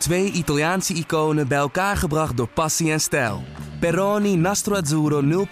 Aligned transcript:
Twee 0.00 0.30
Italiaanse 0.32 0.94
iconen 0.94 1.48
bij 1.48 1.58
elkaar 1.58 1.96
gebracht 1.96 2.36
door 2.36 2.48
passie 2.48 2.92
en 2.92 3.00
stijl. 3.00 3.42
Peroni 3.80 4.36
Nastro 4.36 4.74
Azzurro 4.74 5.46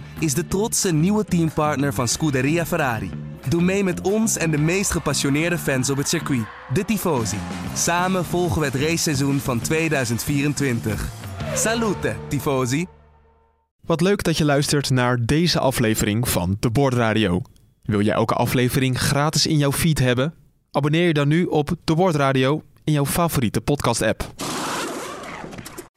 0.0 0.00 0.04
is 0.18 0.34
de 0.34 0.46
trotse 0.48 0.92
nieuwe 0.92 1.24
teampartner 1.24 1.94
van 1.94 2.08
Scuderia 2.08 2.66
Ferrari. 2.66 3.10
Doe 3.48 3.62
mee 3.62 3.84
met 3.84 4.00
ons 4.00 4.36
en 4.36 4.50
de 4.50 4.58
meest 4.58 4.90
gepassioneerde 4.90 5.58
fans 5.58 5.90
op 5.90 5.96
het 5.96 6.08
circuit, 6.08 6.44
de 6.72 6.84
Tifosi. 6.84 7.36
Samen 7.74 8.24
volgen 8.24 8.60
we 8.60 8.66
het 8.66 8.74
raceseizoen 8.74 9.38
van 9.38 9.60
2024. 9.60 11.08
Salute, 11.54 12.16
Tifosi! 12.28 12.86
Wat 13.80 14.00
leuk 14.00 14.22
dat 14.22 14.36
je 14.36 14.44
luistert 14.44 14.90
naar 14.90 15.26
deze 15.26 15.58
aflevering 15.58 16.28
van 16.28 16.56
De 16.60 16.70
Bordradio. 16.70 17.42
Wil 17.82 18.00
jij 18.00 18.14
elke 18.14 18.34
aflevering 18.34 19.00
gratis 19.00 19.46
in 19.46 19.56
jouw 19.56 19.72
feed 19.72 19.98
hebben? 19.98 20.34
Abonneer 20.70 21.06
je 21.06 21.14
dan 21.14 21.28
nu 21.28 21.44
op 21.44 21.76
De 21.84 21.94
Bordradio 21.94 22.62
in 22.90 22.96
jouw 22.96 23.06
favoriete 23.06 23.60
podcast-app. 23.60 24.26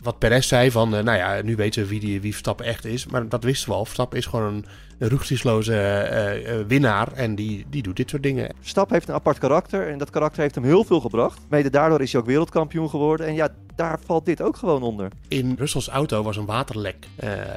Wat 0.03 0.19
Perez 0.19 0.47
zei 0.47 0.71
van, 0.71 0.95
uh, 0.95 1.01
nou 1.01 1.17
ja, 1.17 1.41
nu 1.41 1.55
weten 1.55 1.81
we 1.81 1.87
wie, 1.87 1.99
die, 1.99 2.21
wie 2.21 2.31
Verstappen 2.31 2.65
echt 2.65 2.85
is. 2.85 3.05
Maar 3.05 3.29
dat 3.29 3.43
wisten 3.43 3.69
we 3.69 3.75
al. 3.75 3.85
Verstappen 3.85 4.17
is 4.17 4.25
gewoon 4.25 4.53
een, 4.53 4.65
een 4.99 5.63
uh, 5.69 6.59
uh, 6.59 6.65
winnaar 6.67 7.11
en 7.13 7.35
die, 7.35 7.65
die 7.69 7.83
doet 7.83 7.95
dit 7.95 8.09
soort 8.09 8.23
dingen. 8.23 8.55
Verstappen 8.59 8.95
heeft 8.95 9.07
een 9.07 9.13
apart 9.13 9.37
karakter 9.37 9.87
en 9.87 9.97
dat 9.97 10.09
karakter 10.09 10.41
heeft 10.41 10.55
hem 10.55 10.63
heel 10.63 10.83
veel 10.83 10.99
gebracht. 10.99 11.39
Mede 11.49 11.69
daardoor 11.69 12.01
is 12.01 12.11
hij 12.11 12.21
ook 12.21 12.27
wereldkampioen 12.27 12.89
geworden. 12.89 13.27
En 13.27 13.33
ja, 13.33 13.49
daar 13.75 13.99
valt 14.05 14.25
dit 14.25 14.41
ook 14.41 14.57
gewoon 14.57 14.83
onder. 14.83 15.11
In 15.27 15.55
Russells 15.57 15.87
auto 15.87 16.23
was 16.23 16.37
een 16.37 16.45
waterlek, 16.45 17.07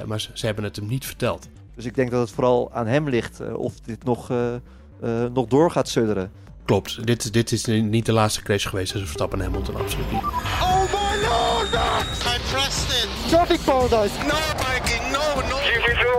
maar 0.06 0.20
ze, 0.20 0.30
ze, 0.34 0.47
hebben 0.47 0.64
het 0.64 0.77
hem 0.77 0.87
niet 0.87 1.06
verteld. 1.06 1.48
Dus 1.75 1.84
ik 1.84 1.95
denk 1.95 2.11
dat 2.11 2.20
het 2.20 2.30
vooral 2.30 2.73
aan 2.73 2.87
hem 2.87 3.09
ligt 3.09 3.55
of 3.55 3.80
dit 3.80 4.05
nog, 4.05 4.33
nog 5.33 5.47
door 5.47 5.70
gaat 5.70 5.89
sudderen. 5.89 6.30
Klopt, 6.66 7.06
dit, 7.06 7.33
dit 7.33 7.52
is 7.52 7.65
niet 7.65 8.06
de 8.06 8.12
laatste 8.12 8.43
crash 8.43 8.69
geweest 8.69 8.91
tussen 8.91 9.09
Verstappen 9.09 9.38
en 9.38 9.45
Hamilton, 9.45 9.77
absoluut 9.77 10.12
niet. 10.12 10.23
Oh 10.23 10.83
my 10.83 11.27
lord! 11.27 11.75
I 11.75 12.39
pressed 12.51 13.05
it! 13.05 13.29
Traffic 13.29 13.61
paradise! 13.65 14.19
No 14.19 14.39
biking, 14.56 15.03
no, 15.12 15.48
no! 15.48 15.56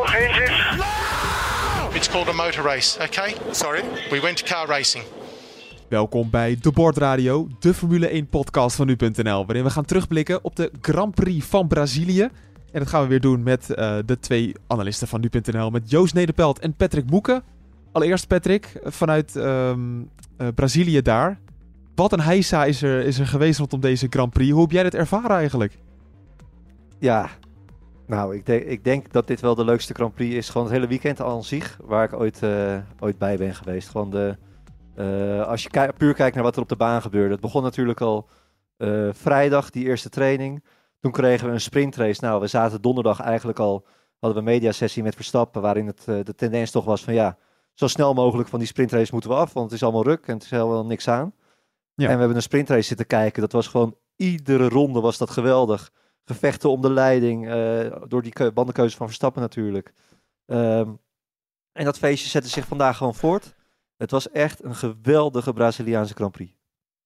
engines! 0.03 0.77
No! 0.77 1.95
It's 1.95 2.09
called 2.09 2.27
a 2.27 2.33
motor 2.33 2.63
race, 2.63 3.03
okay? 3.03 3.35
Sorry? 3.51 3.81
We 4.09 4.21
went 4.21 4.37
to 4.37 4.55
car 4.55 4.67
racing. 4.67 5.03
Welkom 5.87 6.29
bij 6.29 6.57
De 6.61 6.71
Bordradio, 6.71 7.47
de 7.59 7.73
Formule 7.73 8.07
1 8.07 8.27
podcast 8.27 8.75
van 8.75 8.87
nu.nl, 8.87 9.45
waarin 9.45 9.63
we 9.63 9.69
gaan 9.69 9.85
terugblikken 9.85 10.43
op 10.43 10.55
de 10.55 10.71
Grand 10.81 11.15
Prix 11.15 11.45
van 11.45 11.67
Brazilië. 11.67 12.21
En 12.71 12.79
dat 12.79 12.87
gaan 12.87 13.01
we 13.01 13.07
weer 13.07 13.21
doen 13.21 13.43
met 13.43 13.69
uh, 13.69 13.97
de 14.05 14.19
twee 14.19 14.55
analisten 14.67 15.07
van 15.07 15.21
nu.nl, 15.21 15.69
met 15.69 15.89
Joost 15.89 16.13
Nederpelt 16.13 16.59
en 16.59 16.73
Patrick 16.73 17.09
Moeken. 17.09 17.43
Allereerst 17.97 18.27
Patrick, 18.27 18.79
vanuit 18.83 19.35
um, 19.35 20.09
uh, 20.37 20.47
Brazilië 20.55 21.01
daar. 21.01 21.39
Wat 21.95 22.13
een 22.13 22.19
heisa 22.19 22.65
is 22.65 22.81
er, 22.81 23.05
is 23.05 23.19
er 23.19 23.27
geweest 23.27 23.59
rondom 23.59 23.79
deze 23.79 24.07
Grand 24.09 24.33
Prix. 24.33 24.51
Hoe 24.51 24.61
heb 24.61 24.71
jij 24.71 24.83
dit 24.83 24.95
ervaren 24.95 25.35
eigenlijk? 25.35 25.77
Ja, 26.99 27.29
nou, 28.07 28.35
ik, 28.35 28.45
denk, 28.45 28.63
ik 28.63 28.83
denk 28.83 29.11
dat 29.11 29.27
dit 29.27 29.41
wel 29.41 29.55
de 29.55 29.65
leukste 29.65 29.93
Grand 29.93 30.13
Prix 30.13 30.35
is. 30.35 30.49
Gewoon 30.49 30.67
het 30.67 30.75
hele 30.75 30.87
weekend 30.87 31.21
aan 31.21 31.43
zich, 31.43 31.79
waar 31.83 32.03
ik 32.03 32.13
ooit, 32.13 32.41
uh, 32.43 32.77
ooit 32.99 33.17
bij 33.17 33.37
ben 33.37 33.55
geweest. 33.55 33.89
Gewoon 33.89 34.09
de, 34.09 34.37
uh, 34.95 35.47
als 35.47 35.63
je 35.63 35.93
puur 35.97 36.13
kijkt 36.13 36.35
naar 36.35 36.43
wat 36.43 36.55
er 36.55 36.61
op 36.61 36.69
de 36.69 36.75
baan 36.75 37.01
gebeurde. 37.01 37.31
Het 37.31 37.41
begon 37.41 37.63
natuurlijk 37.63 38.01
al 38.01 38.29
vrijdag, 39.11 39.69
die 39.69 39.85
eerste 39.85 40.09
training. 40.09 40.63
Toen 40.99 41.11
kregen 41.11 41.47
we 41.47 41.53
een 41.53 41.61
sprintrace. 41.61 42.23
Nou, 42.23 42.41
we 42.41 42.47
zaten 42.47 42.81
donderdag 42.81 43.19
eigenlijk 43.19 43.59
al, 43.59 43.85
hadden 44.19 44.43
we 44.43 44.49
een 44.49 44.55
mediasessie 44.55 45.03
met 45.03 45.15
Verstappen, 45.15 45.61
waarin 45.61 45.87
het, 45.87 46.03
de 46.05 46.35
tendens 46.35 46.71
toch 46.71 46.85
was 46.85 47.03
van 47.03 47.13
ja, 47.13 47.37
zo 47.77 47.87
snel 47.87 48.13
mogelijk 48.13 48.49
van 48.49 48.59
die 48.59 48.67
sprintrace 48.67 49.11
moeten 49.11 49.29
we 49.29 49.35
af, 49.35 49.53
want 49.53 49.65
het 49.65 49.75
is 49.75 49.83
allemaal 49.83 50.03
ruk 50.03 50.27
en 50.27 50.33
het 50.33 50.43
is 50.43 50.49
helemaal 50.49 50.85
niks 50.85 51.07
aan. 51.07 51.33
Ja. 51.93 52.07
En 52.07 52.13
we 52.13 52.19
hebben 52.19 52.35
een 52.35 52.41
sprintrace 52.41 52.87
zitten 52.87 53.07
kijken. 53.07 53.41
Dat 53.41 53.51
was 53.51 53.67
gewoon 53.67 53.97
iedere 54.15 54.69
ronde 54.69 54.99
was 54.99 55.17
dat 55.17 55.29
geweldig. 55.29 55.91
Gevechten 56.23 56.69
om 56.69 56.81
de 56.81 56.91
leiding, 56.91 57.47
uh, 57.47 57.95
door 58.07 58.21
die 58.21 58.51
bandenkeuze 58.51 58.97
van 58.97 59.07
Verstappen 59.07 59.41
natuurlijk. 59.41 59.93
Um, 60.45 60.99
en 61.71 61.85
dat 61.85 61.97
feestje 61.97 62.29
zette 62.29 62.49
zich 62.49 62.67
vandaag 62.67 62.97
gewoon 62.97 63.15
voort. 63.15 63.53
Het 63.97 64.11
was 64.11 64.29
echt 64.29 64.63
een 64.63 64.75
geweldige 64.75 65.53
Braziliaanse 65.53 66.13
Grand 66.13 66.31
Prix. 66.31 66.53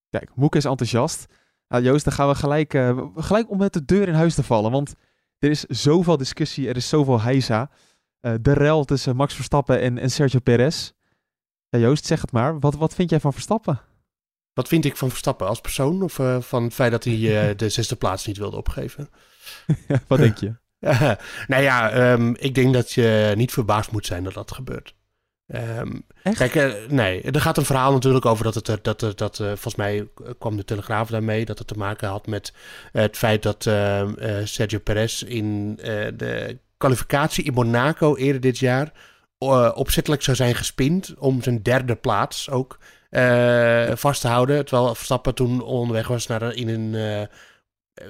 Kijk, 0.09 0.35
Moek 0.35 0.56
is 0.56 0.66
enthousiast. 0.66 1.25
Nou, 1.67 1.84
Joost, 1.84 2.03
dan 2.03 2.13
gaan 2.13 2.28
we 2.28 2.35
gelijk, 2.35 2.73
uh, 2.73 3.06
gelijk 3.16 3.50
om 3.50 3.57
met 3.57 3.73
de 3.73 3.85
deur 3.85 4.07
in 4.07 4.13
huis 4.13 4.35
te 4.35 4.44
vallen. 4.44 4.72
Want 4.72 4.94
er 5.40 5.50
is 5.50 5.63
zoveel 5.63 6.17
discussie, 6.17 6.67
er 6.67 6.75
is 6.75 6.90
zoveel 6.90 7.22
heisa. 7.22 7.69
Uh, 8.22 8.34
de 8.42 8.54
rel 8.54 8.86
tussen 8.86 9.16
Max 9.16 9.34
Verstappen 9.34 9.80
en, 9.80 9.98
en 9.98 10.12
Sergio 10.12 10.40
Perez. 10.40 10.92
Ja, 11.70 11.80
Joost, 11.80 12.06
zeg 12.06 12.22
het 12.22 12.32
maar. 12.32 12.59
Wat, 12.59 12.76
wat 12.76 12.94
vind 12.94 13.09
jij 13.09 13.20
van 13.20 13.34
Verstappen? 13.34 13.82
Wat 14.54 14.68
vind 14.68 14.86
ik 14.86 14.98
van 14.98 15.09
Verstappen 15.09 15.48
als 15.48 15.62
persoon? 15.62 16.02
Of 16.02 16.20
uh, 16.20 16.42
van 16.42 16.64
het 16.64 16.74
feit 16.74 16.92
dat 16.92 17.04
hij 17.04 17.14
uh, 17.14 17.56
de 17.58 17.70
zesde 17.70 17.96
plaats 17.96 18.26
niet 18.26 18.38
wilde 18.38 18.58
opgeven? 18.58 19.09
wat 20.08 20.20
denk 20.20 20.38
je? 20.38 20.54
nou 21.48 21.64
ja, 21.64 22.12
um, 22.12 22.36
ik 22.36 22.56
denk 22.56 22.74
dat 22.74 22.92
je 22.92 23.34
niet 23.36 23.52
verbaasd 23.52 23.92
moet 23.92 24.06
zijn 24.06 24.24
dat 24.24 24.34
dat 24.34 24.52
gebeurt. 24.52 24.96
Um, 25.48 26.06
kijk, 26.24 26.56
uh, 26.56 26.74
nee, 26.88 27.22
er 27.22 27.42
gaat 27.42 27.58
een 27.58 27.66
verhaal 27.66 27.94
natuurlijk 27.94 28.26
over 28.26 28.44
dat 28.44 28.56
het, 28.56 28.66
dat, 28.66 29.00
dat, 29.00 29.18
dat 29.18 29.40
uh, 29.40 29.48
volgens 29.48 29.76
mij 29.76 30.08
kwam 30.40 30.56
de 30.56 30.66
Telegraaf 30.66 31.09
daarmee, 31.09 31.46
dat 31.46 31.58
het 31.58 31.68
te 31.68 31.78
maken 31.78 32.09
had 32.09 32.28
met 32.28 32.53
het 32.92 33.18
feit 33.18 33.44
dat 33.44 33.66
uh, 33.66 34.09
Sergio 34.44 34.80
Perez 34.80 35.22
in 35.22 35.76
de 36.16 36.59
kwalificatie 36.81 37.44
in 37.44 37.53
Monaco 37.53 38.16
eerder 38.16 38.42
dit 38.42 38.58
jaar 38.58 38.92
uh, 39.40 39.72
opzettelijk 39.74 40.22
zou 40.22 40.38
zijn 40.38 40.56
gespind 40.56 41.14
om 41.18 41.42
zijn 41.42 41.64
derde 41.64 41.96
plaats 41.96 42.50
ook 42.50 42.80
uh, 43.09 43.92
vast 43.96 44.22
te 44.22 44.28
houden. 44.28 44.66
Terwijl 44.66 44.96
Verstappen 44.96 45.36
toen 45.36 45.62
onderweg 45.62 46.08
was 46.08 46.28
naar, 46.28 46.53
in, 46.56 46.70
een, 46.70 46.94
uh, 46.94 47.22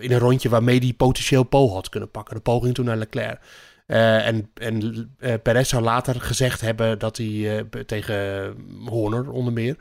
in 0.03 0.11
een 0.11 0.19
rondje 0.19 0.49
waarmee 0.49 0.79
hij 0.79 0.93
potentieel 0.93 1.43
Pol 1.43 1.73
had 1.73 1.89
kunnen 1.89 2.11
pakken. 2.11 2.35
De 2.35 2.41
poging 2.41 2.73
toen 2.73 2.85
naar 2.85 2.97
Leclerc. 2.97 3.39
en 3.85 4.51
en 4.53 5.15
Perez 5.43 5.69
zou 5.69 5.83
later 5.83 6.21
gezegd 6.21 6.61
hebben 6.61 6.99
dat 6.99 7.17
hij 7.17 7.65
tegen 7.85 8.55
Horner 8.85 9.31
onder 9.31 9.53
meer, 9.53 9.75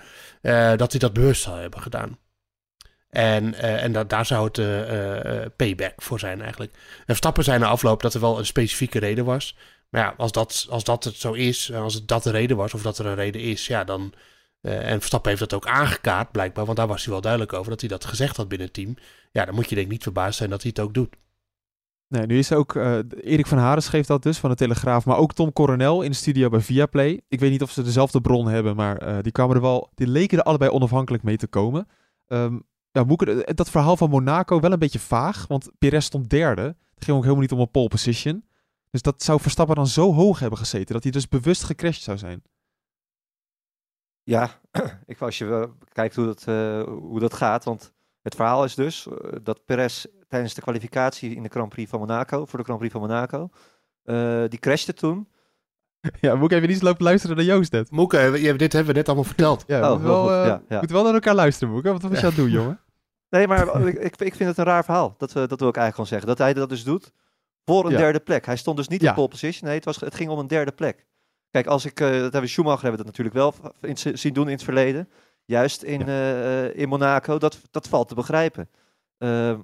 dat 0.77 0.91
hij 0.91 1.00
dat 1.00 1.12
bewust 1.12 1.43
zou 1.43 1.61
hebben 1.61 1.81
gedaan. 1.81 2.19
En, 3.10 3.44
uh, 3.44 3.82
en 3.82 3.93
dat, 3.93 4.10
daar 4.10 4.26
zou 4.26 4.44
het 4.44 4.59
uh, 4.59 5.41
uh, 5.41 5.47
payback 5.56 6.03
voor 6.03 6.19
zijn 6.19 6.41
eigenlijk. 6.41 6.72
En 6.72 7.04
Verstappen 7.06 7.44
zijn 7.44 7.60
na 7.60 7.66
afloop 7.66 8.03
dat 8.03 8.15
er 8.15 8.21
wel 8.21 8.38
een 8.38 8.47
specifieke 8.47 8.98
reden 8.98 9.25
was. 9.25 9.56
Maar 9.88 10.03
ja, 10.03 10.15
als 10.16 10.32
dat, 10.32 10.66
als 10.71 10.84
dat 10.84 11.04
het 11.04 11.16
zo 11.16 11.32
is, 11.32 11.72
als 11.72 11.94
het 11.94 12.09
dat 12.09 12.22
de 12.22 12.31
reden 12.31 12.56
was, 12.56 12.75
of 12.75 12.82
dat 12.82 12.99
er 12.99 13.06
een 13.06 13.15
reden 13.15 13.41
is, 13.41 13.66
ja, 13.66 13.84
dan. 13.84 14.12
en 14.60 14.99
Verstappen 14.99 15.31
heeft 15.31 15.50
dat 15.50 15.54
ook 15.54 15.66
aangekaart, 15.66 16.32
blijkbaar, 16.32 16.65
want 16.65 16.76
daar 16.76 16.87
was 16.87 17.03
hij 17.03 17.12
wel 17.12 17.20
duidelijk 17.20 17.53
over 17.53 17.70
dat 17.70 17.81
hij 17.81 17.88
dat 17.88 18.04
gezegd 18.04 18.37
had 18.37 18.49
binnen 18.49 18.66
het 18.66 18.76
team. 18.76 18.97
Ja, 19.32 19.44
dan 19.44 19.54
moet 19.54 19.69
je 19.69 19.75
denk 19.75 19.87
ik 19.87 19.93
niet 19.93 20.03
verbaasd 20.03 20.38
zijn 20.38 20.50
dat 20.50 20.62
hij 20.62 20.70
het 20.75 20.84
ook 20.84 20.94
doet. 20.94 21.16
Nee, 22.09 22.26
nu 22.26 22.38
is 22.38 22.53
ook 22.53 22.75
Erik 23.20 23.47
van 23.47 23.59
Haren 23.59 23.82
schreef 23.82 24.06
dat 24.06 24.22
dus 24.22 24.38
van 24.38 24.50
de 24.50 24.56
Telegraaf, 24.56 25.04
maar 25.04 25.16
ook 25.16 25.32
Tom 25.32 25.53
Coronel 25.53 26.03
in 26.03 26.10
de 26.10 26.16
studio 26.16 26.49
bij 26.49 26.60
Viaplay. 26.60 27.20
Ik 27.28 27.41
weet 27.41 27.50
niet 27.50 27.62
of 27.62 27.70
ze 27.70 27.82
dezelfde 27.82 28.20
bron 28.20 28.49
hebben, 28.49 28.76
maar 28.76 29.22
die 29.22 29.32
kwamen 29.32 29.56
er 29.56 29.62
wel, 29.62 29.91
die 29.94 30.06
leken 30.06 30.38
er 30.38 30.44
allebei 30.44 30.70
onafhankelijk 30.70 31.22
mee 31.22 31.37
te 31.37 31.47
komen. 31.47 31.88
Um, 32.26 32.69
ja, 32.93 33.05
Moeke, 33.05 33.53
dat 33.55 33.71
verhaal 33.71 33.97
van 33.97 34.11
Monaco 34.11 34.61
wel 34.61 34.73
een 34.73 34.78
beetje 34.78 34.99
vaag, 34.99 35.47
want 35.47 35.71
Perez 35.78 36.05
stond 36.05 36.31
derde. 36.31 36.62
Het 36.95 37.05
ging 37.05 37.17
ook 37.17 37.23
helemaal 37.23 37.43
niet 37.43 37.53
om 37.53 37.61
een 37.61 37.71
pole 37.71 37.89
position. 37.89 38.45
Dus 38.91 39.03
dat 39.03 39.23
zou 39.23 39.41
Verstappen 39.41 39.77
dan 39.77 39.87
zo 39.87 40.12
hoog 40.12 40.39
hebben 40.39 40.59
gezeten, 40.59 40.95
dat 40.95 41.03
hij 41.03 41.12
dus 41.12 41.29
bewust 41.29 41.65
gecrashed 41.65 42.03
zou 42.03 42.19
zijn. 42.19 42.43
Ja, 44.23 44.61
ik, 45.06 45.21
als 45.21 45.39
je 45.39 45.71
kijkt 45.93 46.15
hoe 46.15 46.27
dat, 46.27 46.47
uh, 46.49 46.83
hoe 46.83 47.21
dat 47.21 47.34
gaat, 47.34 47.65
want 47.65 47.93
het 48.23 48.34
verhaal 48.34 48.65
is 48.65 48.75
dus 48.75 49.06
uh, 49.06 49.15
dat 49.43 49.65
Perez 49.65 50.06
tijdens 50.29 50.55
de 50.55 50.61
kwalificatie 50.61 51.34
in 51.34 51.43
de 51.43 51.49
Grand 51.49 51.69
Prix 51.69 51.91
van 51.91 52.00
Monaco, 52.00 52.47
voor 52.47 52.59
de 52.59 52.65
Grand 52.65 52.79
Prix 52.79 52.95
van 52.95 53.03
Monaco, 53.03 53.50
die 54.49 54.59
crashte 54.59 54.93
toen. 54.95 55.29
Ja, 56.21 56.34
moet 56.34 56.50
ik 56.50 56.56
even 56.56 56.69
niet 56.69 56.83
lopen 56.83 57.05
luisteren 57.05 57.37
naar 57.37 57.44
Joost 57.44 57.72
net. 57.72 57.91
Moeke, 57.91 58.55
dit 58.56 58.72
hebben 58.72 58.93
we 58.93 58.99
net 58.99 59.06
allemaal 59.06 59.25
verteld. 59.25 59.65
Ja, 59.66 59.93
oh, 59.93 60.00
we 60.00 60.06
wel, 60.06 60.31
uh, 60.31 60.47
ja, 60.47 60.62
ja. 60.69 60.78
moeten 60.78 60.97
wel 60.97 61.05
naar 61.05 61.15
elkaar 61.15 61.34
luisteren, 61.34 61.72
Moeke. 61.72 61.93
Wat 61.93 62.03
was 62.03 62.11
je 62.11 62.19
aan 62.19 62.25
het 62.25 62.37
doen, 62.37 62.50
jongen? 62.50 62.81
Nee, 63.31 63.47
maar 63.47 63.87
ik, 63.87 64.16
ik 64.16 64.34
vind 64.34 64.49
het 64.49 64.59
een 64.59 64.65
raar 64.65 64.84
verhaal. 64.84 65.14
Dat, 65.19 65.32
we, 65.32 65.47
dat 65.47 65.61
wil 65.61 65.69
ik 65.69 65.76
eigenlijk 65.76 65.94
gewoon 65.94 66.06
zeggen. 66.06 66.29
Dat 66.29 66.38
hij 66.38 66.55
dat 66.55 66.69
dus 66.69 66.85
doet 66.85 67.12
voor 67.64 67.87
een 67.87 67.97
derde 67.97 68.20
plek. 68.20 68.47
Hij 68.47 68.56
stond 68.56 68.76
dus 68.76 68.88
niet 68.88 69.02
in 69.02 69.14
pole 69.14 69.29
position. 69.29 69.69
Nee, 69.69 69.76
het, 69.76 69.85
was, 69.85 70.00
het 70.00 70.14
ging 70.14 70.31
om 70.31 70.38
een 70.38 70.47
derde 70.47 70.73
plek. 70.73 71.06
Kijk, 71.50 71.67
als 71.67 71.85
ik, 71.85 72.00
uh, 72.00 72.11
dat 72.11 72.32
hebben 72.32 72.50
Schumacher 72.50 72.82
hebben 72.82 73.05
dat 73.05 73.06
natuurlijk 73.06 73.37
wel 73.37 73.55
in, 73.81 74.19
zien 74.19 74.32
doen 74.32 74.47
in 74.47 74.52
het 74.52 74.62
verleden. 74.62 75.08
Juist 75.44 75.82
in, 75.82 76.08
uh, 76.08 76.76
in 76.76 76.88
Monaco. 76.88 77.38
Dat, 77.38 77.61
dat 77.70 77.88
valt 77.88 78.08
te 78.08 78.14
begrijpen. 78.14 78.69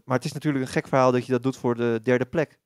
maar 0.05 0.17
het 0.17 0.25
is 0.25 0.33
natuurlijk 0.33 0.65
een 0.65 0.71
gek 0.71 0.88
verhaal 0.88 1.12
dat 1.12 1.27
je 1.27 1.33
dat 1.33 1.43
doet 1.43 1.56
voor 1.56 1.75
de 1.75 2.00
derde 2.03 2.27
plek. 2.27 2.59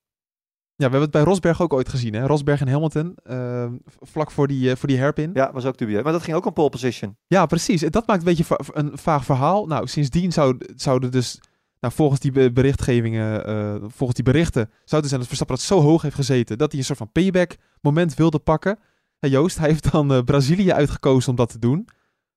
Ja, 0.80 0.86
we 0.86 0.92
hebben 0.92 1.00
het 1.00 1.10
bij 1.10 1.22
Rosberg 1.22 1.62
ook 1.62 1.72
ooit 1.72 1.88
gezien, 1.88 2.14
hè? 2.14 2.26
Rosberg 2.26 2.60
en 2.60 2.68
Hamilton, 2.68 3.16
uh, 3.30 3.66
vlak 4.00 4.30
voor 4.30 4.48
die, 4.48 4.70
uh, 4.70 4.76
voor 4.76 4.88
die 4.88 4.98
hairpin. 4.98 5.30
Ja, 5.34 5.52
was 5.52 5.64
ook 5.64 5.78
dubieus. 5.78 6.02
Maar 6.02 6.12
dat 6.12 6.22
ging 6.22 6.36
ook 6.36 6.46
een 6.46 6.52
pole 6.52 6.68
position. 6.68 7.16
Ja, 7.26 7.46
precies. 7.46 7.80
Dat 7.80 8.06
maakt 8.06 8.18
een 8.18 8.24
beetje 8.24 8.44
va 8.44 8.56
een 8.72 8.98
vaag 8.98 9.24
verhaal. 9.24 9.66
Nou, 9.66 9.86
sindsdien 9.86 10.32
zou, 10.32 10.58
zouden 10.76 11.10
dus, 11.10 11.40
nou, 11.80 11.94
volgens 11.94 12.20
die 12.20 12.52
berichtgevingen, 12.52 13.48
uh, 13.48 13.74
volgens 13.88 14.14
die 14.14 14.24
berichten, 14.24 14.70
zou 14.84 15.00
het 15.00 15.08
zijn 15.08 15.20
dat 15.20 15.28
Verstappen 15.28 15.56
dat 15.56 15.64
zo 15.64 15.80
hoog 15.80 16.02
heeft 16.02 16.14
gezeten, 16.14 16.58
dat 16.58 16.70
hij 16.70 16.78
een 16.80 16.86
soort 16.86 16.98
van 16.98 17.12
payback 17.12 17.56
moment 17.80 18.14
wilde 18.14 18.38
pakken. 18.38 18.78
En 19.18 19.30
Joost, 19.30 19.58
hij 19.58 19.68
heeft 19.68 19.92
dan 19.92 20.24
Brazilië 20.24 20.72
uitgekozen 20.72 21.30
om 21.30 21.36
dat 21.36 21.50
te 21.50 21.58
doen. 21.58 21.88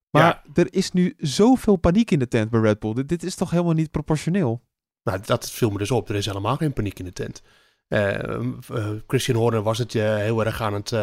Maar 0.09 0.43
er 0.53 0.73
is 0.73 0.91
nu 0.91 1.13
zoveel 1.17 1.75
paniek 1.75 2.11
in 2.11 2.19
de 2.19 2.27
tent 2.27 2.49
bij 2.49 2.59
Red 2.59 2.79
Bull. 2.79 2.93
Dit, 2.93 3.09
dit 3.09 3.23
is 3.23 3.35
toch 3.35 3.49
helemaal 3.51 3.73
niet 3.73 3.91
proportioneel? 3.91 4.61
Nou, 5.03 5.19
dat 5.25 5.51
viel 5.51 5.69
me 5.69 5.77
dus 5.77 5.91
op. 5.91 6.09
Er 6.09 6.15
is 6.15 6.25
helemaal 6.25 6.55
geen 6.55 6.73
paniek 6.73 6.99
in 6.99 7.05
de 7.05 7.13
tent. 7.13 7.41
Christian 9.07 9.37
Horner 9.37 9.61
was 9.61 9.77
het 9.77 9.93
heel 9.93 10.45
erg 10.45 10.61
aan 10.61 10.73
het 10.73 10.93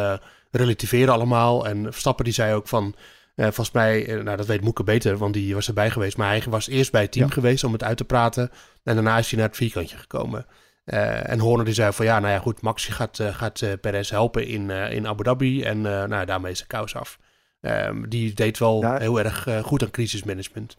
relativeren 0.51 1.15
allemaal. 1.15 1.67
En 1.67 1.83
Verstappen 1.83 2.25
die 2.25 2.35
zei 2.35 2.55
ook 2.55 2.69
van... 2.69 2.95
Uh, 3.41 3.47
volgens 3.47 3.71
mij, 3.71 4.07
uh, 4.07 4.23
nou 4.23 4.37
dat 4.37 4.47
weet 4.47 4.61
Moeke 4.61 4.83
beter, 4.83 5.17
want 5.17 5.35
die 5.35 5.55
was 5.55 5.69
erbij 5.69 5.91
geweest. 5.91 6.17
Maar 6.17 6.29
hij 6.29 6.43
was 6.49 6.69
eerst 6.69 6.93
bij 6.93 7.03
het 7.03 7.13
team 7.13 7.31
geweest 7.31 7.65
om 7.65 7.73
het 7.73 7.83
uit 7.83 7.97
te 7.97 8.05
praten. 8.05 8.51
En 8.83 8.95
daarna 8.95 9.19
is 9.19 9.31
hij 9.31 9.39
naar 9.39 9.49
het 9.49 9.57
vierkantje 9.57 9.97
gekomen. 9.97 10.47
Uh, 10.85 11.31
en 11.31 11.39
Horner 11.39 11.65
die 11.65 11.75
zei 11.75 11.93
van 11.93 12.05
ja, 12.05 12.19
nou 12.19 12.33
ja 12.33 12.39
goed, 12.39 12.61
Max 12.61 12.87
gaat, 12.87 13.19
gaat 13.23 13.81
Perez 13.81 14.11
helpen 14.11 14.47
in, 14.47 14.71
in 14.71 15.07
Abu 15.07 15.23
Dhabi. 15.23 15.63
En 15.63 15.81
nou, 15.81 16.25
daarmee 16.25 16.53
is 16.53 16.59
de 16.59 16.67
kous 16.67 16.97
af. 16.97 17.19
Ehm, 17.61 18.09
die 18.09 18.35
deed 18.35 18.59
wel 18.59 18.97
heel 18.97 19.21
erg 19.21 19.47
goed 19.63 19.83
aan 19.83 19.91
crisismanagement. 19.91 20.77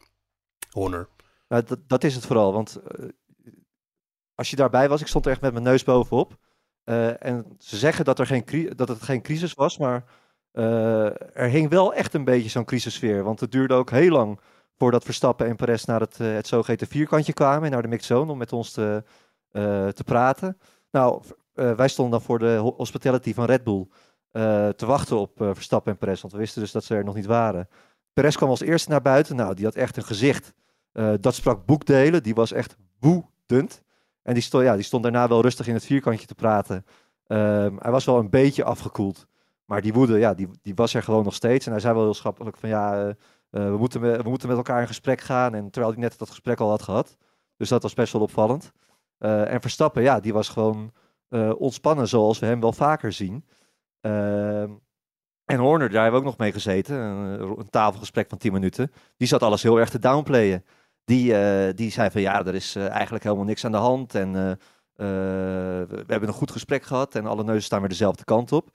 Horner. 0.72 1.08
Nou, 1.48 1.64
dat, 1.66 1.80
dat 1.88 2.04
is 2.04 2.16
het 2.16 2.26
vooral, 2.26 2.54
want 2.54 2.82
als 4.42 4.50
je 4.50 4.56
daarbij 4.56 4.90
was, 4.90 5.02
ik 5.02 5.08
stond 5.08 5.26
er 5.26 5.32
echt 5.32 5.42
met 5.42 5.52
mijn 5.54 5.64
neus 5.64 5.84
bovenop. 5.84 6.38
en 7.20 7.56
ze 7.60 7.78
zeggen 7.78 8.06
dat, 8.06 8.20
er 8.20 8.26
geen, 8.26 8.74
dat 8.76 8.88
het 8.88 9.02
geen 9.02 9.22
crisis 9.22 9.54
was, 9.54 9.78
maar 9.78 10.04
uh, 10.54 11.06
er 11.38 11.50
hing 11.50 11.70
wel 11.70 11.94
echt 11.94 12.14
een 12.14 12.24
beetje 12.24 12.50
zo'n 12.50 12.66
crisissfeer. 12.66 13.24
Want 13.24 13.40
het 13.40 13.52
duurde 13.52 13.74
ook 13.74 13.90
heel 13.90 14.12
lang 14.12 14.40
voordat 14.78 15.04
Verstappen 15.04 15.48
en 15.48 15.56
Perez 15.56 15.84
naar 15.84 16.00
het, 16.00 16.18
uh, 16.22 16.34
het 16.34 16.48
zogeheten 16.48 16.88
vierkantje 16.88 17.34
kwamen. 17.34 17.64
En 17.64 17.72
naar 17.72 17.82
de 17.82 17.88
mixed 17.88 18.08
zone 18.08 18.32
om 18.32 18.38
met 18.38 18.54
ons 18.54 18.72
te, 18.72 19.04
te 19.94 20.04
praten. 20.06 20.58
Nou, 20.92 21.24
wij 21.54 21.88
stonden 21.88 22.14
dan 22.14 22.22
voor 22.22 22.40
de 22.40 22.56
hospitality 22.56 23.34
van 23.34 23.46
Red 23.46 23.64
Bull 23.64 23.88
te 24.76 24.86
wachten 24.86 25.18
op 25.18 25.32
Verstappen 25.36 25.92
en 25.92 25.98
Perez. 25.98 26.22
Want 26.22 26.34
we 26.34 26.40
wisten 26.40 26.62
dus 26.62 26.72
dat 26.72 26.84
ze 26.84 26.96
er 26.96 27.04
nog 27.04 27.16
niet 27.16 27.26
waren. 27.26 27.70
Perez 28.14 28.36
kwam 28.36 28.50
als 28.50 28.62
eerste 28.62 28.90
naar 28.90 29.02
buiten. 29.02 29.36
Nou, 29.36 29.54
die 29.54 29.66
had 29.66 29.76
echt 29.76 29.98
een 29.98 30.04
gezicht. 30.04 30.54
dat 31.20 31.36
sprak 31.36 31.66
boekdelen. 31.66 32.24
Die 32.24 32.36
was 32.36 32.52
echt 32.52 32.76
woedend. 33.00 33.82
En 34.24 34.34
die 34.34 34.44
stond, 34.44 34.64
ja, 34.64 34.76
die 34.76 34.84
stond 34.84 35.04
daarna 35.04 35.28
wel 35.28 35.42
rustig 35.42 35.68
in 35.68 35.74
het 35.74 35.86
vierkantje 35.86 36.28
te 36.28 36.36
praten. 36.36 36.86
Um, 37.28 37.78
hij 37.80 37.92
was 37.92 38.06
wel 38.06 38.20
een 38.20 38.30
beetje 38.30 38.64
afgekoeld. 38.64 39.28
Maar 39.66 39.82
die 39.82 39.94
woede, 39.94 40.18
ja, 40.18 40.34
die, 40.34 40.48
die 40.62 40.76
was 40.76 40.94
er 40.94 41.04
gewoon 41.04 41.24
nog 41.24 41.34
steeds. 41.34 41.66
En 41.66 41.72
hij 41.72 41.82
zei 41.82 41.94
wel 41.94 42.04
heel 42.04 42.14
schappelijk 42.14 42.58
van 42.58 42.70
ja, 42.70 43.08
uh, 43.08 43.14
we, 43.50 43.78
moeten 43.78 44.02
we 44.02 44.30
moeten 44.30 44.48
met 44.48 44.58
elkaar 44.58 44.82
in 44.82 44.88
gesprek 44.88 45.22
gaan. 45.22 45.56
En 45.56 45.70
terwijl 45.70 45.94
hij 45.94 46.02
net 46.02 46.18
dat 46.18 46.30
gesprek 46.30 46.60
al 46.60 46.70
had 46.70 46.82
gehad. 46.82 47.18
Dus 47.58 47.70
dat 47.70 47.82
was 47.82 47.94
best 47.94 48.14
wel 48.14 48.22
opvallend. 48.22 48.72
Uh, 49.20 49.54
en 49.54 49.62
Verstappen, 49.62 50.02
ja, 50.02 50.20
die 50.20 50.34
was 50.34 50.50
gewoon 50.50 50.92
ontspannen 51.58 52.08
zoals 52.08 52.40
we 52.40 52.46
hem 52.46 52.60
wel 52.60 52.74
vaker 52.74 53.12
zien. 53.12 53.46
Ehm, 54.02 54.72
en 55.46 55.60
Horner, 55.60 55.90
daar 55.90 56.02
hebben 56.02 56.22
we 56.22 56.28
ook 56.28 56.32
nog 56.32 56.40
mee 56.40 56.52
gezeten. 56.52 56.96
Een, 56.96 57.42
een, 57.42 57.70
tafelgesprek 57.70 58.30
van 58.30 58.38
10 58.38 58.54
minuten. 58.54 58.92
Die 59.18 59.28
zat 59.28 59.44
alles 59.44 59.64
heel 59.64 59.80
erg 59.80 59.90
te 59.90 60.00
downplayen. 60.00 60.66
Die, 61.04 61.34
die 61.74 61.92
zei 61.92 62.12
van 62.12 62.22
ja, 62.22 62.46
er 62.46 62.56
is 62.56 62.76
eigenlijk 62.76 63.24
helemaal 63.24 63.46
niks 63.46 63.66
aan 63.66 63.72
de 63.72 63.78
hand. 63.78 64.16
En 64.16 64.32
we 64.96 66.04
hebben 66.08 66.28
een 66.28 66.34
goed 66.34 66.52
gesprek 66.52 66.84
gehad. 66.84 67.16
En 67.16 67.26
alle 67.26 67.44
neuzen 67.44 67.64
staan 67.64 67.80
weer 67.80 67.90
dezelfde 67.90 68.24
kant 68.24 68.52
op. 68.52 68.70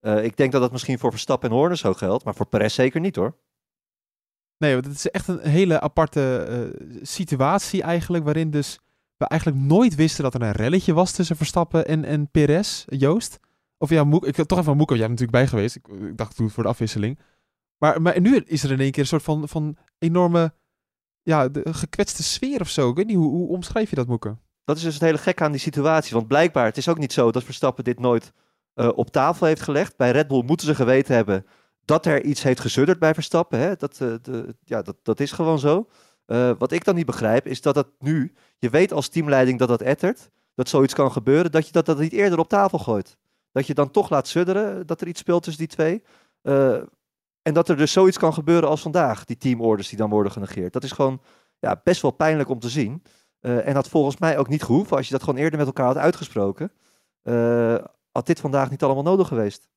Ik 0.00 0.36
denk 0.36 0.52
dat 0.52 0.60
dat 0.60 0.72
misschien 0.72 0.98
voor 0.98 1.10
Verstappen 1.10 1.50
en 1.50 1.56
Horner 1.56 1.76
zo 1.76 1.94
geldt, 1.94 2.24
maar 2.24 2.34
voor 2.34 2.46
Perez 2.46 2.74
zeker 2.74 3.00
niet 3.00 3.16
hoor. 3.16 3.36
Nee, 4.58 4.72
want 4.72 4.84
het 4.84 4.94
is 4.94 5.10
echt 5.10 5.28
een 5.28 5.40
hele 5.40 5.80
aparte 5.80 6.72
situatie 7.02 7.82
eigenlijk, 7.82 8.24
waarin 8.24 8.50
dus 8.50 8.78
we 9.16 9.26
eigenlijk 9.26 9.60
nooit 9.60 9.94
wisten 9.94 10.24
dat 10.24 10.34
er 10.34 10.42
een 10.42 10.52
relletje 10.52 10.92
was 10.92 11.12
tussen 11.12 11.36
Verstappen 11.36 11.86
en, 11.86 12.04
en 12.04 12.30
Perez, 12.30 12.84
Joost. 12.86 13.38
Of 13.78 13.90
ja, 13.90 14.04
Moek, 14.04 14.26
ik 14.26 14.34
toch 14.34 14.58
even 14.58 14.70
aan 14.70 14.76
Moeko, 14.76 14.94
jij 14.94 15.06
bent 15.06 15.20
natuurlijk 15.20 15.44
bij 15.44 15.58
geweest. 15.58 15.76
Ik, 15.76 15.88
ik 15.88 16.16
dacht 16.16 16.36
toen 16.36 16.50
voor 16.50 16.62
de 16.62 16.68
afwisseling. 16.68 17.18
Maar, 17.78 18.02
maar 18.02 18.20
nu 18.20 18.36
is 18.36 18.62
er 18.62 18.70
in 18.70 18.80
één 18.80 18.90
keer 18.90 19.02
een 19.02 19.08
soort 19.08 19.22
van, 19.22 19.48
van 19.48 19.76
enorme 19.98 20.52
ja, 21.30 21.48
de, 21.48 21.74
gekwetste 21.74 22.22
sfeer 22.22 22.60
of 22.60 22.68
zo. 22.68 22.90
Ik 22.90 22.96
weet 22.96 23.06
niet, 23.06 23.16
hoe, 23.16 23.30
hoe 23.30 23.48
omschrijf 23.48 23.90
je 23.90 23.96
dat, 23.96 24.06
Moeke? 24.06 24.36
Dat 24.64 24.76
is 24.76 24.82
dus 24.82 24.94
het 24.94 25.02
hele 25.02 25.18
gek 25.18 25.40
aan 25.40 25.52
die 25.52 25.60
situatie. 25.60 26.14
Want 26.14 26.26
blijkbaar, 26.28 26.64
het 26.64 26.76
is 26.76 26.88
ook 26.88 26.98
niet 26.98 27.12
zo 27.12 27.32
dat 27.32 27.44
Verstappen 27.44 27.84
dit 27.84 27.98
nooit 27.98 28.32
uh, 28.74 28.88
op 28.94 29.10
tafel 29.10 29.46
heeft 29.46 29.60
gelegd. 29.60 29.96
Bij 29.96 30.10
Red 30.10 30.28
Bull 30.28 30.42
moeten 30.42 30.66
ze 30.66 30.74
geweten 30.74 31.14
hebben 31.14 31.46
dat 31.84 32.06
er 32.06 32.24
iets 32.24 32.42
heeft 32.42 32.60
gezudderd 32.60 32.98
bij 32.98 33.14
Verstappen. 33.14 33.58
Hè? 33.58 33.76
Dat, 33.76 33.98
uh, 34.02 34.14
de, 34.22 34.56
ja, 34.64 34.82
dat, 34.82 34.96
dat 35.02 35.20
is 35.20 35.32
gewoon 35.32 35.58
zo. 35.58 35.88
Uh, 36.26 36.50
wat 36.58 36.72
ik 36.72 36.84
dan 36.84 36.94
niet 36.94 37.06
begrijp, 37.06 37.46
is 37.46 37.60
dat 37.60 37.74
het 37.74 37.86
nu, 37.98 38.34
je 38.58 38.70
weet 38.70 38.92
als 38.92 39.08
teamleiding 39.08 39.58
dat 39.58 39.68
dat 39.68 39.82
ettert, 39.82 40.30
dat 40.54 40.68
zoiets 40.68 40.94
kan 40.94 41.12
gebeuren, 41.12 41.50
dat 41.50 41.66
je 41.66 41.72
dat, 41.72 41.86
dat 41.86 41.98
niet 41.98 42.12
eerder 42.12 42.38
op 42.38 42.48
tafel 42.48 42.78
gooit. 42.78 43.16
Dat 43.52 43.66
je 43.66 43.74
dan 43.74 43.90
toch 43.90 44.10
laat 44.10 44.28
sudderen 44.28 44.86
dat 44.86 45.00
er 45.00 45.06
iets 45.06 45.20
speelt 45.20 45.42
tussen 45.42 45.66
die 45.66 45.76
twee. 45.76 46.02
En 47.42 47.54
dat 47.54 47.68
er 47.68 47.76
dus 47.76 47.92
zoiets 47.92 48.18
kan 48.18 48.32
gebeuren 48.32 48.68
als 48.68 48.82
vandaag, 48.82 49.24
die 49.24 49.36
teamorders 49.36 49.88
die 49.88 49.98
dan 49.98 50.10
worden 50.10 50.32
genegeerd. 50.32 50.72
Dat 50.72 50.84
is 50.84 50.92
gewoon 50.92 51.22
ja, 51.58 51.80
best 51.84 52.02
wel 52.02 52.10
pijnlijk 52.10 52.48
om 52.48 52.58
te 52.58 52.68
zien. 52.68 53.02
en 53.40 53.74
had 53.74 53.88
volgens 53.88 54.16
mij 54.18 54.38
ook 54.38 54.48
niet 54.48 54.62
gehoeven 54.62 54.96
als 54.96 55.06
je 55.06 55.12
dat 55.12 55.22
gewoon 55.22 55.40
eerder 55.40 55.58
met 55.58 55.66
elkaar 55.66 55.86
had 55.86 55.96
uitgesproken 55.96 56.72
had 58.12 58.26
dit 58.26 58.40
vandaag 58.40 58.70
niet 58.70 58.82
allemaal 58.82 59.02
nodig 59.02 59.28
geweest. 59.28 59.68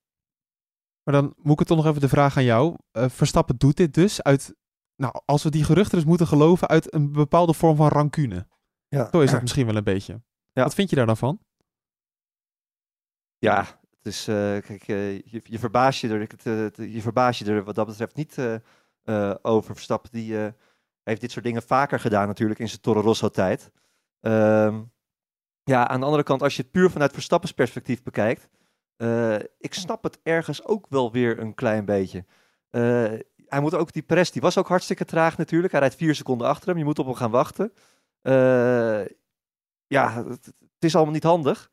Maar 1.03 1.13
dan 1.13 1.33
moet 1.37 1.61
ik 1.61 1.67
toch 1.67 1.77
nog 1.77 1.85
even 1.85 2.01
de 2.01 2.09
vraag 2.09 2.37
aan 2.37 2.43
jou. 2.43 2.75
Uh, 2.91 3.09
Verstappen 3.09 3.57
doet 3.57 3.77
dit 3.77 3.93
dus 3.93 4.23
uit, 4.23 4.55
nou, 4.95 5.21
als 5.25 5.43
we 5.43 5.49
die 5.49 5.63
geruchten 5.63 5.97
dus 5.97 6.07
moeten 6.07 6.27
geloven, 6.27 6.67
uit 6.67 6.93
een 6.93 7.11
bepaalde 7.11 7.53
vorm 7.53 7.75
van 7.75 7.87
rancune. 7.87 8.47
Ja. 8.87 9.09
Zo 9.11 9.19
is 9.19 9.31
dat 9.31 9.41
misschien 9.41 9.65
wel 9.65 9.75
een 9.75 9.83
beetje. 9.83 10.21
Ja. 10.51 10.63
Wat 10.63 10.73
vind 10.73 10.89
je 10.89 10.95
daar 10.95 11.05
dan 11.05 11.17
van? 11.17 11.39
Ja, 13.37 13.81
is, 14.05 14.27
uh, 14.27 14.35
kijk, 14.35 14.87
uh, 14.87 15.17
je, 15.17 15.41
je 15.43 15.59
verbaas 15.59 16.01
je 16.01 16.09
er, 16.09 16.91
je 16.91 17.01
verbaas 17.01 17.39
je 17.39 17.45
er 17.45 17.63
wat 17.63 17.75
dat 17.75 17.87
betreft 17.87 18.15
niet 18.15 18.37
over. 19.41 19.75
Verstappen 19.75 20.11
die 20.11 20.35
heeft 21.03 21.21
dit 21.21 21.31
soort 21.31 21.45
dingen 21.45 21.63
vaker 21.63 21.99
gedaan 21.99 22.27
natuurlijk 22.27 22.59
in 22.59 22.69
zijn 22.69 22.81
Toro 22.81 23.01
Rosso 23.01 23.29
tijd. 23.29 23.71
Um, 24.21 24.91
ja, 25.63 25.87
aan 25.87 25.99
de 25.99 26.05
andere 26.05 26.23
kant, 26.23 26.41
als 26.41 26.55
je 26.55 26.61
het 26.61 26.71
puur 26.71 26.89
vanuit 26.89 27.13
Verstappens 27.13 27.51
perspectief 27.51 28.03
bekijkt, 28.03 28.49
ik 29.57 29.73
snap 29.73 30.03
het 30.03 30.19
ergens 30.23 30.65
ook 30.65 30.85
wel 30.89 31.11
weer 31.11 31.39
een 31.39 31.53
klein 31.53 31.85
beetje. 31.85 32.25
Hij 33.45 33.61
moet 33.61 33.75
ook, 33.75 33.93
die 33.93 34.01
press, 34.01 34.31
die 34.31 34.41
was 34.41 34.57
ook 34.57 34.67
hartstikke 34.67 35.05
traag 35.05 35.37
natuurlijk. 35.37 35.71
Hij 35.71 35.81
rijdt 35.81 35.95
vier 35.95 36.15
seconden 36.15 36.47
achter 36.47 36.67
hem, 36.67 36.77
je 36.77 36.83
moet 36.83 36.99
op 36.99 37.05
hem 37.05 37.15
gaan 37.15 37.31
wachten. 37.31 37.73
Ja, 39.87 40.13
het, 40.13 40.45
het, 40.45 40.55
is 40.79 40.95
allemaal 40.95 41.13
niet 41.13 41.23
handig. 41.23 41.69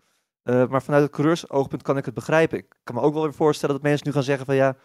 Maar 0.50 0.82
vanuit 0.82 1.02
het 1.02 1.12
coureursoogpunt 1.12 1.82
kan 1.82 1.96
ik 1.96 2.04
het 2.04 2.14
begrijpen. 2.14 2.58
Ik 2.58 2.76
kan 2.84 2.94
me 2.94 3.00
ook 3.00 3.14
wel 3.14 3.22
weer 3.22 3.34
voorstellen 3.34 3.74
dat 3.74 3.84
mensen 3.84 4.06
nu 4.06 4.12
gaan 4.12 4.22
zeggen 4.22 4.46
van 4.46 4.54
ja, 4.54 4.76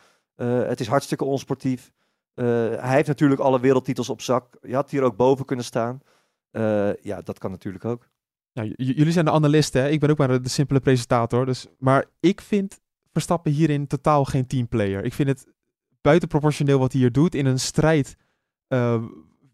het 0.67 0.79
is 0.79 0.87
hartstikke 0.87 1.25
onsportief. 1.25 1.91
hij 2.33 2.95
heeft 2.95 3.07
natuurlijk 3.07 3.41
alle 3.41 3.59
wereldtitels 3.59 4.09
op 4.09 4.21
zak. 4.21 4.57
Je 4.61 4.75
had 4.75 4.89
hier 4.89 5.03
ook 5.03 5.15
boven 5.15 5.45
kunnen 5.45 5.65
staan. 5.65 6.01
ja, 7.01 7.21
dat 7.23 7.37
kan 7.37 7.51
natuurlijk 7.51 7.85
ook. 7.85 8.07
Jullie 8.75 9.11
zijn 9.11 9.25
de 9.25 9.31
analisten, 9.31 9.81
hè? 9.81 9.89
ik 9.89 9.99
ben 9.99 10.09
ook 10.09 10.17
maar 10.17 10.41
de, 10.41 10.49
simpele 10.49 10.79
presentator. 10.79 11.45
Dus, 11.45 11.67
maar 11.77 12.05
ik 12.19 12.41
vind 12.41 12.79
Verstappen 13.11 13.51
hierin 13.51 13.87
totaal 13.87 14.25
geen 14.25 14.47
teamplayer. 14.47 15.03
Ik 15.03 15.13
vind 15.13 15.29
het 15.29 15.47
buitenproportioneel 16.01 16.79
wat 16.79 16.91
hij 16.91 17.01
hier 17.01 17.11
doet 17.11 17.35
in 17.35 17.45
een 17.45 17.59
strijd 17.59 18.15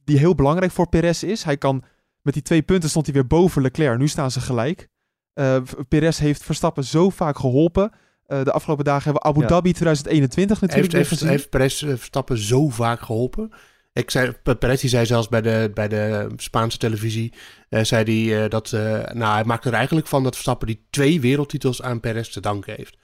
die 0.03 0.17
heel 0.17 0.36
belangrijk 0.36 0.71
voor 0.71 0.89
Perez 0.89 1.24
is. 1.24 1.43
Hij 1.43 1.57
kan 1.57 1.83
met 2.21 2.33
die 2.33 2.43
twee 2.43 2.62
punten 2.62 2.89
stond 2.89 3.05
hij 3.05 3.15
weer 3.15 3.27
boven 3.27 3.62
Leclerc. 3.62 3.97
Nu 3.97 4.07
staan 4.07 4.31
ze 4.31 4.39
gelijk. 4.39 4.88
Uh, 5.35 5.57
Perez 5.88 6.19
heeft 6.19 6.43
Verstappen 6.43 6.83
zo 6.83 7.09
vaak 7.09 7.38
geholpen. 7.39 7.91
Uh, 8.27 8.43
de 8.43 8.51
afgelopen 8.51 8.85
dagen 8.85 9.03
hebben 9.03 9.21
we 9.21 9.27
Abu 9.27 9.45
Dhabi 9.45 9.71
2021 9.71 10.61
natuurlijk. 10.61 10.93
Heeft, 10.93 11.09
heeft, 11.09 11.21
heeft 11.23 11.50
Perez 11.50 11.77
Verstappen 11.79 12.38
zo 12.38 12.69
vaak 12.69 13.01
geholpen? 13.01 13.51
Ik 13.93 14.11
zei, 14.11 14.31
Peretti 14.31 14.88
zei 14.88 15.05
zelfs 15.05 15.27
bij 15.27 15.41
de, 15.41 15.71
bij 15.73 15.88
de 15.88 16.27
Spaanse 16.35 16.77
televisie, 16.77 17.33
uh, 17.69 17.83
zei 17.83 18.03
hij 18.03 18.43
uh, 18.43 18.50
dat, 18.50 18.71
uh, 18.71 18.81
nou 19.11 19.33
hij 19.33 19.43
maakt 19.43 19.65
er 19.65 19.73
eigenlijk 19.73 20.07
van 20.07 20.23
dat 20.23 20.33
Verstappen 20.33 20.67
die 20.67 20.85
twee 20.89 21.21
wereldtitels 21.21 21.81
aan 21.81 22.00
Perez 22.00 22.29
te 22.29 22.39
danken 22.39 22.73
heeft. 22.75 22.97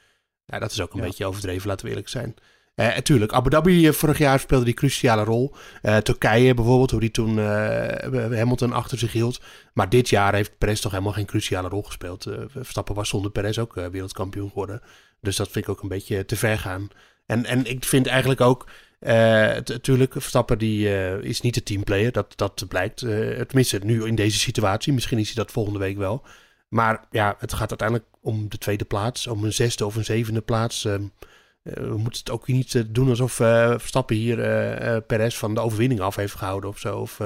Dat 0.45 0.71
is 0.71 0.81
ook 0.81 0.93
een 0.93 1.01
beetje 1.01 1.25
overdreven, 1.25 1.67
laten 1.67 1.85
we 1.85 1.91
eerlijk 1.91 2.09
zijn. 2.09 2.35
Uh, 2.79 2.97
tuurlijk, 2.97 3.31
Abu 3.31 3.49
Dhabi 3.49 3.93
vorig 3.93 4.17
jaar 4.17 4.39
speelde 4.39 4.65
die 4.65 4.73
cruciale 4.73 5.23
rol. 5.23 5.55
Turkije 6.03 6.53
bijvoorbeeld, 6.53 6.91
hoe 6.91 6.99
die 6.99 7.11
toen 7.11 7.37
Hamilton 8.37 8.73
achter 8.73 8.97
zich 8.97 9.11
hield. 9.11 9.41
Maar 9.73 9.89
dit 9.89 10.09
jaar 10.09 10.33
heeft 10.33 10.57
Perez 10.57 10.79
toch 10.79 10.91
helemaal 10.91 11.13
geen 11.13 11.25
cruciale 11.25 11.69
rol 11.69 11.83
gespeeld. 11.83 12.27
Verstappen 12.47 12.95
was 12.95 13.09
zonder 13.09 13.31
Perez 13.31 13.57
ook 13.57 13.73
wereldkampioen 13.73 14.49
geworden. 14.49 14.81
Dus 15.21 15.35
dat 15.35 15.49
vind 15.49 15.65
ik 15.65 15.71
ook 15.71 15.81
een 15.81 15.89
beetje 15.89 16.25
te 16.25 16.35
ver 16.35 16.59
gaan. 16.59 16.87
En, 17.25 17.45
en 17.45 17.65
ik 17.65 17.85
vind 17.85 18.07
eigenlijk 18.07 18.41
ook, 18.41 18.65
Natuurlijk, 18.99 20.11
Verstappen 20.11 20.57
die, 20.57 20.89
is 21.21 21.41
niet 21.41 21.53
de 21.53 21.63
teamplayer, 21.63 22.11
dat, 22.11 22.33
dat 22.35 22.65
blijkt. 22.67 23.01
Uh, 23.01 23.41
tenminste, 23.41 23.79
nu 23.83 24.05
in 24.05 24.15
deze 24.15 24.39
situatie. 24.39 24.93
Misschien 24.93 25.19
is 25.19 25.25
hij 25.25 25.43
dat 25.43 25.51
volgende 25.51 25.79
week 25.79 25.97
wel. 25.97 26.23
Maar 26.67 27.05
ja, 27.11 27.35
het 27.39 27.53
gaat 27.53 27.69
uiteindelijk 27.69 28.07
om 28.21 28.49
de 28.49 28.57
tweede 28.57 28.85
plaats, 28.85 29.27
om 29.27 29.43
een 29.43 29.53
zesde 29.53 29.85
of 29.85 29.95
een 29.95 30.05
zevende 30.05 30.41
plaats. 30.41 30.85
Ehm, 30.85 31.03
we 31.73 31.97
moeten 31.97 32.19
het 32.19 32.29
ook 32.29 32.47
niet 32.47 32.85
doen 32.95 33.09
alsof 33.09 33.33
Verstappen 33.33 34.15
hier 34.15 34.35
Perez 35.01 35.35
van 35.37 35.53
de 35.53 35.61
overwinning 35.61 35.99
af 35.99 36.15
heeft 36.15 36.35
gehouden 36.35 36.69
of 36.69 36.79
zo. 36.79 36.99
Of, 36.99 37.21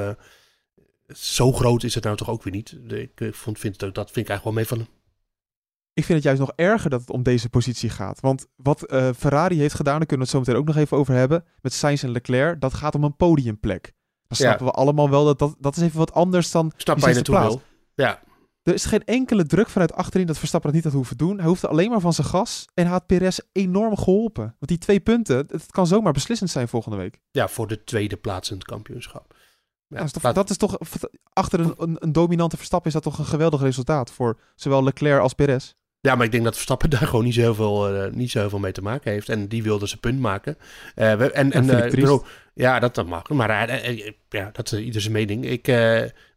zo 1.16 1.52
groot 1.52 1.84
is 1.84 1.96
het 1.96 2.04
nou 2.04 2.16
toch 2.16 2.30
ook 2.30 2.44
weer 2.44 2.54
niet. 2.54 2.78
Ik 2.88 3.36
vond, 3.36 3.60
vind 3.60 3.82
het, 3.82 3.96
dat 3.96 4.12
vind 4.12 4.26
ik 4.26 4.30
eigenlijk 4.30 4.44
wel 4.44 4.54
mee 4.54 4.66
van 4.66 4.96
Ik 5.94 6.06
vind 6.06 6.18
het 6.18 6.24
juist 6.24 6.40
nog 6.40 6.52
erger 6.56 6.90
dat 6.90 7.00
het 7.00 7.10
om 7.10 7.24
deze 7.24 7.50
positie 7.50 7.90
gaat. 7.90 8.20
Want 8.20 8.48
wat 8.56 8.92
uh, 8.94 9.10
Ferrari 9.18 9.58
heeft 9.58 9.76
gedaan, 9.76 9.98
daar 9.98 10.06
kunnen 10.06 10.28
we 10.28 10.32
het 10.32 10.46
zo 10.46 10.52
meteen 10.52 10.56
ook 10.56 10.76
nog 10.76 10.84
even 10.84 10.98
over 10.98 11.14
hebben, 11.14 11.46
met 11.62 11.74
Sainz 11.74 12.04
en 12.04 12.12
Leclerc, 12.12 12.62
dat 12.62 12.74
gaat 12.74 12.96
om 12.96 13.04
een 13.04 13.16
podiumplek. 13.16 13.94
Dan 14.28 14.38
snappen 14.38 14.66
we 14.66 14.72
allemaal 14.72 15.10
wel 15.10 15.26
dat, 15.26 15.40
dat 15.40 15.56
dat 15.60 15.76
is 15.76 15.84
even 15.84 15.98
wat 15.98 16.14
anders 16.14 16.52
dan 16.52 16.72
Snap 16.78 17.00
je 17.00 17.14
naartoe 17.14 17.40
wil. 17.40 17.62
Ja. 17.96 18.22
Er 18.64 18.74
is 18.74 18.86
geen 18.86 19.04
enkele 19.04 19.46
druk 19.46 19.70
vanuit 19.70 19.94
achterin 19.94 20.28
dat 20.28 20.38
Verstappen 20.38 20.70
dat 20.70 20.78
niet 20.84 20.88
had 20.92 21.00
hoeven 21.00 21.18
doen. 21.18 21.38
Hij 21.38 21.48
hoefde 21.48 21.68
alleen 21.68 21.90
maar 21.90 22.00
van 22.00 22.14
zijn 22.14 22.28
gas 22.28 22.66
en 22.74 22.86
had 22.86 23.06
Perez 23.06 23.40
enorm 23.52 23.98
geholpen. 23.98 24.44
Want 24.44 24.68
die 24.68 24.78
twee 24.78 25.00
punten, 25.00 25.38
het 25.38 25.72
kan 25.72 25.88
zomaar 25.88 26.14
beslissend 26.14 26.50
zijn 26.50 26.68
volgende 26.68 26.98
week. 26.98 27.20
Ja, 27.32 27.48
voor 27.48 27.68
de 27.68 27.84
tweede 27.84 28.18
plaats 28.18 28.50
in 28.50 28.56
het 28.56 28.66
kampioenschap. 28.66 29.36
Ja, 29.88 29.98
dat, 29.98 30.06
is 30.06 30.12
toch, 30.12 30.34
dat, 30.34 30.50
is 30.50 30.58
toch, 30.58 30.78
achter 31.34 31.60
een, 31.60 31.74
een, 31.78 31.96
een, 32.00 32.12
dominante 32.12 32.58
Verstappen 32.58 32.88
is 32.88 32.94
dat 32.94 33.04
toch 33.04 33.18
een 33.18 33.26
geweldig 33.26 33.62
resultaat 33.62 34.12
voor 34.12 34.40
zowel 34.56 34.84
Leclerc 34.84 35.22
als 35.22 35.34
Perez. 35.34 35.74
Ja, 36.02 36.16
maar 36.16 36.26
ik 36.26 36.32
denk 36.32 36.44
dat 36.44 36.54
Verstappen 36.54 36.90
daar 37.00 37.08
gewoon 37.08 37.24
niet 37.24 37.34
zoveel, 37.34 37.96
uh, 37.96 38.12
niet 38.12 38.32
zoveel 38.32 38.60
mee 38.60 38.72
te 38.72 38.82
maken 38.82 39.12
heeft. 39.12 39.30
En 39.30 39.48
die 39.48 39.64
wilde 39.64 39.86
zijn 39.86 40.00
punt 40.00 40.20
maken. 40.20 40.58
Uh, 40.96 41.14
we, 41.14 41.32
en, 41.32 41.52
en, 41.52 41.66
uh, 41.66 42.18
ja, 42.54 42.80
dat, 42.80 42.96
dat 42.96 43.08
mag. 43.08 43.30
Maar 43.30 43.50
ja, 44.30 44.50
dat 44.54 44.72
is 44.72 44.80
ieder 44.80 45.02
zijn 45.02 45.14
mening. 45.14 45.46
Ik, 45.46 45.68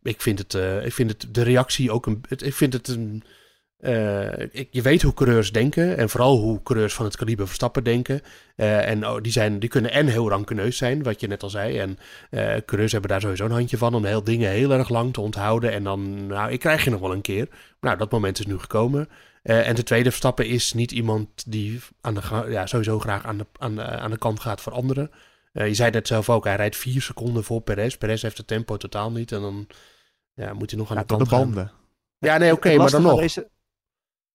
ik, 0.03 0.23
vind 0.23 0.39
het, 0.39 0.55
ik 0.85 0.93
vind 0.93 1.11
het 1.11 1.35
de 1.35 1.43
reactie 1.43 1.91
ook 1.91 2.07
een. 2.07 2.25
Het, 2.29 2.43
ik 2.43 2.55
vind 2.55 2.73
het 2.73 2.89
een. 2.89 3.23
Ik, 4.51 4.69
je 4.71 4.83
weet 4.83 5.03
hoe 5.03 5.15
coureurs 5.15 5.53
denken. 5.53 5.97
En 5.97 6.09
vooral 6.09 6.39
hoe 6.39 6.63
coureurs 6.63 6.95
van 6.95 7.05
het 7.05 7.17
kaliber 7.17 7.47
Verstappen 7.47 7.85
denken. 7.85 8.21
en 8.57 9.07
oh, 9.07 9.21
die, 9.23 9.33
zijn, 9.33 9.59
die 9.59 9.69
kunnen 9.69 9.93
en 9.93 10.07
heel 10.07 10.29
rankeneus 10.29 10.77
zijn, 10.77 11.03
wat 11.03 11.21
je 11.21 11.27
net 11.27 11.43
al 11.43 11.51
zei. 11.51 11.79
En 11.79 11.99
coureurs 12.65 12.93
hebben 12.93 13.11
daar 13.11 13.21
sowieso 13.21 13.45
een 13.45 13.51
handje 13.51 13.79
van 13.79 13.95
om 13.95 14.05
heel 14.05 14.25
dingen 14.25 14.51
heel 14.51 14.73
erg 14.73 14.89
lang 14.89 15.13
te 15.13 15.21
onthouden. 15.21 15.73
En 15.73 15.85
dan, 15.85 16.27
nou, 16.27 16.53
ik 16.53 16.61
krijg 16.61 16.85
je 16.85 16.91
nog 16.91 17.01
wel 17.01 17.13
een 17.13 17.21
keer. 17.21 17.49
Nou, 17.81 17.97
dat 17.97 18.11
moment 18.11 18.39
is 18.39 18.47
nu 18.47 18.59
gekomen. 18.59 19.09
Uh, 19.45 19.69
en 19.69 19.75
de 19.75 19.83
tweede 19.83 20.09
Verstappen 20.09 20.47
is 20.47 20.73
niet 20.73 20.93
iemand 20.93 21.29
die 21.47 21.81
aan 22.01 22.15
de, 22.15 22.47
ja, 22.49 22.67
sowieso 22.67 22.99
graag 22.99 23.25
aan 23.25 23.39
de, 23.39 23.47
aan, 23.59 23.83
aan 23.83 24.11
de 24.11 24.19
kant 24.19 24.41
gaat 24.41 24.61
voor 24.61 24.73
anderen. 24.73 25.11
Uh, 25.53 25.67
je 25.67 25.75
zei 25.75 25.91
net 25.91 26.07
zelf 26.07 26.31
ook, 26.31 26.45
hij 26.45 26.57
rijdt 26.57 26.77
vier 26.77 27.03
seconden 27.03 27.45
voor 27.45 27.61
Perez. 27.61 27.95
Perez 27.97 28.23
heeft 28.23 28.39
het 28.39 28.47
tempo 28.47 28.77
totaal 28.77 29.13
niet. 29.13 29.33
En 29.33 29.41
dan 29.41 29.67
ja, 30.35 30.53
moet 30.53 30.71
hij 30.71 30.79
nog 30.79 30.91
aan 30.91 30.97
ja, 30.97 31.03
de 31.03 31.09
kant 31.09 31.25
de 31.25 31.37
banden. 31.37 31.67
Gaan. 31.67 31.77
Ja, 32.19 32.39
nee, 32.39 32.53
oké, 32.53 32.67
okay, 32.67 32.77
maar 32.77 32.91
dan 32.91 33.03
nog. 33.03 33.21
Deze, 33.21 33.51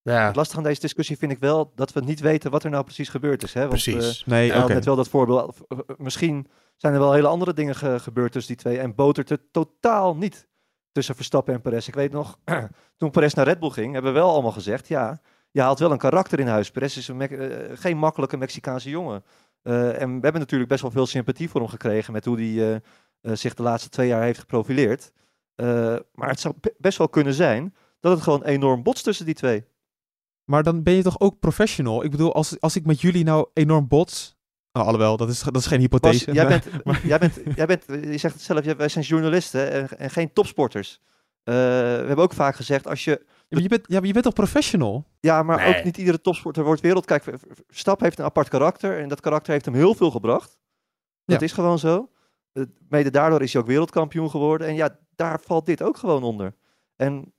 ja. 0.02 0.26
Het 0.26 0.36
lastige 0.36 0.58
aan 0.58 0.66
deze 0.66 0.80
discussie 0.80 1.18
vind 1.18 1.32
ik 1.32 1.40
wel 1.40 1.72
dat 1.76 1.94
we 1.94 2.02
niet 2.02 2.20
weten 2.20 2.52
wat 2.52 2.64
er 2.64 2.70
nou 2.70 2.84
precies 2.84 3.10
gebeurd 3.10 3.44
is. 3.44 3.54
Hè? 3.54 3.60
Want, 3.60 3.72
precies. 3.72 4.22
Uh, 4.22 4.28
nee. 4.28 4.56
Okay. 4.56 4.74
net 4.74 4.86
wel 4.86 4.96
dat 4.96 5.10
voorbeeld. 5.10 5.58
Misschien 5.98 6.48
zijn 6.76 6.94
er 6.94 7.00
wel 7.00 7.14
hele 7.14 7.28
andere 7.28 7.54
dingen 7.54 7.76
ge 7.76 8.00
gebeurd 8.00 8.32
tussen 8.32 8.54
die 8.54 8.64
twee. 8.64 8.80
En 8.80 8.96
botert 8.96 9.30
het 9.30 9.42
totaal 9.52 10.16
niet 10.16 10.48
tussen 10.92 11.16
Verstappen 11.16 11.54
en 11.54 11.62
Perez. 11.62 11.88
Ik 11.88 11.96
weet 11.96 12.12
nog, 12.12 12.40
toen 12.98 13.12
Perez 13.12 13.34
naar 13.34 13.46
Red 13.46 13.60
Bull 13.60 13.70
ging, 13.70 13.94
hebben 13.94 14.14
we 14.14 14.20
wel 14.20 14.30
allemaal 14.30 14.52
gezegd, 14.52 14.88
ja, 14.88 15.22
je 15.52 15.62
haalt 15.62 15.80
wel 15.80 15.92
een 15.92 15.98
karakter 15.98 16.40
in 16.40 16.48
huis. 16.48 16.72
Perez 16.72 16.98
is 16.98 17.08
een 17.08 17.34
uh, 17.34 17.78
geen 17.78 17.98
makkelijke 17.98 18.38
Mexicaanse 18.38 18.90
jongen. 18.90 19.24
Uh, 19.64 20.02
en 20.02 20.08
we 20.16 20.22
hebben 20.22 20.42
natuurlijk 20.42 20.70
best 20.70 20.82
wel 20.82 20.92
veel 20.92 21.06
sympathie 21.06 21.50
voor 21.50 21.62
hem 21.62 21.70
gekregen 21.70 22.14
met 22.14 22.26
hoe 22.26 22.36
hij 22.36 22.82
uh, 23.22 23.36
zich 23.36 23.54
de 23.54 23.64
laatste 23.64 23.90
twee 23.90 24.08
jaar 24.08 24.24
heeft 24.24 24.40
geprofileerd. 24.40 25.12
maar 26.14 26.30
het 26.30 26.40
zou 26.40 26.56
best 26.78 26.98
wel 26.98 27.10
kunnen 27.10 27.34
zijn 27.34 27.76
dat 28.00 28.12
het 28.12 28.22
gewoon 28.22 28.44
enorm 28.44 28.84
botst 28.84 29.04
tussen 29.04 29.26
die 29.26 29.36
twee. 29.36 29.66
Maar 30.50 30.64
dan 30.64 30.84
ben 30.84 30.94
je 30.94 31.04
toch 31.04 31.20
ook 31.20 31.40
professional? 31.40 32.04
Ik 32.04 32.12
bedoel, 32.12 32.34
als, 32.34 32.60
als 32.60 32.76
ik 32.76 32.86
met 32.86 33.02
jullie 33.02 33.24
nou 33.24 33.50
enorm 33.54 33.88
bots, 33.88 34.38
Oh, 34.72 34.84
alhoewel, 34.86 35.18
dat 35.18 35.30
is, 35.30 35.42
dat 35.42 35.56
is 35.56 35.66
geen 35.66 35.80
hypothese. 35.80 36.26
Bas, 36.26 36.36
jij, 36.36 36.48
bent, 36.48 36.66
jij, 37.04 37.18
bent, 37.18 37.40
jij 37.56 37.66
bent, 37.66 37.84
je 37.88 38.18
zegt 38.18 38.34
het 38.34 38.44
zelf, 38.44 38.66
wij 38.66 38.90
zijn 38.90 39.06
journalisten 39.06 39.72
en, 39.72 39.98
en 39.98 40.10
geen 40.10 40.34
topsporters. 40.34 41.02
Uh, 41.50 41.56
we 41.56 42.06
hebben 42.06 42.18
ook 42.18 42.34
vaak 42.34 42.56
gezegd, 42.56 42.88
als 42.88 43.04
je... 43.04 43.12
Ja, 43.12 43.28
maar 43.50 43.62
je, 43.62 43.68
bent, 43.68 43.86
ja, 43.88 43.98
maar 43.98 44.08
je 44.08 44.14
bent 44.14 44.26
toch 44.26 44.34
professional? 44.34 45.06
Ja, 45.20 45.44
maar 45.44 45.58
nee. 45.58 45.78
ook 45.78 45.84
niet 45.84 45.98
iedere 45.98 46.22
topsporter 46.22 46.64
wordt 46.64 46.82
wereld. 46.82 47.06
Kijk, 47.06 47.24
Stap 47.70 48.00
heeft 48.00 48.20
een 48.20 48.26
apart 48.26 48.50
karakter 48.50 49.00
en 49.00 49.08
dat 49.08 49.20
karakter 49.20 49.52
heeft 49.52 49.66
hem 49.66 49.74
heel 49.74 49.96
veel 49.96 50.12
gebracht. 50.12 50.58
Dat 51.26 51.40
ja. 51.40 51.46
is 51.46 51.52
gewoon 51.52 51.80
zo. 51.80 52.10
Mede 52.90 53.12
daardoor 53.12 53.42
is 53.42 53.54
hij 53.54 53.62
ook 53.62 53.68
wereldkampioen 53.68 54.30
geworden. 54.30 54.68
En 54.68 54.76
ja, 54.76 55.00
daar 55.16 55.40
valt 55.44 55.66
dit 55.66 55.82
ook 55.82 55.98
gewoon 55.98 56.24
onder. 56.24 56.56
En 56.96 57.34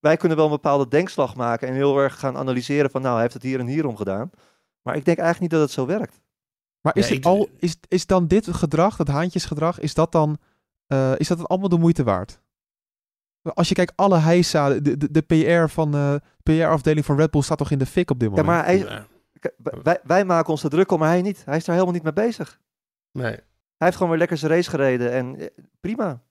wij 0.00 0.16
kunnen 0.16 0.36
wel 0.36 0.46
een 0.46 0.52
bepaalde 0.52 0.88
denkslag 0.88 1.34
maken 1.34 1.68
en 1.68 1.74
heel 1.74 1.98
erg 1.98 2.18
gaan 2.18 2.36
analyseren 2.36 2.90
van, 2.90 3.00
nou, 3.00 3.12
hij 3.12 3.22
heeft 3.22 3.34
het 3.34 3.42
hier 3.42 3.60
en 3.60 3.66
hier 3.66 3.86
om 3.86 3.96
gedaan. 3.96 4.30
Maar 4.82 4.96
ik 4.96 5.04
denk 5.04 5.18
eigenlijk 5.18 5.40
niet 5.40 5.60
dat 5.60 5.68
het 5.68 5.78
zo 5.78 5.86
werkt. 5.86 6.20
Maar 6.82 6.96
is, 6.96 7.08
ja, 7.08 7.14
ik, 7.14 7.24
al, 7.24 7.48
is, 7.58 7.76
is 7.88 8.06
dan 8.06 8.26
dit 8.26 8.46
gedrag, 8.54 8.96
dat 8.96 9.08
haantjesgedrag, 9.08 9.80
is 9.80 9.94
dat 9.94 10.12
dan, 10.12 10.38
uh, 10.88 11.12
is 11.16 11.28
dat 11.28 11.36
dan 11.36 11.46
allemaal 11.46 11.68
de 11.68 11.78
moeite 11.78 12.04
waard? 12.04 12.40
Als 13.42 13.68
je 13.68 13.74
kijkt, 13.74 13.92
alle 13.96 14.18
heisa, 14.18 14.68
de, 14.68 14.96
de, 14.96 15.10
de 15.10 15.22
PR 15.22 15.72
van 15.72 15.90
de 15.90 16.20
uh, 16.46 16.64
PR-afdeling 16.64 17.04
van 17.04 17.16
Red 17.16 17.30
Bull 17.30 17.42
staat 17.42 17.58
toch 17.58 17.70
in 17.70 17.78
de 17.78 17.86
fik 17.86 18.10
op 18.10 18.18
dit 18.18 18.28
moment? 18.28 18.46
Ja, 18.46 18.52
maar 18.52 18.64
hij, 18.64 19.06
wij, 19.82 20.00
wij 20.02 20.24
maken 20.24 20.50
ons 20.50 20.62
er 20.62 20.70
druk 20.70 20.90
om, 20.90 20.98
maar 20.98 21.08
hij 21.08 21.22
niet. 21.22 21.44
Hij 21.44 21.56
is 21.56 21.64
daar 21.64 21.74
helemaal 21.74 21.94
niet 21.94 22.02
mee 22.02 22.26
bezig. 22.26 22.60
Nee. 23.12 23.32
Hij 23.76 23.90
heeft 23.90 23.96
gewoon 23.96 24.08
weer 24.08 24.18
lekker 24.18 24.36
zijn 24.36 24.52
race 24.52 24.70
gereden 24.70 25.12
en 25.12 25.38
eh, 25.38 25.46
prima. 25.80 26.22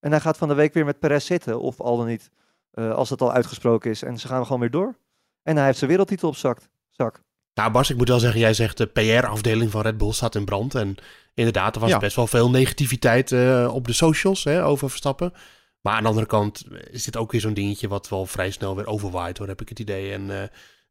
En 0.00 0.10
hij 0.10 0.20
gaat 0.20 0.36
van 0.36 0.48
de 0.48 0.54
week 0.54 0.74
weer 0.74 0.84
met 0.84 0.98
Perez 0.98 1.26
zitten, 1.26 1.60
of 1.60 1.80
al 1.80 1.96
dan 1.96 2.06
niet, 2.06 2.30
uh, 2.72 2.94
als 2.94 3.10
het 3.10 3.20
al 3.20 3.32
uitgesproken 3.32 3.90
is. 3.90 4.02
En 4.02 4.18
ze 4.18 4.28
gaan 4.28 4.44
gewoon 4.44 4.60
weer 4.60 4.70
door. 4.70 4.94
En 5.42 5.56
hij 5.56 5.64
heeft 5.64 5.78
zijn 5.78 5.90
wereldtitel 5.90 6.28
op 6.28 6.36
zak. 6.36 6.60
zak. 6.88 7.22
Nou 7.58 7.70
Bas, 7.70 7.90
ik 7.90 7.96
moet 7.96 8.08
wel 8.08 8.18
zeggen, 8.18 8.40
jij 8.40 8.54
zegt 8.54 8.76
de 8.76 8.86
PR-afdeling 8.86 9.70
van 9.70 9.82
Red 9.82 9.98
Bull 9.98 10.12
staat 10.12 10.34
in 10.34 10.44
brand. 10.44 10.74
En 10.74 10.96
inderdaad, 11.34 11.74
er 11.74 11.80
was 11.80 11.90
ja. 11.90 11.98
best 11.98 12.16
wel 12.16 12.26
veel 12.26 12.50
negativiteit 12.50 13.30
uh, 13.30 13.70
op 13.74 13.86
de 13.86 13.92
socials 13.92 14.44
hè, 14.44 14.64
over 14.64 14.88
Verstappen. 14.88 15.32
Maar 15.80 15.94
aan 15.94 16.02
de 16.02 16.08
andere 16.08 16.26
kant 16.26 16.64
is 16.90 17.04
dit 17.04 17.16
ook 17.16 17.32
weer 17.32 17.40
zo'n 17.40 17.54
dingetje 17.54 17.88
wat 17.88 18.08
wel 18.08 18.26
vrij 18.26 18.50
snel 18.50 18.76
weer 18.76 18.86
overwaait, 18.86 19.38
hoor, 19.38 19.46
heb 19.46 19.60
ik 19.60 19.68
het 19.68 19.78
idee. 19.78 20.12
En 20.12 20.22
uh, 20.22 20.42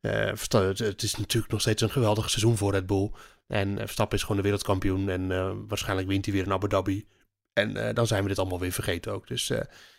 uh, 0.02 0.78
het 0.78 1.04
is 1.04 1.16
natuurlijk 1.16 1.52
nog 1.52 1.62
steeds 1.62 1.82
een 1.82 1.90
geweldig 1.90 2.30
seizoen 2.30 2.58
voor 2.58 2.72
Red 2.72 2.86
Bull. 2.86 3.12
En 3.48 3.78
Verstappen 3.78 4.18
is 4.18 4.22
gewoon 4.22 4.38
de 4.38 4.44
wereldkampioen 4.44 5.10
en 5.10 5.28
waarschijnlijk 5.68 6.08
wint 6.08 6.26
hij 6.26 6.34
weer 6.34 6.44
in 6.44 6.52
Abu 6.52 6.68
Dhabi. 6.68 7.08
En 7.54 7.96
dan 7.96 8.08
zijn 8.08 8.24
we 8.24 8.30
dit 8.30 8.40
allemaal 8.40 8.60
weer 8.60 8.72
vergeten 8.72 9.14
ook. 9.14 9.28
Dus 9.28 9.50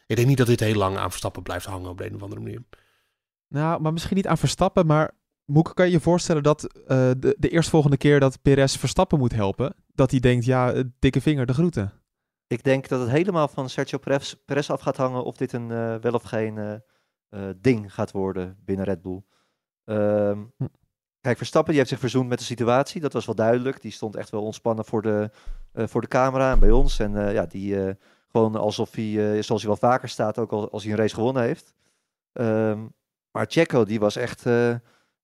ik 0.07 0.17
denk 0.17 0.29
niet 0.29 0.39
dat 0.39 0.47
dit 0.47 0.61
heel 0.61 0.75
lang 0.75 0.97
aan 0.97 1.11
Verstappen 1.11 1.43
blijft 1.43 1.67
hangen 1.67 1.91
op 1.91 1.99
de 1.99 2.07
een 2.07 2.15
of 2.15 2.23
andere 2.23 2.41
manier. 2.41 2.63
Nou, 3.49 3.81
maar 3.81 3.93
misschien 3.93 4.17
niet 4.17 4.27
aan 4.27 4.39
Verstappen, 4.39 4.87
maar 4.87 5.17
Moeke, 5.51 5.75
kan 5.75 5.87
je 5.87 5.93
je 5.93 6.01
voorstellen 6.01 6.43
dat 6.43 6.63
uh, 6.63 6.89
de, 7.19 7.37
de 7.39 7.49
eerstvolgende 7.49 7.97
keer 7.97 8.21
dat 8.21 8.43
Perez 8.43 8.77
Verstappen 8.77 9.19
moet 9.19 9.33
helpen, 9.33 9.75
dat 9.95 10.11
hij 10.11 10.21
denkt, 10.21 10.45
ja, 10.45 10.85
dikke 10.99 11.21
vinger, 11.21 11.47
de 11.47 11.53
groeten? 11.53 11.93
Ik 12.47 12.63
denk 12.63 12.89
dat 12.89 13.01
het 13.01 13.11
helemaal 13.11 13.49
van 13.49 13.69
Sergio 13.69 13.99
Perez, 13.99 14.35
Perez 14.45 14.71
af 14.71 14.81
gaat 14.81 14.97
hangen 14.97 15.25
of 15.25 15.37
dit 15.37 15.53
een 15.53 15.71
uh, 15.71 15.95
wel 15.95 16.13
of 16.13 16.23
geen 16.23 16.57
uh, 17.31 17.49
ding 17.57 17.95
gaat 17.95 18.11
worden 18.11 18.57
binnen 18.65 18.85
Red 18.85 19.03
Bull. 19.03 19.23
Um, 19.85 20.53
hm. 20.57 20.67
Kijk, 21.21 21.37
Verstappen 21.37 21.71
die 21.71 21.79
heeft 21.79 21.93
zich 21.93 22.01
verzoend 22.01 22.29
met 22.29 22.39
de 22.39 22.45
situatie, 22.45 23.01
dat 23.01 23.13
was 23.13 23.27
wel 23.27 23.35
duidelijk. 23.35 23.81
Die 23.83 23.93
stond 23.93 24.17
echt 24.17 24.31
wel 24.31 24.43
ontspannen 24.43 24.85
voor 24.85 25.03
de, 25.03 25.31
voor 25.75 26.01
de 26.01 26.09
camera 26.09 26.53
en 26.53 26.59
bij 26.59 26.71
ons. 26.71 26.99
En 26.99 27.33
ja, 27.33 27.47
die 27.47 27.97
gewoon 28.29 28.57
alsof 28.57 28.95
hij, 28.95 29.43
zoals 29.43 29.63
hij 29.63 29.71
wel 29.71 29.91
vaker 29.91 30.09
staat, 30.09 30.39
ook 30.39 30.53
al, 30.53 30.71
als 30.71 30.83
hij 30.83 30.93
een 30.93 30.99
race 30.99 31.15
gewonnen 31.15 31.43
heeft. 31.43 31.75
Um, 32.33 32.95
maar 33.31 33.47
Checo, 33.49 33.85
die 33.85 34.01
was 34.01 34.17
echt 34.17 34.45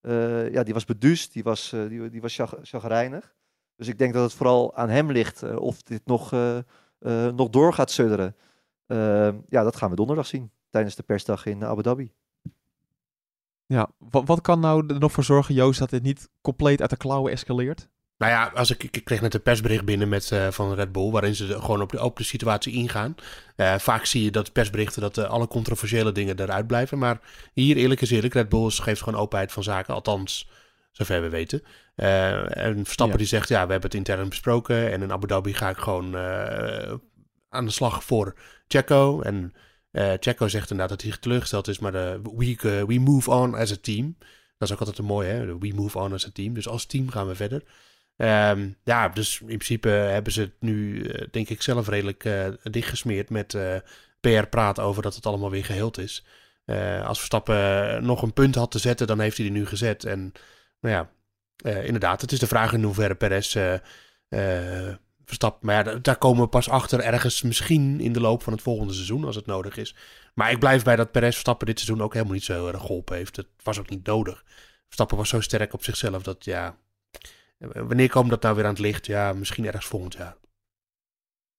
uh, 0.07 0.53
ja, 0.53 0.63
die 0.63 0.75
was 0.75 0.85
beduust, 0.85 1.33
die 1.33 1.43
was, 1.43 1.73
uh, 1.73 1.89
die, 1.89 2.11
die 2.11 2.21
was 2.21 2.41
chagrijnig. 2.63 3.35
Dus 3.77 3.89
ik 3.89 3.99
denk 3.99 4.13
dat 4.15 4.23
het 4.23 4.33
vooral 4.33 4.77
aan 4.77 4.89
hem 4.89 5.11
ligt 5.11 5.43
uh, 5.43 5.57
of 5.57 5.83
dit 5.83 6.01
nog, 6.05 6.35
nog 7.35 7.51
door 7.51 7.73
gaat 7.73 7.91
sudderen. 7.91 8.37
Ehm, 8.87 9.37
ja, 9.49 9.63
dat 9.63 9.77
gaan 9.77 9.91
we 9.91 9.97
donderdag 9.97 10.27
zien 10.27 10.51
tijdens 10.71 10.95
de 10.95 11.03
persdag 11.03 11.47
in 11.47 11.65
Abu 11.65 11.83
Dhabi. 11.83 12.13
Ja, 13.67 13.91
wat, 13.99 14.27
wat 14.27 14.41
kan 14.41 14.61
nou 14.61 14.87
er 14.87 14.99
nog 14.99 15.13
voor 15.13 15.25
zorgen, 15.25 15.55
Joost, 15.55 15.79
dat 15.79 15.91
dit 15.91 16.03
niet 16.03 16.29
compleet 16.41 16.81
uit 16.81 16.91
de 16.91 16.97
klauwen 16.97 17.33
escaleert? 17.33 17.89
Nou 18.17 18.33
ja, 18.33 18.51
als 18.55 18.71
ik, 18.71 18.83
ik 18.83 19.05
kreeg 19.05 19.21
net 19.21 19.35
een 19.35 19.43
persbericht 19.43 19.85
binnen 19.85 20.09
met, 20.09 20.31
uh, 20.31 20.51
van 20.51 20.75
Red 20.75 20.93
Bull, 20.93 21.11
waarin 21.11 21.35
ze 21.35 21.61
gewoon 21.61 21.83
op 21.83 21.93
de, 21.93 22.03
op 22.03 22.17
de 22.17 22.25
situatie 22.25 22.73
ingaan. 22.73 23.15
Uh, 23.57 23.79
vaak 23.79 24.05
zie 24.05 24.25
je 24.25 24.31
dat 24.31 24.53
persberichten 24.53 25.03
dat 25.03 25.19
uh, 25.19 25.25
alle 25.25 25.47
controversiële 25.47 26.13
dingen 26.13 26.41
eruit 26.41 26.67
blijven. 26.67 26.99
Maar 26.99 27.21
hier, 27.53 27.77
eerlijk 27.77 28.01
is 28.01 28.11
eerlijk, 28.11 28.35
Red 28.35 28.49
Bull 28.49 28.71
geeft 28.71 29.03
gewoon 29.03 29.21
openheid 29.21 29.53
van 29.53 29.63
zaken, 29.63 29.95
althans, 29.95 30.49
zover 30.91 31.23
we 31.23 31.29
weten. 31.29 31.63
en 31.95 32.85
Verstappen 32.85 33.17
ja. 33.17 33.21
die 33.21 33.27
zegt, 33.27 33.49
ja, 33.49 33.67
we 33.67 33.73
hebben 33.73 33.91
het 33.91 33.95
intern 33.95 34.29
besproken 34.29 34.93
en 34.93 35.03
in 35.03 35.13
Abu 35.13 35.27
Dhabi 35.27 35.55
ga 35.55 35.69
ik 35.69 35.77
gewoon 35.77 36.17
aan 37.49 37.65
de 37.65 37.71
slag 37.71 38.05
voor 38.05 38.35
Checo. 38.69 39.21
En 39.21 39.53
Checo 39.93 40.49
zegt 40.49 40.71
inderdaad 40.71 40.99
dat 40.99 41.09
hij 41.09 41.19
teleurgesteld 41.21 41.69
is, 41.69 41.79
maar 41.79 41.93
we, 41.93 42.85
we 42.87 42.99
move 42.99 43.31
on 43.31 43.55
as 43.55 43.73
a 43.73 43.77
team. 43.81 44.17
Dat 44.59 44.69
is 44.69 44.75
ook 44.75 44.81
altijd 44.81 44.99
een 44.99 45.05
mooi, 45.05 45.29
hè? 45.29 45.59
We 45.59 45.73
move 45.75 45.99
on 45.99 46.13
as 46.13 46.27
a 46.27 46.31
team. 46.33 46.55
Dus 46.55 46.69
als 46.69 46.87
team 46.87 47.11
gaan 47.11 47.27
we 47.27 47.35
verder. 47.35 47.63
Um, 48.17 48.77
ja, 48.85 49.09
dus 49.09 49.41
in 49.41 49.47
principe 49.47 49.89
hebben 49.89 50.33
ze 50.33 50.41
het 50.41 50.55
nu, 50.61 51.03
uh, 51.03 51.27
denk 51.31 51.49
ik, 51.49 51.63
zelf 51.63 51.89
redelijk 51.89 52.25
uh, 52.25 52.47
dichtgesmeerd 52.63 53.31
met 53.31 53.55
uh, 53.55 53.77
PR-praat 54.21 54.81
over 54.81 55.03
dat 55.03 55.15
het 55.15 55.27
allemaal 55.27 55.51
weer 55.51 55.65
geheeld 55.65 55.99
is. 55.99 56.25
als 57.05 57.19
Verstappen 57.19 58.05
nog 58.05 58.23
een 58.23 58.33
punt 58.33 58.55
had 58.55 58.71
te 58.71 58.79
zetten, 58.79 59.07
dan 59.07 59.21
heeft 59.21 59.37
hij 59.37 59.47
die 59.47 59.55
nu 59.55 59.67
gezet. 59.67 60.05
En 60.05 60.33
nou 60.81 60.95
ja, 60.95 61.11
inderdaad, 61.81 62.21
het 62.21 62.33
is 62.33 62.39
de 62.39 62.47
vraag 62.47 62.73
in 62.73 62.83
hoeverre 62.83 63.15
Perez 63.15 63.57
Verstappen, 65.25 65.67
maar 65.67 65.87
ja, 65.87 65.95
daar 65.95 66.17
komen 66.17 66.43
we 66.43 66.49
pas 66.49 66.69
achter 66.69 67.01
ergens 67.01 67.43
misschien 67.43 68.01
in 68.01 68.13
de 68.13 68.21
loop 68.21 68.43
van 68.43 68.53
het 68.53 68.63
volgende 68.63 68.93
seizoen 68.93 69.25
als 69.25 69.37
het 69.37 69.47
nodig 69.47 69.77
is. 69.77 69.95
Maar 70.35 70.51
ik 70.51 70.59
blijf 70.59 70.85
bij 70.85 70.97
dat 70.97 71.13
Perez 71.13 71.33
Verstappen 71.33 71.67
dit 71.67 71.81
seizoen 71.81 72.05
ook 72.05 72.13
helemaal 72.13 72.35
niet 72.35 72.45
zo 72.45 72.53
heel 72.53 72.69
erg 72.69 72.81
geholpen 72.81 73.17
heeft. 73.17 73.37
Het 73.37 73.49
was 73.63 73.79
ook 73.79 73.89
niet 73.89 74.07
nodig. 74.07 74.45
Verstappen 74.85 75.17
was 75.17 75.29
zo 75.29 75.41
sterk 75.41 75.73
op 75.73 75.85
zichzelf 75.85 76.23
dat 76.23 76.45
ja, 76.45 76.77
wanneer 77.73 78.11
komt 78.11 78.31
dat 78.31 78.43
nou 78.43 78.55
weer 78.55 78.65
aan 78.65 78.71
het 78.71 78.79
licht? 78.79 79.07
Ja, 79.07 79.33
misschien 79.33 79.67
ergens 79.67 79.87
volgend 79.87 80.13
jaar. 80.15 80.37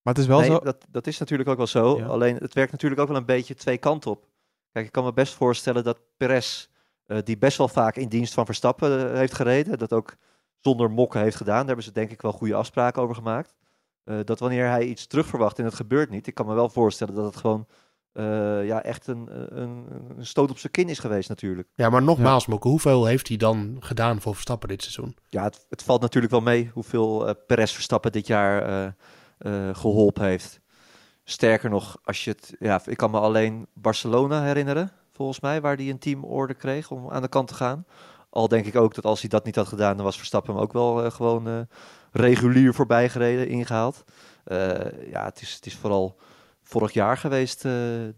Maar 0.02 0.14
het 0.14 0.18
is 0.18 0.28
wel 0.28 0.44
zo... 0.44 0.60
Dat, 0.60 0.86
dat 0.90 1.08
is 1.08 1.18
natuurlijk 1.18 1.50
ook 1.50 1.58
wel 1.58 1.68
zo. 1.68 2.02
Alleen 2.02 2.36
het 2.36 2.54
werkt 2.54 2.72
natuurlijk 2.72 3.02
ook 3.02 3.08
wel 3.08 3.18
een 3.18 3.26
beetje 3.26 3.56
twee 3.56 3.78
kanten 3.78 4.12
op. 4.12 4.28
Kijk, 4.72 4.86
ik 4.86 4.92
kan 4.92 5.04
me 5.04 5.14
best 5.14 5.34
voorstellen 5.34 5.84
dat 5.84 6.00
Perez, 6.18 6.68
uh, 7.08 7.18
die 7.24 7.38
best 7.38 7.58
wel 7.58 7.68
vaak 7.68 7.96
in 7.96 8.10
dienst 8.10 8.34
van 8.34 8.46
Verstappen 8.46 9.12
uh, 9.12 9.18
heeft 9.18 9.34
gereden, 9.34 9.78
dat 9.78 9.94
ook 9.94 10.16
zonder 10.60 10.92
mokken 10.92 11.22
heeft 11.22 11.36
gedaan. 11.36 11.58
Daar 11.58 11.66
hebben 11.66 11.84
ze 11.84 11.92
denk 11.92 12.12
ik 12.12 12.22
wel 12.22 12.32
goede 12.32 12.56
afspraken 12.56 13.02
over 13.02 13.16
gemaakt. 13.16 13.56
Uh, 14.06 14.20
dat 14.24 14.40
wanneer 14.40 14.68
hij 14.68 14.86
iets 14.86 15.08
terugverwacht 15.08 15.60
en 15.60 15.66
het 15.66 15.76
gebeurt 15.76 16.10
niet, 16.10 16.28
ik 16.28 16.34
kan 16.34 16.46
me 16.46 16.54
wel 16.54 16.70
voorstellen 16.70 17.16
dat 17.16 17.26
het 17.26 17.36
gewoon 17.36 17.68
ja, 18.66 18.84
echt 18.84 19.08
een, 19.08 19.28
een, 19.60 19.86
een, 20.18 20.26
stoot 20.26 20.50
op 20.50 20.58
zijn 20.58 20.72
kin 20.72 20.90
is 20.90 21.00
geweest 21.00 21.30
natuurlijk. 21.30 21.68
Ja, 21.76 21.90
maar 21.90 22.04
nogmaals, 22.04 22.46
ja. 22.46 22.52
Mokke, 22.52 22.68
hoeveel 22.68 23.06
heeft 23.06 23.28
hij 23.28 23.38
dan 23.38 23.78
gedaan 23.80 24.22
voor 24.22 24.34
Verstappen 24.34 24.70
dit 24.70 24.82
seizoen? 24.82 25.18
Ja, 25.30 25.44
het, 25.44 25.66
het 25.70 25.84
valt 25.84 26.02
natuurlijk 26.02 26.34
wel 26.34 26.42
mee 26.42 26.70
hoeveel 26.74 27.36
Perez 27.48 27.74
Verstappen 27.74 28.12
dit 28.12 28.28
jaar 28.28 28.96
geholpen 29.74 30.24
heeft. 30.24 30.60
Sterker 31.24 31.70
nog, 31.70 31.98
als 32.04 32.24
je 32.24 32.32
het, 32.32 32.56
ja, 32.60 32.82
ik 32.86 32.98
kan 32.98 33.12
me 33.12 33.20
alleen 33.20 33.68
Barcelona 33.74 34.44
herinneren, 34.44 34.92
volgens 35.12 35.40
mij, 35.40 35.62
waar 35.62 35.76
hij 35.76 35.90
een 35.90 36.00
teamorde 36.00 36.54
kreeg 36.54 36.92
om 36.92 37.10
aan 37.12 37.22
de 37.22 37.28
kant 37.28 37.48
te 37.48 37.54
gaan. 37.54 37.86
Al 38.30 38.48
denk 38.48 38.66
ik 38.66 38.76
ook 38.76 38.96
dat 38.96 39.06
als 39.06 39.22
hij 39.22 39.30
dat 39.30 39.46
niet 39.46 39.56
had 39.56 39.68
gedaan, 39.68 39.96
dan 39.96 40.06
was 40.06 40.18
Verstappen 40.18 40.54
hem 40.54 40.62
ook 40.62 40.74
wel 40.74 41.06
uh, 41.06 41.12
gewoon 41.12 41.48
uh, 41.48 41.60
regulier 42.12 42.74
voorbij 42.74 43.10
gereden, 43.10 43.48
ingehaald. 43.48 44.04
Uh, 44.48 45.10
ja, 45.12 45.26
het 45.26 45.42
is, 45.42 45.54
het 45.54 45.66
is 45.66 45.76
vooral 45.76 46.20
vorig 46.68 46.92
jaar 46.92 47.18
geweest, 47.18 47.66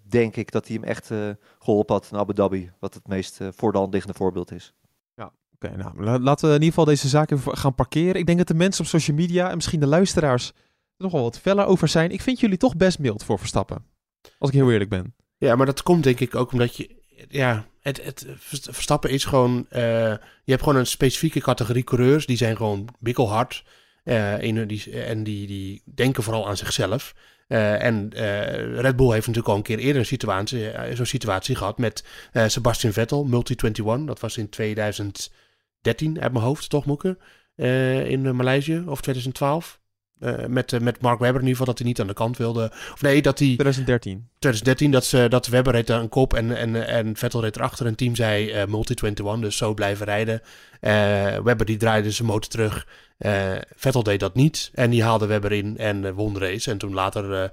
denk 0.03 0.35
ik, 0.35 0.51
dat 0.51 0.67
hij 0.67 0.75
hem 0.75 0.85
echt 0.85 1.11
geholpen 1.59 1.95
had 1.95 2.09
in 2.11 2.17
Abu 2.17 2.33
Dhabi. 2.33 2.71
Wat 2.79 2.93
het 2.93 3.07
meest 3.07 3.39
voor 3.49 3.71
de 3.71 3.77
hand 3.77 3.93
liggende 3.93 4.17
voorbeeld 4.17 4.51
is. 4.51 4.73
Ja, 5.15 5.25
oké. 5.25 5.73
Okay, 5.73 5.77
nou, 5.77 6.19
laten 6.21 6.47
we 6.47 6.55
in 6.55 6.61
ieder 6.61 6.69
geval 6.69 6.85
deze 6.85 7.07
zaak 7.07 7.31
even 7.31 7.57
gaan 7.57 7.75
parkeren. 7.75 8.15
Ik 8.15 8.25
denk 8.25 8.37
dat 8.37 8.47
de 8.47 8.53
mensen 8.53 8.83
op 8.83 8.89
social 8.89 9.17
media 9.17 9.49
en 9.49 9.55
misschien 9.55 9.79
de 9.79 9.87
luisteraars 9.87 10.53
nogal 10.97 11.21
wat 11.21 11.39
feller 11.39 11.65
over 11.65 11.87
zijn. 11.87 12.11
Ik 12.11 12.21
vind 12.21 12.39
jullie 12.39 12.57
toch 12.57 12.75
best 12.75 12.99
mild 12.99 13.23
voor 13.23 13.39
Verstappen. 13.39 13.85
Als 14.37 14.49
ik 14.49 14.55
heel 14.55 14.71
eerlijk 14.71 14.89
ben. 14.89 15.15
Ja, 15.37 15.55
maar 15.55 15.65
dat 15.65 15.83
komt 15.83 16.03
denk 16.03 16.19
ik 16.19 16.35
ook 16.35 16.51
omdat 16.51 16.75
je... 16.75 16.95
Ja, 17.29 17.65
het, 17.79 18.03
het 18.03 18.25
Verstappen 18.39 19.09
is 19.09 19.25
gewoon... 19.25 19.65
Uh, 19.69 19.79
je 20.43 20.51
hebt 20.51 20.63
gewoon 20.63 20.77
een 20.77 20.87
specifieke 20.87 21.39
categorie 21.39 21.83
coureurs. 21.83 22.25
Die 22.25 22.37
zijn 22.37 22.55
gewoon 22.55 22.87
bikkelhard. 22.99 23.63
Uh, 24.03 24.41
in, 24.41 24.67
die, 24.67 25.01
en 25.03 25.23
die, 25.23 25.47
die 25.47 25.81
denken 25.85 26.23
vooral 26.23 26.47
aan 26.47 26.57
zichzelf. 26.57 27.15
Uh, 27.47 27.83
en 27.83 28.09
Red 28.81 28.95
Bull 28.95 29.11
heeft 29.11 29.27
natuurlijk 29.27 29.47
al 29.47 29.55
een 29.55 29.61
keer 29.61 29.77
eerder 29.77 29.99
een 29.99 30.05
situatie, 30.05 30.71
zo'n 30.93 31.05
situatie 31.05 31.55
gehad 31.55 31.77
met 31.77 32.03
Sebastian 32.47 32.93
Vettel, 32.93 33.25
Multi-21. 33.25 34.05
Dat 34.05 34.19
was 34.19 34.37
in 34.37 34.49
2013 34.49 36.21
uit 36.21 36.31
mijn 36.31 36.45
hoofd, 36.45 36.69
toch 36.69 36.85
Moeke? 36.85 37.17
in 38.05 38.35
Maleisië, 38.35 38.83
of 38.85 39.01
2012. 39.01 39.79
Uh, 40.19 40.45
met, 40.45 40.71
uh, 40.71 40.79
met 40.79 41.01
Mark 41.01 41.19
Webber 41.19 41.41
in 41.41 41.47
ieder 41.47 41.49
geval, 41.49 41.65
dat 41.65 41.77
hij 41.77 41.87
niet 41.87 41.99
aan 42.01 42.07
de 42.07 42.13
kant 42.13 42.37
wilde. 42.37 42.71
Of 42.93 43.01
nee, 43.01 43.21
dat 43.21 43.39
hij... 43.39 43.47
2013. 43.47 44.27
2013, 44.39 44.91
dat, 44.91 45.05
ze, 45.05 45.25
dat 45.29 45.47
Webber 45.47 45.73
reed 45.73 45.91
aan 45.91 46.01
een 46.01 46.09
kop 46.09 46.33
en, 46.33 46.57
en, 46.57 46.87
en 46.87 47.15
Vettel 47.15 47.41
reed 47.41 47.55
erachter. 47.55 47.85
En 47.85 47.95
team 47.95 48.15
zei 48.15 48.61
uh, 48.61 48.67
Multi-21, 48.67 49.39
dus 49.39 49.57
zo 49.57 49.73
blijven 49.73 50.05
rijden. 50.05 50.41
Webber 51.43 51.65
die 51.65 51.77
draaide 51.77 52.11
zijn 52.11 52.27
motor 52.27 52.49
terug. 52.49 52.87
Vettel 53.75 54.03
deed 54.03 54.19
dat 54.19 54.35
niet. 54.35 54.71
En 54.73 54.89
die 54.89 55.03
haalde 55.03 55.25
Webber 55.25 55.51
in 55.51 55.77
en 55.77 56.13
won 56.13 56.33
de 56.33 56.39
race. 56.39 56.71
En 56.71 56.77
toen 56.77 56.93
later 56.93 57.51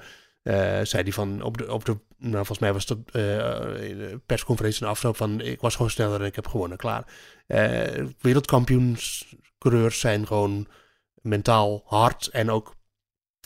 zei 0.82 1.02
hij 1.02 1.12
van... 1.12 1.42
Op 1.42 1.58
de, 1.58 1.72
op 1.72 1.84
de, 1.84 1.96
nou, 2.18 2.34
volgens 2.34 2.58
mij 2.58 2.72
was 2.72 2.88
het 2.88 2.98
de 3.12 4.20
persconferentie 4.26 4.80
in 4.80 4.86
de 4.86 4.92
afloop 4.92 5.16
van... 5.16 5.40
Ik 5.40 5.60
was 5.60 5.74
gewoon 5.74 5.90
sneller 5.90 6.20
en 6.20 6.26
ik 6.26 6.34
heb 6.34 6.46
gewonnen, 6.46 6.78
klaar. 6.78 7.04
wereldkampioenscoureurs 8.20 10.00
zijn 10.00 10.26
gewoon 10.26 10.66
mentaal 11.24 11.82
hard 11.86 12.26
en 12.26 12.50
ook 12.50 12.76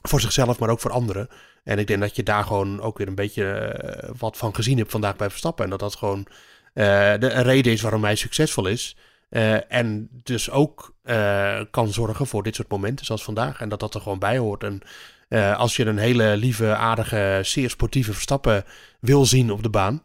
voor 0.02 0.20
zichzelf, 0.20 0.58
maar 0.58 0.68
ook 0.68 0.80
voor 0.80 0.90
anderen. 0.90 1.28
En 1.64 1.78
ik 1.78 1.86
denk 1.86 2.00
dat 2.00 2.16
je 2.16 2.22
daar 2.22 2.44
gewoon 2.44 2.80
ook 2.80 2.98
weer 2.98 3.08
een 3.08 3.14
beetje 3.14 3.80
uh, 4.04 4.10
wat 4.18 4.36
van 4.36 4.54
gezien 4.54 4.78
hebt 4.78 4.90
vandaag 4.90 5.16
bij 5.16 5.28
Verstappen. 5.28 5.64
En 5.64 5.70
dat 5.70 5.80
dat 5.80 5.96
gewoon 5.96 6.18
uh, 6.18 6.84
de 7.18 7.28
reden 7.42 7.72
is 7.72 7.80
waarom 7.80 8.04
hij 8.04 8.14
succesvol 8.14 8.66
is. 8.66 8.96
Uh, 9.30 9.72
en 9.72 10.08
dus 10.22 10.50
ook 10.50 10.96
kan 11.70 11.92
zorgen 11.92 12.26
voor 12.26 12.42
dit 12.42 12.54
soort 12.54 12.70
momenten 12.70 13.06
zoals 13.06 13.24
vandaag. 13.24 13.60
En 13.60 13.68
dat 13.68 13.80
dat 13.80 13.94
er 13.94 14.00
gewoon 14.00 14.18
bij 14.18 14.38
hoort. 14.38 14.64
En 14.64 14.82
als 15.56 15.76
je 15.76 15.84
een 15.84 15.98
hele 15.98 16.36
lieve, 16.36 16.74
aardige, 16.74 17.40
zeer 17.42 17.70
sportieve 17.70 18.12
Verstappen 18.12 18.64
wil 19.00 19.24
zien 19.24 19.50
op 19.50 19.62
de 19.62 19.70
baan, 19.70 20.00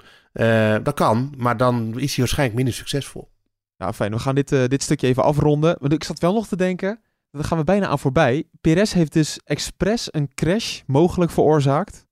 dat 0.84 0.94
kan. 0.94 1.34
Maar 1.38 1.58
dan 1.58 2.00
is 2.00 2.10
hij 2.10 2.18
waarschijnlijk 2.18 2.56
minder 2.56 2.74
succesvol. 2.74 3.32
Ja, 3.78 3.94
fijn. 3.94 4.12
We 4.12 4.20
gaan 4.20 4.36
dit, 4.36 4.50
dit 4.50 4.84
stukje 4.84 5.08
even 5.08 5.24
afronden. 5.24 5.76
Want 5.80 5.94
ik 5.94 6.04
zat 6.04 6.20
wel 6.20 6.34
nog 6.34 6.48
te 6.48 6.56
denken 6.56 7.00
daar 7.38 7.44
gaan 7.44 7.58
we 7.58 7.64
bijna 7.64 7.88
aan 7.88 8.00
voorbij. 8.00 8.44
Perez 8.62 8.94
heeft 8.94 9.14
dus 9.14 9.40
expres 9.44 10.08
een 10.12 10.34
crash 10.34 10.82
mogelijk 10.86 11.32
veroorzaakt 11.32 12.08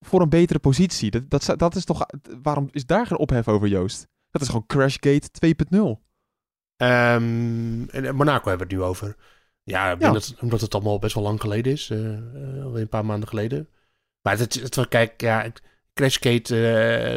voor 0.00 0.20
een 0.20 0.28
betere 0.28 0.58
positie. 0.58 1.10
Dat, 1.10 1.30
dat, 1.46 1.58
dat 1.58 1.74
is 1.74 1.84
toch, 1.84 2.06
waarom 2.42 2.68
is 2.70 2.86
daar 2.86 3.06
geen 3.06 3.18
ophef 3.18 3.48
over, 3.48 3.68
Joost? 3.68 4.06
Dat 4.30 4.42
is 4.42 4.48
gewoon 4.48 4.66
Crashgate 4.66 5.28
2.0. 5.46 5.78
Um, 6.76 7.88
en 7.88 8.14
Monaco 8.14 8.48
hebben 8.48 8.68
we 8.68 8.74
het 8.74 8.82
nu 8.82 8.82
over. 8.82 9.16
Ja, 9.62 9.88
ja. 9.98 10.12
Dat, 10.12 10.34
omdat 10.40 10.60
het 10.60 10.74
allemaal 10.74 10.98
best 10.98 11.14
wel 11.14 11.24
lang 11.24 11.40
geleden 11.40 11.72
is. 11.72 11.90
Uh, 11.90 11.98
uh, 11.98 12.74
een 12.74 12.88
paar 12.88 13.04
maanden 13.04 13.28
geleden. 13.28 13.68
Maar 14.22 14.38
het, 14.38 14.54
het, 14.54 14.74
het 14.74 14.88
kijk, 14.88 15.20
ja, 15.20 15.52
Crashgate, 15.94 16.56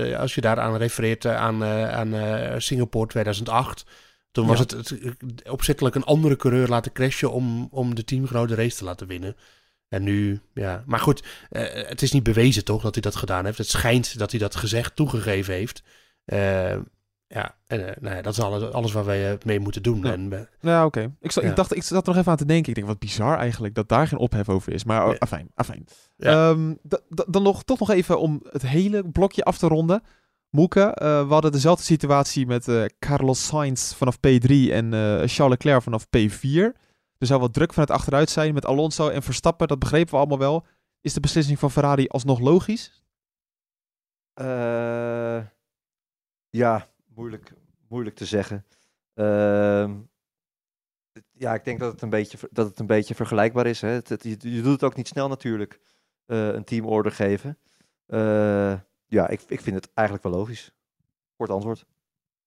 uh, 0.10 0.20
als 0.20 0.36
je 0.36 0.42
daaraan 0.42 0.76
refereert 0.76 1.26
aan, 1.26 1.64
aan 1.64 2.62
Singapore 2.62 3.08
2008 3.08 3.86
toen 4.36 4.48
was 4.48 4.60
het, 4.60 4.72
het, 4.72 5.50
opzettelijk 5.50 5.96
een 5.96 6.04
andere 6.04 6.36
coureur 6.36 6.68
laten 6.68 6.92
crashen 6.92 7.32
om, 7.32 7.68
om 7.72 7.96
de 7.96 8.04
teamgenoot 8.04 8.48
de 8.48 8.56
race 8.56 8.78
te 8.78 8.84
laten 8.84 9.08
winnen. 9.08 9.36
En 9.88 10.04
nu, 10.04 10.42
ja. 10.54 10.84
Maar 10.86 11.00
goed, 11.00 11.24
uh, 11.52 11.62
het 11.74 12.02
is 12.02 12.12
niet 12.12 12.24
bewezen 12.24 12.64
toch 12.64 12.82
dat 12.82 12.94
hij 12.94 13.02
dat 13.02 13.16
gedaan 13.16 13.46
heeft. 13.46 13.58
Het 13.58 13.70
schijnt 13.70 14.18
dat 14.18 14.32
hij 14.32 14.40
dat 14.40 14.56
gezegd 14.56 14.96
toegegeven 14.96 15.54
heeft. 15.54 15.84
Uh, 16.26 16.78
ja, 17.28 17.56
en, 17.68 17.80
uh, 17.80 17.86
nou 18.00 18.16
ja, 18.16 18.22
dat 18.22 18.34
is 18.34 18.40
alles, 18.40 18.72
alles 18.72 18.92
waar 18.92 19.06
wij 19.06 19.38
mee 19.46 19.60
moeten 19.60 19.84
doen. 19.84 20.02
Ja, 20.04 20.12
en, 20.12 20.50
ja 20.60 20.86
oké. 20.86 21.16
Ik, 21.20 21.32
ja. 21.32 21.42
ik 21.42 21.56
dacht, 21.56 21.76
ik 21.76 21.84
zat 21.84 22.02
er 22.02 22.08
nog 22.08 22.18
even 22.18 22.32
aan 22.32 22.38
te 22.38 22.46
denken. 22.46 22.70
Ik 22.70 22.76
denk, 22.76 22.88
wat 22.88 23.00
bizar 23.00 23.38
eigenlijk 23.38 23.76
dat 23.76 23.90
daar 23.90 24.08
geen 24.08 24.20
ophef 24.20 24.50
over 24.50 24.74
is. 24.74 24.84
Maar 24.84 25.08
nee. 25.08 25.20
afijn, 25.20 25.52
afijn. 25.54 25.88
Um, 26.18 26.80
dan 27.08 27.44
nog, 27.44 27.64
toch 27.64 27.80
nog 27.80 27.90
even 27.90 28.20
om 28.20 28.46
het 28.50 28.68
hele 28.68 29.10
blokje 29.10 29.44
af 29.44 29.58
te 29.58 29.68
ronden. 29.68 30.04
Moeke, 30.56 30.98
uh, 31.02 31.28
we 31.28 31.34
hadden 31.34 31.52
dezelfde 31.52 31.84
situatie 31.84 32.46
met 32.46 32.68
uh, 32.68 32.86
Carlos 33.00 33.46
Sainz 33.46 33.94
vanaf 33.94 34.18
P3 34.18 34.52
en 34.72 34.94
uh, 34.94 35.22
Charles 35.26 35.50
Leclerc 35.50 35.82
vanaf 35.82 36.06
P4. 36.06 36.78
Er 37.18 37.28
zou 37.28 37.40
wat 37.40 37.54
druk 37.54 37.74
van 37.74 37.84
het 37.84 37.92
achteruit 37.92 38.30
zijn 38.30 38.54
met 38.54 38.66
Alonso 38.66 39.10
en 39.10 39.24
Verstappen, 39.24 39.68
dat 39.68 39.80
begrepen 39.80 40.12
we 40.12 40.18
allemaal 40.18 40.38
wel. 40.38 40.66
Is 41.02 41.14
de 41.14 41.20
beslissing 41.20 41.60
van 41.60 41.72
Ferrari 41.72 42.08
alsnog 42.08 42.40
logisch? 42.40 43.04
ja, 46.50 46.88
moeilijk, 47.16 47.54
moeilijk 47.88 48.16
te 48.16 48.26
zeggen. 48.26 48.66
Ehm, 49.14 49.94
ja, 51.32 51.54
ik 51.54 51.64
denk 51.64 51.80
dat 51.80 51.92
het 51.92 52.02
een 52.02 52.10
beetje, 52.10 52.38
dat 52.52 52.68
het 52.68 52.80
een 52.80 52.86
beetje 52.86 53.16
vergelijkbaar 53.16 53.66
is. 53.66 53.82
Hè? 53.82 53.94
Je, 53.94 54.62
doet 54.62 54.72
het 54.72 54.84
ook 54.84 54.96
niet 54.96 55.08
snel 55.08 55.28
natuurlijk, 55.28 55.80
een 56.26 56.64
teamorder 56.64 57.12
geven 57.12 57.58
ja, 59.06 59.28
ik, 59.28 59.42
ik 59.48 59.62
vind 59.62 59.76
het 59.76 59.90
eigenlijk 59.94 60.28
wel 60.28 60.36
logisch. 60.36 60.72
Kort 61.36 61.50
antwoord. 61.50 61.86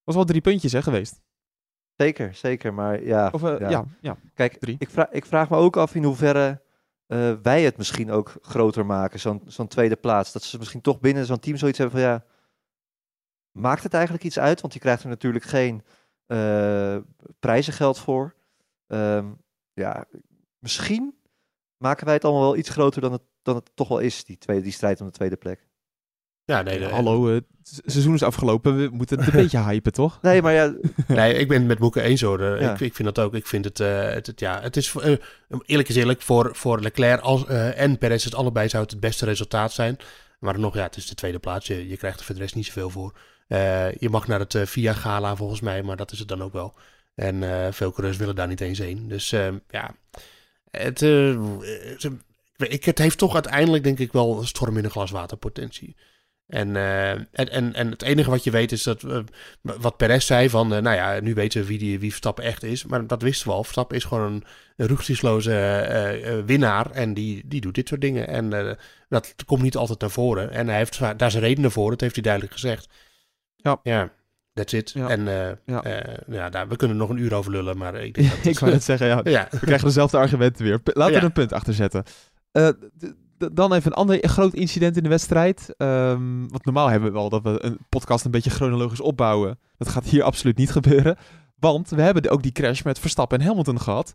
Was 0.04 0.14
wel 0.14 0.24
drie 0.24 0.40
puntjes 0.40 0.72
hè, 0.72 0.82
geweest. 0.82 1.20
Zeker, 1.94 2.34
zeker. 2.34 2.74
Maar 2.74 3.02
ja. 3.02 3.30
Of, 3.32 3.42
uh, 3.42 3.58
ja. 3.58 3.68
ja. 3.68 3.86
ja, 4.00 4.16
Kijk, 4.34 4.58
drie. 4.58 4.76
Ik, 4.78 4.90
vraag, 4.90 5.10
ik 5.10 5.26
vraag 5.26 5.50
me 5.50 5.56
ook 5.56 5.76
af 5.76 5.94
in 5.94 6.04
hoeverre 6.04 6.62
uh, 7.08 7.32
wij 7.42 7.62
het 7.62 7.76
misschien 7.76 8.10
ook 8.10 8.34
groter 8.40 8.86
maken, 8.86 9.20
zo'n 9.20 9.42
zo'n 9.46 9.68
tweede 9.68 9.96
plaats. 9.96 10.32
Dat 10.32 10.42
ze 10.42 10.58
misschien 10.58 10.80
toch 10.80 11.00
binnen 11.00 11.26
zo'n 11.26 11.38
team 11.38 11.56
zoiets 11.56 11.78
hebben 11.78 12.00
van 12.00 12.08
ja. 12.08 12.24
Maakt 13.50 13.82
het 13.82 13.94
eigenlijk 13.94 14.24
iets 14.24 14.38
uit? 14.38 14.60
Want 14.60 14.72
je 14.72 14.78
krijgt 14.78 15.02
er 15.02 15.08
natuurlijk 15.08 15.44
geen 15.44 15.82
uh, 16.26 16.98
prijzengeld 17.38 17.98
voor. 17.98 18.34
Um, 18.86 19.42
ja, 19.72 20.04
misschien 20.58 21.18
maken 21.76 22.04
wij 22.04 22.14
het 22.14 22.24
allemaal 22.24 22.42
wel 22.42 22.56
iets 22.56 22.68
groter 22.68 23.00
dan 23.00 23.12
het, 23.12 23.22
dan 23.42 23.54
het 23.54 23.70
toch 23.74 23.88
wel 23.88 23.98
is, 23.98 24.24
die, 24.24 24.38
tweede, 24.38 24.62
die 24.62 24.72
strijd 24.72 25.00
om 25.00 25.06
de 25.06 25.12
tweede 25.12 25.36
plek. 25.36 25.67
Ja, 26.48 26.62
nee, 26.62 26.78
nee. 26.78 26.88
Hallo, 26.88 27.26
het 27.26 27.44
seizoen 27.86 28.14
is 28.14 28.22
afgelopen. 28.22 28.76
We 28.76 28.88
moeten 28.92 29.18
het 29.18 29.26
een 29.26 29.40
beetje 29.42 29.62
hypen, 29.62 29.92
toch? 29.92 30.18
Nee, 30.22 30.42
maar 30.42 30.52
ja... 30.52 30.74
nee, 31.06 31.34
ik 31.34 31.48
ben 31.48 31.58
het 31.58 31.66
met 31.66 31.78
Boeken 31.78 32.02
eens 32.02 32.20
hoor. 32.20 32.42
Ja. 32.60 32.72
Ik, 32.72 32.80
ik, 32.80 32.94
vind 32.94 33.14
dat 33.14 33.24
ook. 33.24 33.34
Ik 33.34 33.46
vind 33.46 33.64
het, 33.64 33.80
uh, 33.80 34.02
het, 34.02 34.26
het, 34.26 34.40
ja, 34.40 34.60
het 34.60 34.76
is, 34.76 34.94
uh, 34.94 35.16
eerlijk 35.66 35.88
is 35.88 35.96
eerlijk, 35.96 36.22
voor, 36.22 36.50
voor 36.52 36.80
Leclerc 36.80 37.20
als, 37.20 37.44
uh, 37.48 37.80
en 37.80 37.98
Perez 37.98 38.24
het 38.24 38.34
allebei 38.34 38.68
zou 38.68 38.82
het 38.82 38.90
het 38.90 39.00
beste 39.00 39.24
resultaat 39.24 39.72
zijn. 39.72 39.96
Maar 40.38 40.58
nog, 40.58 40.74
ja, 40.74 40.82
het 40.82 40.96
is 40.96 41.06
de 41.06 41.14
tweede 41.14 41.38
plaats. 41.38 41.66
Je, 41.66 41.88
je 41.88 41.96
krijgt 41.96 42.18
er 42.18 42.24
voor 42.24 42.34
de 42.34 42.40
rest 42.40 42.54
niet 42.54 42.66
zoveel 42.66 42.90
voor. 42.90 43.12
je 43.98 44.08
mag 44.10 44.26
naar 44.26 44.40
het 44.40 44.58
VIA 44.64 44.92
Gala 44.92 45.36
volgens 45.36 45.60
mij, 45.60 45.82
maar 45.82 45.96
dat 45.96 46.12
is 46.12 46.18
het 46.18 46.28
dan 46.28 46.42
ook 46.42 46.52
wel. 46.52 46.74
En 47.14 47.44
veel 47.74 47.92
coureurs 47.92 48.16
willen 48.16 48.34
daar 48.34 48.48
niet 48.48 48.60
eens 48.60 48.78
heen. 48.78 49.08
Dus 49.08 49.30
ja... 49.70 49.94
Het, 50.70 51.02
ik, 52.56 52.84
het 52.84 52.98
heeft 52.98 53.18
toch 53.18 53.34
uiteindelijk 53.34 53.84
denk 53.84 53.98
ik 53.98 54.12
wel 54.12 54.38
een 54.38 54.46
storm 54.46 54.76
in 54.76 54.84
een 54.84 54.90
glas 54.90 55.10
water 55.10 55.36
potentie. 55.36 55.96
En, 56.48 56.68
uh, 56.68 57.10
en, 57.10 57.26
en, 57.32 57.74
en 57.74 57.90
het 57.90 58.02
enige 58.02 58.30
wat 58.30 58.44
je 58.44 58.50
weet 58.50 58.72
is 58.72 58.82
dat, 58.82 59.02
uh, 59.02 59.18
wat 59.62 59.96
Perez 59.96 60.26
zei 60.26 60.50
van, 60.50 60.72
uh, 60.72 60.78
nou 60.78 60.96
ja, 60.96 61.20
nu 61.20 61.34
weten 61.34 61.60
we 61.60 61.66
wie, 61.66 61.78
die, 61.78 61.98
wie 61.98 62.10
Verstappen 62.10 62.44
echt 62.44 62.62
is. 62.62 62.84
Maar 62.84 63.06
dat 63.06 63.22
wisten 63.22 63.48
we 63.48 63.54
al. 63.54 63.62
Verstappen 63.62 63.96
is 63.96 64.04
gewoon 64.04 64.42
een, 64.76 64.88
een 66.36 66.46
winnaar 66.46 66.90
en 66.90 67.14
die, 67.14 67.42
die 67.46 67.60
doet 67.60 67.74
dit 67.74 67.88
soort 67.88 68.00
dingen. 68.00 68.28
En 68.28 68.76
dat 69.08 69.34
komt 69.46 69.62
niet 69.62 69.76
altijd 69.76 70.00
naar 70.00 70.10
voren. 70.10 70.50
En 70.50 70.68
hij 70.68 70.76
heeft 70.76 70.98
daar 71.18 71.30
zijn 71.30 71.42
redenen 71.42 71.70
voor, 71.70 71.90
dat 71.90 72.00
heeft 72.00 72.14
hij 72.14 72.22
duidelijk 72.22 72.52
gezegd. 72.52 72.88
Ja. 73.56 73.80
Ja, 73.82 74.12
that's 74.52 74.72
it. 74.72 74.90
Ja. 74.90 75.08
En 75.08 75.24
ja. 75.66 75.84
ja 76.28 76.48
daar, 76.48 76.68
we 76.68 76.76
kunnen 76.76 76.96
nog 76.96 77.10
een 77.10 77.18
uur 77.18 77.34
over 77.34 77.50
lullen, 77.50 77.76
maar 77.76 77.94
ik 77.94 78.14
denk 78.14 78.30
dat... 78.36 78.44
ik 78.44 78.58
wou 78.58 78.72
net 78.72 78.84
zeggen, 78.84 79.06
ja, 79.06 79.20
ja. 79.38 79.48
we 79.50 79.58
krijgen 79.58 79.86
dezelfde 79.86 80.18
argumenten 80.18 80.64
weer. 80.64 80.80
Laten 80.84 81.12
we 81.12 81.18
er 81.18 81.24
een 81.24 81.32
punt 81.32 81.52
achter 81.52 81.74
zetten 81.74 82.04
dan 83.52 83.72
even 83.72 83.90
een 83.90 83.96
ander 83.96 84.28
groot 84.28 84.54
incident 84.54 84.96
in 84.96 85.02
de 85.02 85.08
wedstrijd. 85.08 85.74
Um, 85.76 86.48
want 86.48 86.64
normaal 86.64 86.88
hebben 86.88 87.08
we 87.08 87.18
wel 87.18 87.28
dat 87.28 87.42
we 87.42 87.64
een 87.64 87.78
podcast 87.88 88.24
een 88.24 88.30
beetje 88.30 88.50
chronologisch 88.50 89.00
opbouwen. 89.00 89.58
Dat 89.76 89.88
gaat 89.88 90.04
hier 90.04 90.22
absoluut 90.22 90.56
niet 90.56 90.70
gebeuren. 90.70 91.16
Want 91.58 91.88
we 91.88 92.02
hebben 92.02 92.30
ook 92.30 92.42
die 92.42 92.52
crash 92.52 92.82
met 92.82 92.98
Verstappen 92.98 93.38
en 93.38 93.46
Hamilton 93.46 93.80
gehad. 93.80 94.14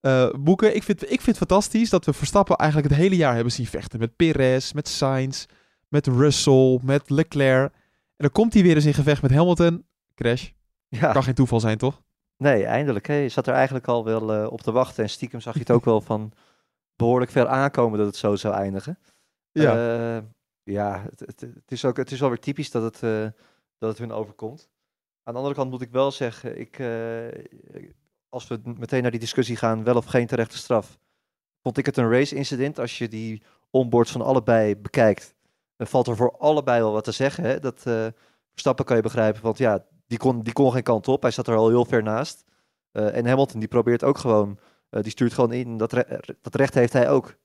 Uh, 0.00 0.28
Boeken, 0.38 0.76
ik 0.76 0.82
vind, 0.82 1.02
ik 1.02 1.08
vind 1.08 1.26
het 1.26 1.36
fantastisch 1.36 1.90
dat 1.90 2.04
we 2.04 2.12
Verstappen 2.12 2.56
eigenlijk 2.56 2.90
het 2.90 3.00
hele 3.00 3.16
jaar 3.16 3.34
hebben 3.34 3.52
zien 3.52 3.66
vechten. 3.66 3.98
Met 3.98 4.16
Perez, 4.16 4.72
met 4.72 4.88
Sainz, 4.88 5.44
met 5.88 6.06
Russell, 6.06 6.78
met 6.82 7.10
Leclerc. 7.10 7.72
En 7.72 7.80
dan 8.16 8.32
komt 8.32 8.54
hij 8.54 8.62
weer 8.62 8.74
eens 8.74 8.84
in 8.84 8.94
gevecht 8.94 9.22
met 9.22 9.30
Hamilton. 9.30 9.84
Crash. 10.14 10.50
Ja. 10.88 11.12
Kan 11.12 11.22
geen 11.22 11.34
toeval 11.34 11.60
zijn, 11.60 11.78
toch? 11.78 12.02
Nee, 12.36 12.64
eindelijk. 12.64 13.06
Hè. 13.06 13.14
Je 13.14 13.28
zat 13.28 13.46
er 13.46 13.54
eigenlijk 13.54 13.88
al 13.88 14.04
wel 14.04 14.42
uh, 14.42 14.52
op 14.52 14.60
te 14.60 14.72
wachten. 14.72 15.02
En 15.02 15.10
stiekem 15.10 15.40
zag 15.40 15.54
je 15.54 15.60
het 15.60 15.70
ook 15.70 15.84
wel 15.84 16.00
van 16.00 16.32
behoorlijk 16.96 17.30
veel 17.30 17.46
aankomen 17.46 17.98
dat 17.98 18.06
het 18.06 18.16
zo 18.16 18.36
zou 18.36 18.54
eindigen. 18.54 18.98
Ja, 19.50 20.16
uh, 20.16 20.22
ja 20.62 21.02
het, 21.10 21.20
het, 21.20 21.40
het, 21.40 21.72
is 21.72 21.84
ook, 21.84 21.96
het 21.96 22.10
is 22.10 22.20
wel 22.20 22.28
weer 22.28 22.38
typisch 22.38 22.70
dat 22.70 22.82
het, 22.82 23.02
uh, 23.02 23.28
dat 23.78 23.88
het 23.90 23.98
hun 23.98 24.12
overkomt. 24.12 24.68
Aan 25.22 25.32
de 25.32 25.38
andere 25.38 25.54
kant 25.54 25.70
moet 25.70 25.82
ik 25.82 25.90
wel 25.90 26.10
zeggen, 26.10 26.58
ik, 26.58 26.78
uh, 26.78 27.44
als 28.28 28.46
we 28.46 28.60
meteen 28.64 29.02
naar 29.02 29.10
die 29.10 29.20
discussie 29.20 29.56
gaan, 29.56 29.84
wel 29.84 29.96
of 29.96 30.04
geen 30.04 30.26
terechte 30.26 30.56
straf, 30.56 30.98
vond 31.62 31.78
ik 31.78 31.86
het 31.86 31.96
een 31.96 32.10
race 32.10 32.34
incident. 32.34 32.78
Als 32.78 32.98
je 32.98 33.08
die 33.08 33.42
onboards 33.70 34.12
van 34.12 34.20
allebei 34.20 34.76
bekijkt, 34.76 35.34
dan 35.76 35.86
valt 35.86 36.06
er 36.06 36.16
voor 36.16 36.36
allebei 36.38 36.80
wel 36.80 36.92
wat 36.92 37.04
te 37.04 37.12
zeggen. 37.12 37.44
Hè? 37.44 37.58
Dat 37.58 37.82
Verstappen 38.50 38.84
kan 38.84 38.96
je 38.96 39.02
begrijpen, 39.02 39.42
want 39.42 39.58
ja, 39.58 39.86
die 40.06 40.18
kon, 40.18 40.42
die 40.42 40.52
kon 40.52 40.72
geen 40.72 40.82
kant 40.82 41.08
op. 41.08 41.22
Hij 41.22 41.30
zat 41.30 41.48
er 41.48 41.56
al 41.56 41.68
heel 41.68 41.84
ver 41.84 42.02
naast. 42.02 42.44
en 42.92 43.26
Hamilton 43.26 43.60
die 43.60 43.68
probeert 43.68 44.04
ook 44.04 44.18
gewoon 44.18 44.58
eh, 44.58 44.64
die 45.02 45.10
stuurt 45.10 45.32
gewoon 45.32 45.52
in. 45.52 45.76
Dat, 45.76 45.90
dat 46.40 46.54
recht 46.54 46.74
heeft 46.74 46.92
hij 46.92 47.10
ook. 47.10 47.36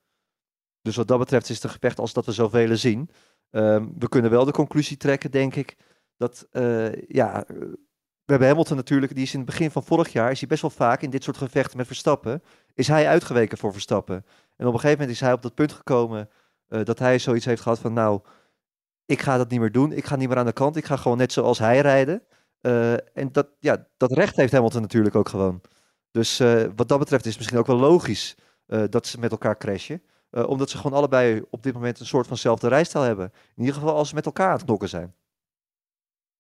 Dus 0.82 0.96
wat 0.96 1.08
dat 1.08 1.20
betreft 1.20 1.50
is 1.50 1.56
het 1.56 1.64
een 1.64 1.70
gevecht 1.70 2.00
als 2.00 2.14
dat 2.14 2.26
we 2.26 2.32
zoveel 2.32 2.78
zien. 2.78 3.10
Ehm, 3.50 3.88
we 3.98 4.10
kunnen 4.10 4.32
wel 4.32 4.46
de 4.46 4.52
conclusie 4.52 4.98
trekken, 4.98 5.32
denk 5.32 5.56
ik, 5.56 5.78
dat 6.18 6.48
uh, 6.52 6.94
ja, 7.08 7.44
we 7.48 8.36
hebben 8.36 8.48
Hamilton 8.48 8.76
natuurlijk, 8.78 9.16
die 9.16 9.24
is 9.24 9.34
in 9.34 9.40
het 9.40 9.50
begin 9.50 9.72
van 9.72 9.84
vorig 9.84 10.12
jaar, 10.12 10.32
is 10.32 10.40
hij 10.40 10.50
best 10.50 10.62
wel 10.62 10.70
vaak 10.70 11.02
in 11.02 11.10
dit 11.10 11.24
soort 11.24 11.38
gevechten 11.38 11.78
met 11.78 11.88
Verstappen, 11.88 12.44
is 12.74 12.88
hij 12.88 13.08
uitgeweken 13.08 13.58
voor 13.58 13.72
Verstappen. 13.72 14.26
En 14.56 14.68
op 14.68 14.74
een 14.74 14.80
gegeven 14.80 15.00
moment 15.00 15.10
is 15.10 15.20
hij 15.20 15.34
op 15.34 15.42
dat 15.42 15.54
punt 15.54 15.72
gekomen 15.72 16.30
dat 16.68 17.00
hij 17.00 17.20
zoiets 17.20 17.46
heeft 17.46 17.62
gehad 17.62 17.80
van, 17.80 17.94
nou, 17.94 18.22
ik 19.06 19.22
ga 19.22 19.38
dat 19.38 19.50
niet 19.50 19.60
meer 19.60 19.72
doen, 19.72 19.92
ik 19.92 20.06
ga 20.06 20.16
niet 20.16 20.28
meer 20.28 20.38
aan 20.38 20.46
de 20.46 20.54
kant, 20.54 20.76
ik 20.76 20.86
ga 20.86 20.96
gewoon 20.96 21.18
net 21.18 21.32
zoals 21.32 21.60
hij 21.60 21.80
rijden. 21.80 22.24
En 23.14 23.32
dat, 23.32 23.48
ja, 23.60 23.88
dat 23.98 24.12
recht 24.12 24.36
heeft 24.36 24.52
Hamilton 24.52 24.82
natuurlijk 24.82 25.16
ook 25.16 25.30
gewoon. 25.30 25.62
Dus 26.12 26.40
uh, 26.40 26.64
wat 26.76 26.88
dat 26.88 27.00
betreft 27.00 27.26
is 27.26 27.30
het 27.30 27.38
misschien 27.38 27.60
ook 27.60 27.68
wel 27.68 27.90
logisch 27.90 28.36
uh, 28.68 28.84
dat 28.90 29.08
ze 29.08 29.20
met 29.20 29.32
elkaar 29.32 29.58
crashen. 29.58 30.02
Uh, 30.32 30.50
omdat 30.50 30.70
ze 30.70 30.78
gewoon 30.78 30.98
allebei 30.98 31.42
op 31.50 31.64
dit 31.64 31.74
moment 31.74 32.00
een 32.00 32.06
soort 32.06 32.28
vanzelfde 32.28 32.68
rijstijl 32.68 33.04
hebben. 33.04 33.32
In 33.56 33.64
ieder 33.64 33.74
geval 33.74 33.96
als 33.96 34.10
ze 34.10 34.16
met 34.16 34.26
elkaar 34.26 34.48
aan 34.48 34.56
het 34.56 34.66
knokken 34.66 34.90
zijn. 34.90 35.14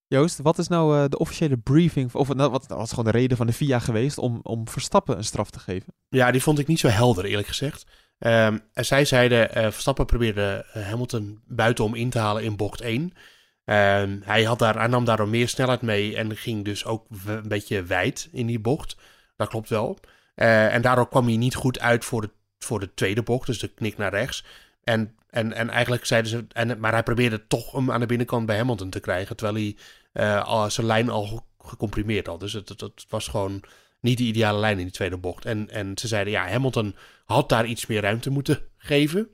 Joost, 0.08 0.39
wat 0.39 0.58
is 0.58 0.67
nou 0.67 1.10
de 1.10 1.17
officiële 1.17 1.58
briefing, 1.58 2.13
of 2.13 2.34
nou, 2.34 2.51
wat 2.51 2.67
was 2.67 2.89
gewoon 2.89 3.05
de 3.05 3.12
reden 3.12 3.38
van 3.38 3.47
de 3.47 3.53
FIA 3.53 3.79
geweest 3.79 4.17
om, 4.17 4.39
om 4.43 4.67
Verstappen 4.67 5.17
een 5.17 5.23
straf 5.23 5.49
te 5.49 5.60
geven? 5.60 5.93
Ja, 6.10 6.32
die 6.32 6.43
vond 6.43 6.60
ik 6.60 6.67
niet 6.67 6.79
zo 6.79 6.88
helder, 6.88 7.25
eerlijk 7.25 7.47
gezegd. 7.47 7.86
Um, 8.19 8.62
zij 8.73 9.05
zeiden, 9.05 9.49
Verstappen 9.71 10.05
probeerde 10.05 10.65
Hamilton 10.71 11.41
buitenom 11.47 11.95
in 11.95 12.10
te 12.10 12.19
halen 12.19 12.43
in 12.43 12.55
bocht 12.55 12.82
1. 12.82 13.01
Um, 13.01 14.21
hij, 14.23 14.43
had 14.43 14.60
daar, 14.60 14.77
hij 14.77 14.88
nam 14.88 15.05
daardoor 15.05 15.27
meer 15.27 15.47
snelheid 15.47 15.82
mee 15.82 16.15
en 16.15 16.36
ging 16.36 16.65
dus 16.65 16.86
ook 16.86 17.05
een 17.25 17.47
beetje 17.47 17.84
wijd 17.84 18.29
in 18.32 18.45
die 18.45 18.60
bocht. 18.60 18.95
Dat 19.39 19.49
klopt 19.49 19.69
wel. 19.69 19.97
Uh, 20.36 20.73
en 20.73 20.82
daardoor 20.82 21.10
kwam 21.10 21.25
hij 21.25 21.38
niet 21.38 21.56
goed 21.56 21.80
uit 21.80 22.06
voor 22.06 22.21
de, 22.21 22.30
voor 22.60 22.80
de 22.80 22.93
tweede 22.93 23.23
bocht, 23.23 23.45
dus 23.45 23.60
de 23.60 23.67
knik 23.67 23.97
naar 23.97 24.12
rechts. 24.12 24.45
En, 24.84 25.15
en, 25.30 25.54
en 25.54 25.69
eigenlijk 25.69 26.06
zeiden 26.06 26.32
ze, 26.32 26.45
en, 26.49 26.80
maar 26.80 26.91
hij 26.91 27.04
probeerde 27.04 27.47
toch 27.47 27.71
hem 27.71 27.91
aan 27.91 27.99
de 27.99 28.06
binnenkant 28.06 28.45
bij 28.45 28.58
Hamilton 28.58 28.89
te 28.89 28.99
krijgen, 28.99 29.36
terwijl 29.36 29.58
hij 29.58 29.78
uh, 30.13 30.43
al, 30.45 30.71
zijn 30.71 30.88
lijn 30.88 31.10
al 31.10 31.45
gecomprimeerd 31.58 32.28
had. 32.28 32.39
Dus 32.39 32.54
het, 32.54 32.69
het, 32.69 33.06
was 33.10 33.28
gewoon 33.28 33.63
niet 33.99 34.17
de 34.17 34.23
ideale 34.23 34.60
lijn 34.60 34.78
in 34.78 34.84
die 34.84 34.93
tweede 34.93 35.17
bocht. 35.17 35.45
En, 35.45 35.69
en 35.69 35.97
ze 35.97 36.08
zeiden, 36.08 36.34
ja, 36.34 36.47
Hamilton 36.47 36.95
had 37.25 37.49
daar 37.49 37.65
iets 37.65 37.86
meer 37.86 38.02
ruimte 38.02 38.30
moeten 38.30 38.62
geven. 38.78 39.30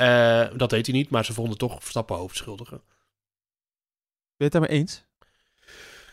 Uh, 0.00 0.46
dat 0.56 0.70
deed 0.70 0.86
hij 0.86 0.94
niet, 0.94 1.10
maar 1.10 1.24
ze 1.24 1.32
vonden 1.32 1.58
toch 1.58 1.80
Verstappen 1.80 2.16
hoofdschuldigen. 2.16 2.82
Ben 2.86 2.88
je 4.36 4.44
het 4.44 4.52
daarmee 4.52 4.70
eens? 4.70 5.07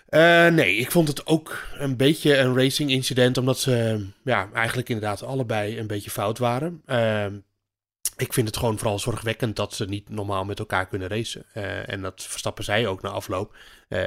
Uh, 0.10 0.48
nee, 0.48 0.76
ik 0.76 0.92
vond 0.92 1.08
het 1.08 1.28
ook 1.28 1.64
een 1.78 1.98
beetje 1.98 2.38
een 2.38 2.56
racing 2.56 2.90
incident, 2.90 3.38
omdat 3.38 3.60
ze 3.60 4.06
ja, 4.24 4.50
eigenlijk 4.54 4.90
inderdaad 4.90 5.24
allebei 5.24 5.80
een 5.80 5.88
beetje 5.88 6.10
fout 6.10 6.38
waren. 6.38 6.82
Uh, 6.86 7.26
ik 8.18 8.34
vind 8.34 8.48
het 8.48 8.58
gewoon 8.58 8.78
vooral 8.78 9.00
zorgwekkend 9.00 9.56
dat 9.56 9.74
ze 9.74 9.86
niet 9.86 10.10
normaal 10.10 10.46
met 10.46 10.60
elkaar 10.60 10.88
kunnen 10.88 11.08
racen. 11.08 11.46
Uh, 11.54 11.90
en 11.90 12.02
dat 12.02 12.24
Verstappen 12.24 12.64
zij 12.64 12.88
ook 12.88 13.02
na 13.02 13.10
afloop. 13.10 13.56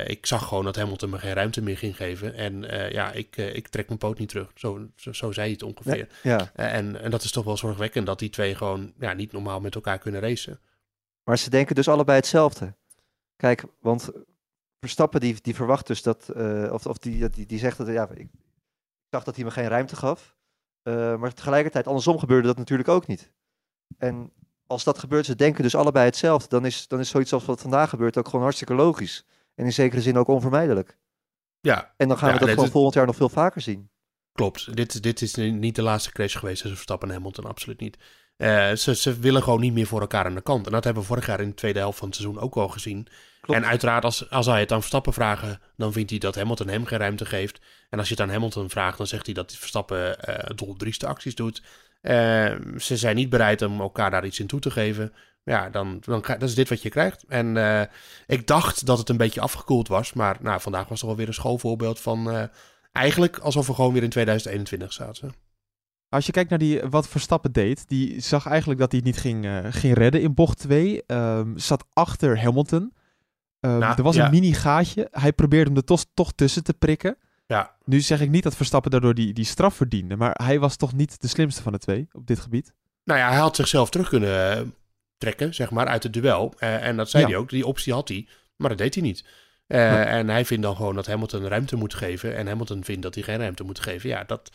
ik 0.06 0.26
zag 0.26 0.48
gewoon 0.48 0.64
dat 0.64 0.76
Hamilton 0.76 1.10
me 1.10 1.18
geen 1.18 1.32
ruimte 1.32 1.62
meer 1.62 1.78
ging 1.78 1.96
geven. 1.96 2.34
En 2.34 2.60
ja, 2.92 3.12
ik, 3.12 3.36
ik 3.36 3.68
trek 3.68 3.86
mijn 3.86 3.98
poot 3.98 4.18
niet 4.18 4.28
terug. 4.28 4.50
Zo, 4.54 4.88
zo, 4.96 5.12
zo 5.12 5.32
zei 5.32 5.46
hij 5.46 5.52
het 5.52 5.62
ongeveer. 5.62 6.08
Ja. 6.22 6.50
en, 6.54 7.00
en 7.00 7.10
dat 7.10 7.22
is 7.22 7.30
toch 7.30 7.44
wel 7.44 7.56
zorgwekkend 7.56 8.06
dat 8.06 8.18
die 8.18 8.30
twee 8.30 8.54
gewoon 8.54 8.92
ja, 8.98 9.12
niet 9.12 9.32
normaal 9.32 9.60
met 9.60 9.74
elkaar 9.74 9.98
kunnen 9.98 10.20
racen. 10.20 10.60
Maar 11.24 11.38
ze 11.38 11.50
denken 11.50 11.74
dus 11.74 11.88
allebei 11.88 12.18
hetzelfde. 12.18 12.74
Kijk, 13.36 13.64
want 13.80 14.10
Verstappen 14.80 15.20
die, 15.20 15.36
die 15.42 15.54
verwacht 15.54 15.86
dus 15.86 16.02
dat, 16.02 16.30
uh, 16.36 16.72
of, 16.72 16.86
of 16.86 16.98
die, 16.98 17.28
die, 17.28 17.46
die 17.46 17.58
zegt 17.58 17.78
dat, 17.78 17.86
ja, 17.86 18.08
ik 18.14 18.28
dacht 19.08 19.24
dat 19.24 19.36
hij 19.36 19.44
me 19.44 19.50
geen 19.50 19.68
ruimte 19.68 19.96
gaf. 19.96 20.36
Uh, 20.82 21.16
maar 21.16 21.34
tegelijkertijd, 21.34 21.86
andersom 21.86 22.18
gebeurde 22.18 22.46
dat 22.46 22.56
natuurlijk 22.56 22.88
ook 22.88 23.06
niet. 23.06 23.32
En 23.98 24.32
als 24.66 24.84
dat 24.84 24.98
gebeurt, 24.98 25.26
ze 25.26 25.36
denken 25.36 25.62
dus 25.62 25.74
allebei 25.74 26.04
hetzelfde, 26.04 26.48
dan 26.48 26.66
is, 26.66 26.88
dan 26.88 27.00
is 27.00 27.08
zoiets 27.08 27.32
als 27.32 27.44
wat 27.44 27.60
vandaag 27.60 27.88
gebeurt 27.88 28.18
ook 28.18 28.26
gewoon 28.26 28.42
hartstikke 28.42 28.74
logisch. 28.74 29.26
En 29.54 29.64
in 29.64 29.72
zekere 29.72 30.02
zin 30.02 30.18
ook 30.18 30.28
onvermijdelijk. 30.28 30.98
Ja. 31.60 31.94
En 31.96 32.08
dan 32.08 32.18
gaan 32.18 32.32
we 32.32 32.38
dat 32.38 32.48
gewoon 32.48 32.70
volgend 32.70 32.94
jaar 32.94 33.06
nog 33.06 33.16
veel 33.16 33.28
vaker 33.28 33.60
zien. 33.60 33.90
Klopt. 34.32 34.76
Dit, 34.76 35.02
dit 35.02 35.22
is 35.22 35.34
niet 35.34 35.74
de 35.74 35.82
laatste 35.82 36.12
crash 36.12 36.38
geweest 36.38 36.56
tussen 36.56 36.76
Verstappen 36.76 37.08
en 37.08 37.14
Hamilton, 37.14 37.44
absoluut 37.44 37.80
niet. 37.80 37.96
Uh, 38.36 38.72
ze, 38.72 38.94
ze 38.94 39.18
willen 39.18 39.42
gewoon 39.42 39.60
niet 39.60 39.72
meer 39.72 39.86
voor 39.86 40.00
elkaar 40.00 40.24
aan 40.24 40.34
de 40.34 40.40
kant. 40.40 40.66
En 40.66 40.72
dat 40.72 40.84
hebben 40.84 41.02
we 41.02 41.08
vorig 41.08 41.26
jaar 41.26 41.40
in 41.40 41.48
de 41.48 41.54
tweede 41.54 41.78
helft 41.78 41.98
van 41.98 42.08
het 42.08 42.16
seizoen 42.16 42.40
ook 42.40 42.56
al 42.56 42.68
gezien. 42.68 43.06
En 43.54 43.66
uiteraard, 43.66 44.04
als, 44.04 44.30
als 44.30 44.46
hij 44.46 44.60
het 44.60 44.72
aan 44.72 44.78
Verstappen 44.78 45.12
vragen, 45.12 45.60
dan 45.76 45.92
vindt 45.92 46.10
hij 46.10 46.18
dat 46.18 46.34
Hamilton 46.34 46.68
hem 46.68 46.86
geen 46.86 46.98
ruimte 46.98 47.24
geeft. 47.24 47.60
En 47.90 47.98
als 47.98 48.08
je 48.08 48.14
het 48.14 48.22
aan 48.22 48.30
Hamilton 48.30 48.70
vraagt, 48.70 48.98
dan 48.98 49.06
zegt 49.06 49.26
hij 49.26 49.34
dat 49.34 49.56
Verstappen 49.56 50.16
uh, 50.28 50.34
doldrieste 50.54 51.06
acties 51.06 51.34
doet. 51.34 51.62
Uh, 52.02 52.12
ze 52.76 52.96
zijn 52.96 53.16
niet 53.16 53.30
bereid 53.30 53.62
om 53.62 53.80
elkaar 53.80 54.10
daar 54.10 54.26
iets 54.26 54.40
in 54.40 54.46
toe 54.46 54.60
te 54.60 54.70
geven. 54.70 55.12
Ja, 55.44 55.70
dan, 55.70 55.98
dan 56.04 56.24
dat 56.26 56.42
is 56.42 56.54
dit 56.54 56.68
wat 56.68 56.82
je 56.82 56.88
krijgt. 56.88 57.24
En 57.28 57.56
uh, 57.56 57.82
ik 58.26 58.46
dacht 58.46 58.86
dat 58.86 58.98
het 58.98 59.08
een 59.08 59.16
beetje 59.16 59.40
afgekoeld 59.40 59.88
was. 59.88 60.12
Maar 60.12 60.36
nou, 60.40 60.60
vandaag 60.60 60.88
was 60.88 61.00
er 61.00 61.06
wel 61.06 61.16
weer 61.16 61.28
een 61.28 61.34
schoolvoorbeeld 61.34 62.00
van... 62.00 62.50
eigenlijk 62.92 63.38
alsof 63.38 63.66
we 63.66 63.74
gewoon 63.74 63.92
weer 63.92 64.02
in 64.02 64.10
2021 64.10 64.92
zaten. 64.92 65.34
Als 66.08 66.26
je 66.26 66.32
kijkt 66.32 66.50
naar 66.50 66.58
die, 66.58 66.80
wat 66.80 67.08
Verstappen 67.08 67.52
deed, 67.52 67.88
die 67.88 68.20
zag 68.20 68.46
eigenlijk 68.46 68.80
dat 68.80 68.90
hij 68.90 69.00
het 69.04 69.08
niet 69.08 69.20
ging, 69.20 69.44
uh, 69.44 69.58
ging 69.70 69.94
redden 69.94 70.22
in 70.22 70.34
bocht 70.34 70.58
2. 70.58 70.94
Um, 70.94 71.02
ehm, 71.06 71.58
zat 71.58 71.84
achter 71.92 72.42
Hamilton. 72.42 72.92
Um, 73.60 73.82
er 73.82 74.02
was 74.02 74.16
een 74.16 74.30
mini 74.30 74.52
gaatje. 74.52 75.08
Hij 75.10 75.32
probeerde 75.32 75.68
hem 75.68 75.76
er 75.76 75.84
toch, 75.84 76.04
toch 76.14 76.32
tussen 76.32 76.64
te 76.64 76.74
prikken. 76.74 77.16
Ja. 77.46 77.76
Nu 77.84 78.00
zeg 78.00 78.20
ik 78.20 78.30
niet 78.30 78.42
dat 78.42 78.56
Verstappen 78.56 78.90
daardoor 78.90 79.14
die, 79.14 79.32
die 79.32 79.44
straf 79.44 79.74
verdiende, 79.74 80.16
maar 80.16 80.40
hij 80.42 80.58
was 80.58 80.76
toch 80.76 80.92
niet 80.92 81.20
de 81.20 81.28
slimste 81.28 81.62
van 81.62 81.72
de 81.72 81.78
twee 81.78 82.08
op 82.12 82.26
dit 82.26 82.40
gebied? 82.40 82.72
Nou 83.04 83.20
ja, 83.20 83.28
hij 83.28 83.38
had 83.38 83.56
zichzelf 83.56 83.90
terug 83.90 84.08
kunnen 84.08 84.56
eh, 84.56 84.62
trekken, 85.18 85.54
zeg 85.54 85.70
maar, 85.70 85.86
uit 85.86 86.02
het 86.02 86.12
duel. 86.12 86.54
Uh, 86.58 86.86
en 86.86 86.96
dat 86.96 87.10
zei 87.10 87.24
hij 87.24 87.36
ook, 87.36 87.48
die 87.48 87.66
optie 87.66 87.92
had 87.92 88.08
hij, 88.08 88.28
maar 88.56 88.68
dat 88.68 88.78
deed 88.78 88.94
hij 88.94 89.02
niet. 89.02 89.24
Uh, 89.66 90.12
En 90.12 90.28
hij 90.28 90.44
vindt 90.44 90.62
dan 90.62 90.76
gewoon 90.76 90.94
dat 90.94 91.06
Hamilton 91.06 91.46
ruimte 91.46 91.76
moet 91.76 91.94
geven 91.94 92.36
en 92.36 92.46
Hamilton 92.46 92.84
vindt 92.84 93.02
dat 93.02 93.14
hij 93.14 93.24
geen 93.24 93.38
ruimte 93.38 93.62
moet 93.62 93.80
geven. 93.80 94.08
Ja, 94.08 94.24
dat, 94.24 94.50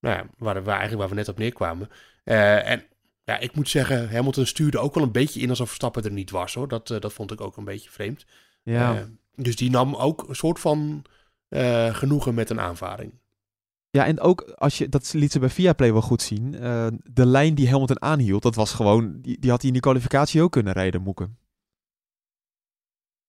nou 0.00 0.16
ja, 0.16 0.26
waar, 0.38 0.62
waar, 0.62 0.78
eigenlijk 0.78 1.00
waar 1.00 1.08
we 1.08 1.14
net 1.14 1.28
op 1.28 1.38
neerkwamen. 1.38 1.90
En 2.24 2.84
ja, 3.26 3.38
ik 3.38 3.54
moet 3.54 3.68
zeggen, 3.68 4.10
Hamilton 4.10 4.46
stuurde 4.46 4.78
ook 4.78 4.94
wel 4.94 5.04
een 5.04 5.12
beetje 5.12 5.40
in 5.40 5.48
alsof 5.48 5.66
Verstappen 5.66 6.04
er 6.04 6.12
niet 6.12 6.30
was 6.30 6.54
hoor. 6.54 6.68
Dat, 6.68 6.90
uh, 6.90 7.00
dat 7.00 7.12
vond 7.12 7.32
ik 7.32 7.40
ook 7.40 7.56
een 7.56 7.64
beetje 7.64 7.90
vreemd. 7.90 8.26
Ja. 8.62 8.94
Uh, 8.94 9.02
dus 9.34 9.56
die 9.56 9.70
nam 9.70 9.94
ook 9.94 10.28
een 10.28 10.36
soort 10.36 10.60
van 10.60 11.04
genoegen 11.92 12.34
met 12.34 12.50
een 12.50 12.60
aanvaring. 12.60 13.12
Ja, 13.90 14.06
en 14.06 14.20
ook 14.20 14.40
als 14.40 14.78
je, 14.78 14.88
dat 14.88 15.12
liet 15.12 15.32
ze 15.32 15.38
bij 15.38 15.48
Viaplay 15.48 15.92
wel 15.92 16.02
goed 16.02 16.22
zien. 16.22 16.52
Uh, 16.54 16.86
de 17.02 17.26
lijn 17.26 17.54
die 17.54 17.70
Hamilton 17.70 18.02
aanhield, 18.02 18.42
dat 18.42 18.54
was 18.54 18.72
gewoon, 18.72 19.20
die, 19.20 19.38
die 19.38 19.50
had 19.50 19.58
hij 19.58 19.66
in 19.66 19.72
die 19.72 19.82
kwalificatie 19.82 20.42
ook 20.42 20.52
kunnen 20.52 20.72
rijden, 20.72 21.02
Moeken. 21.02 21.38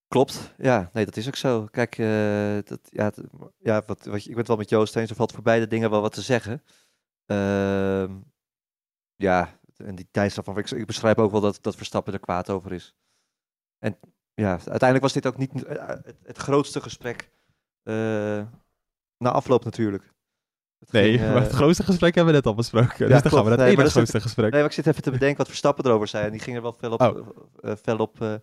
Klopt, 0.08 0.54
ja, 0.58 0.90
nee, 0.94 1.06
dat 1.06 1.18
is 1.18 1.28
ook 1.28 1.36
zo. 1.36 1.66
Kijk, 1.66 1.98
uh, 1.98 2.58
dat, 2.64 2.80
ja, 2.90 3.12
ja 3.58 3.84
wat, 3.86 4.06
wat, 4.06 4.16
ik 4.16 4.28
ben 4.28 4.38
het 4.38 4.48
wel 4.48 4.58
met 4.58 4.70
Joost 4.70 4.96
eens, 4.96 5.10
er 5.10 5.16
valt 5.16 5.32
voor 5.32 5.44
beide 5.44 5.68
dingen 5.68 5.90
wel 5.90 6.02
wat 6.02 6.14
te 6.14 6.22
zeggen. 6.22 6.64
Uh, 7.26 8.16
ja, 9.16 9.60
en 9.78 9.96
die 9.96 10.08
tijdstap 10.12 10.46
van, 10.46 10.58
ik, 10.58 10.72
ik 10.72 10.86
beschrijf 10.86 11.18
ook 11.18 11.32
wel 11.32 11.42
dat, 11.42 11.60
dat 11.62 11.76
Verstappen 11.76 12.14
er 12.14 12.20
kwaad 12.20 12.50
over 12.50 12.72
is. 12.72 12.96
En 13.80 13.98
ja, 14.34 14.50
uiteindelijk 14.50 15.02
was 15.02 15.14
dit 15.14 15.28
ook 15.28 15.38
niet 15.38 15.52
het, 15.54 16.16
het 16.24 16.38
grootste 16.38 16.82
gesprek 16.82 17.32
uh, 17.84 17.94
na 19.18 19.32
afloop 19.32 19.64
natuurlijk. 19.64 20.14
nee, 20.90 21.20
maar 21.34 21.42
het 21.42 21.52
grootste 21.52 21.84
gesprek 21.84 22.16
hebben 22.16 22.34
we 22.34 22.40
net 22.40 22.48
al 22.48 22.56
besproken. 22.56 23.08
Ja, 23.08 23.14
dus 23.14 23.22
dan 23.22 23.32
gaan 23.32 23.44
we 23.44 23.56
naar 23.56 23.68
het 23.68 23.92
grootste 23.92 24.22
gesprek. 24.22 24.52
Nee, 24.52 24.62
maar 24.62 24.70
ik 24.70 24.76
zit 24.76 24.88
even 24.88 25.02
te 25.02 25.12
bedenken 25.12 25.38
wat 25.38 25.48
Verstappen 25.48 25.86
erover 25.86 26.08
zei. 26.08 26.26
En 26.26 26.32
die 26.32 26.40
ging 26.40 26.56
er 26.56 26.62
wel 26.62 26.74
fel 26.74 26.92
op, 26.92 27.02
oh. 27.02 27.28
uh, 27.62 27.76
fel 27.76 27.98
op, 27.98 28.42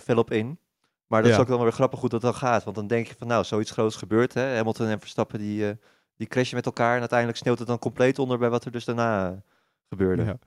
fel 0.00 0.18
op 0.18 0.30
in. 0.30 0.58
Maar 1.06 1.22
dat 1.22 1.30
is 1.30 1.38
ook 1.38 1.48
wel 1.48 1.62
weer 1.62 1.72
grappig 1.72 2.00
hoe 2.00 2.08
dat 2.08 2.20
dan 2.20 2.34
gaat. 2.34 2.64
Want 2.64 2.76
dan 2.76 2.86
denk 2.86 3.06
je 3.06 3.14
van 3.18 3.26
nou, 3.26 3.44
zoiets 3.44 3.70
groots 3.70 3.96
gebeurt. 3.96 4.34
Hè? 4.34 4.56
Hamilton 4.56 4.86
en 4.86 5.00
Verstappen 5.00 5.38
die, 5.38 5.78
die 6.16 6.26
crashen 6.26 6.56
met 6.56 6.66
elkaar. 6.66 6.94
En 6.94 7.00
uiteindelijk 7.00 7.38
sneeuwt 7.38 7.58
het 7.58 7.68
dan 7.68 7.78
compleet 7.78 8.18
onder 8.18 8.38
bij 8.38 8.50
wat 8.50 8.64
er 8.64 8.72
dus 8.72 8.84
daarna 8.84 9.42
gebeurde. 9.88 10.24
Ja. 10.24 10.38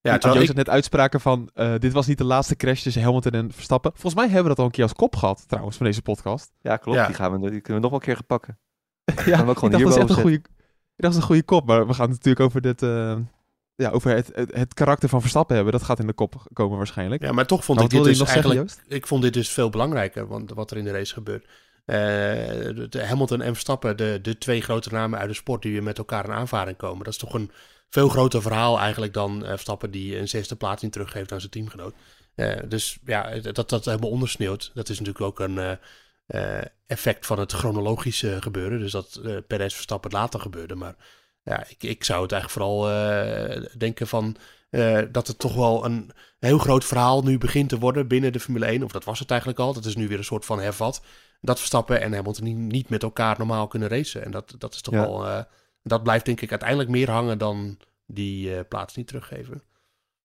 Ja, 0.00 0.18
terwijl 0.18 0.42
ik... 0.42 0.54
net 0.54 0.68
uitspraken 0.68 1.20
van 1.20 1.50
uh, 1.54 1.74
dit 1.78 1.92
was 1.92 2.06
niet 2.06 2.18
de 2.18 2.24
laatste 2.24 2.56
crash 2.56 2.82
tussen 2.82 3.02
Hamilton 3.02 3.32
en 3.32 3.52
Verstappen. 3.52 3.90
Volgens 3.90 4.14
mij 4.14 4.24
hebben 4.24 4.42
we 4.42 4.48
dat 4.48 4.58
al 4.58 4.64
een 4.64 4.70
keer 4.70 4.82
als 4.82 4.92
kop 4.92 5.16
gehad 5.16 5.44
trouwens 5.48 5.76
van 5.76 5.86
deze 5.86 6.02
podcast. 6.02 6.52
Ja, 6.60 6.76
klopt. 6.76 7.06
Die, 7.06 7.14
gaan 7.14 7.32
we, 7.32 7.50
die 7.50 7.60
kunnen 7.60 7.82
we 7.82 7.88
nog 7.88 7.90
wel 7.90 7.98
een 7.98 8.06
keer 8.06 8.16
gepakken. 8.16 8.58
ja, 9.04 9.14
we 9.44 9.50
ook 9.50 9.58
gewoon 9.58 9.80
ik 9.80 9.84
dacht, 9.84 9.96
dat 9.96 10.10
is 10.10 10.16
een 10.16 10.22
goede, 10.22 10.42
dat 10.96 11.10
is 11.10 11.16
een 11.16 11.22
goede 11.22 11.42
kop. 11.42 11.66
Maar 11.66 11.86
we 11.86 11.94
gaan 11.94 12.10
het 12.10 12.14
natuurlijk 12.14 12.44
over 12.44 12.60
dit, 12.60 12.82
uh, 12.82 13.16
ja, 13.74 13.90
over 13.90 14.10
het, 14.10 14.30
het, 14.34 14.54
het, 14.54 14.74
karakter 14.74 15.08
van 15.08 15.20
Verstappen 15.20 15.54
hebben. 15.54 15.72
Dat 15.72 15.82
gaat 15.82 15.98
in 15.98 16.06
de 16.06 16.12
kop 16.12 16.42
komen 16.52 16.76
waarschijnlijk. 16.76 17.22
Ja, 17.22 17.32
maar 17.32 17.46
toch 17.46 17.64
vond 17.64 17.80
ik 17.80 17.90
dit 17.90 18.04
dus 18.04 18.20
eigenlijk... 18.20 18.70
ik 18.86 19.06
vond 19.06 19.22
dit 19.22 19.32
dus 19.32 19.48
veel 19.48 19.70
belangrijker, 19.70 20.26
want 20.26 20.52
wat 20.52 20.70
er 20.70 20.76
in 20.76 20.84
de 20.84 20.90
race 20.90 21.12
gebeurt. 21.12 21.44
Uh, 21.44 21.96
de 22.88 23.04
Hamilton 23.06 23.40
en 23.40 23.52
Verstappen, 23.52 23.96
de, 23.96 24.18
de 24.22 24.38
twee 24.38 24.60
grote 24.60 24.92
namen 24.92 25.18
uit 25.18 25.28
de 25.28 25.34
sport 25.34 25.62
die 25.62 25.72
weer 25.72 25.82
met 25.82 25.98
elkaar 25.98 26.24
in 26.24 26.32
aanvaring 26.32 26.76
komen. 26.76 27.04
Dat 27.04 27.12
is 27.12 27.18
toch 27.18 27.34
een 27.34 27.50
veel 27.90 28.08
groter 28.08 28.42
verhaal 28.42 28.78
eigenlijk 28.78 29.12
dan 29.12 29.42
uh, 29.42 29.48
Verstappen 29.48 29.90
die 29.90 30.18
een 30.18 30.28
zesde 30.28 30.56
plaatsing 30.56 30.92
teruggeeft 30.92 31.32
aan 31.32 31.40
zijn 31.40 31.52
teamgenoot. 31.52 31.94
Uh, 32.36 32.56
dus 32.68 32.98
ja, 33.04 33.38
dat 33.38 33.68
dat 33.68 33.84
helemaal 33.84 34.10
ondersneeuwt, 34.10 34.70
dat 34.74 34.88
is 34.88 34.98
natuurlijk 34.98 35.24
ook 35.24 35.40
een 35.40 35.78
effect 36.86 37.26
van 37.26 37.38
het 37.38 37.52
chronologische 37.52 38.42
gebeuren. 38.42 38.78
Dus 38.78 38.92
dat 38.92 39.20
Perez 39.46 39.74
Verstappen 39.74 40.10
later 40.10 40.40
gebeurde, 40.40 40.74
maar 40.74 40.96
ja, 41.48 41.66
ik, 41.68 41.82
ik 41.82 42.04
zou 42.04 42.22
het 42.22 42.32
eigenlijk 42.32 42.62
vooral 42.62 42.90
uh, 42.90 43.66
denken 43.78 44.06
van 44.06 44.36
uh, 44.70 45.02
dat 45.10 45.26
het 45.26 45.38
toch 45.38 45.54
wel 45.54 45.84
een 45.84 46.10
heel 46.38 46.58
groot 46.58 46.84
verhaal 46.84 47.22
nu 47.22 47.38
begint 47.38 47.68
te 47.68 47.78
worden 47.78 48.08
binnen 48.08 48.32
de 48.32 48.40
Formule 48.40 48.66
1. 48.66 48.82
Of 48.82 48.92
dat 48.92 49.04
was 49.04 49.18
het 49.18 49.30
eigenlijk 49.30 49.60
al. 49.60 49.72
Dat 49.72 49.84
is 49.84 49.96
nu 49.96 50.08
weer 50.08 50.18
een 50.18 50.24
soort 50.24 50.44
van 50.44 50.60
hervat. 50.60 51.02
Dat 51.40 51.58
Verstappen 51.58 52.00
en 52.00 52.14
Hamilton 52.14 52.44
niet, 52.44 52.56
niet 52.56 52.88
met 52.88 53.02
elkaar 53.02 53.38
normaal 53.38 53.66
kunnen 53.66 53.88
racen. 53.88 54.24
En 54.24 54.30
dat, 54.30 54.54
dat 54.58 54.74
is 54.74 54.80
toch 54.80 54.94
wel... 54.94 55.26
Uh, 55.26 55.40
dat 55.88 56.02
blijft 56.02 56.24
denk 56.24 56.40
ik 56.40 56.50
uiteindelijk 56.50 56.90
meer 56.90 57.10
hangen 57.10 57.38
dan 57.38 57.78
die 58.06 58.64
plaats 58.64 58.96
niet 58.96 59.06
teruggeven. 59.06 59.62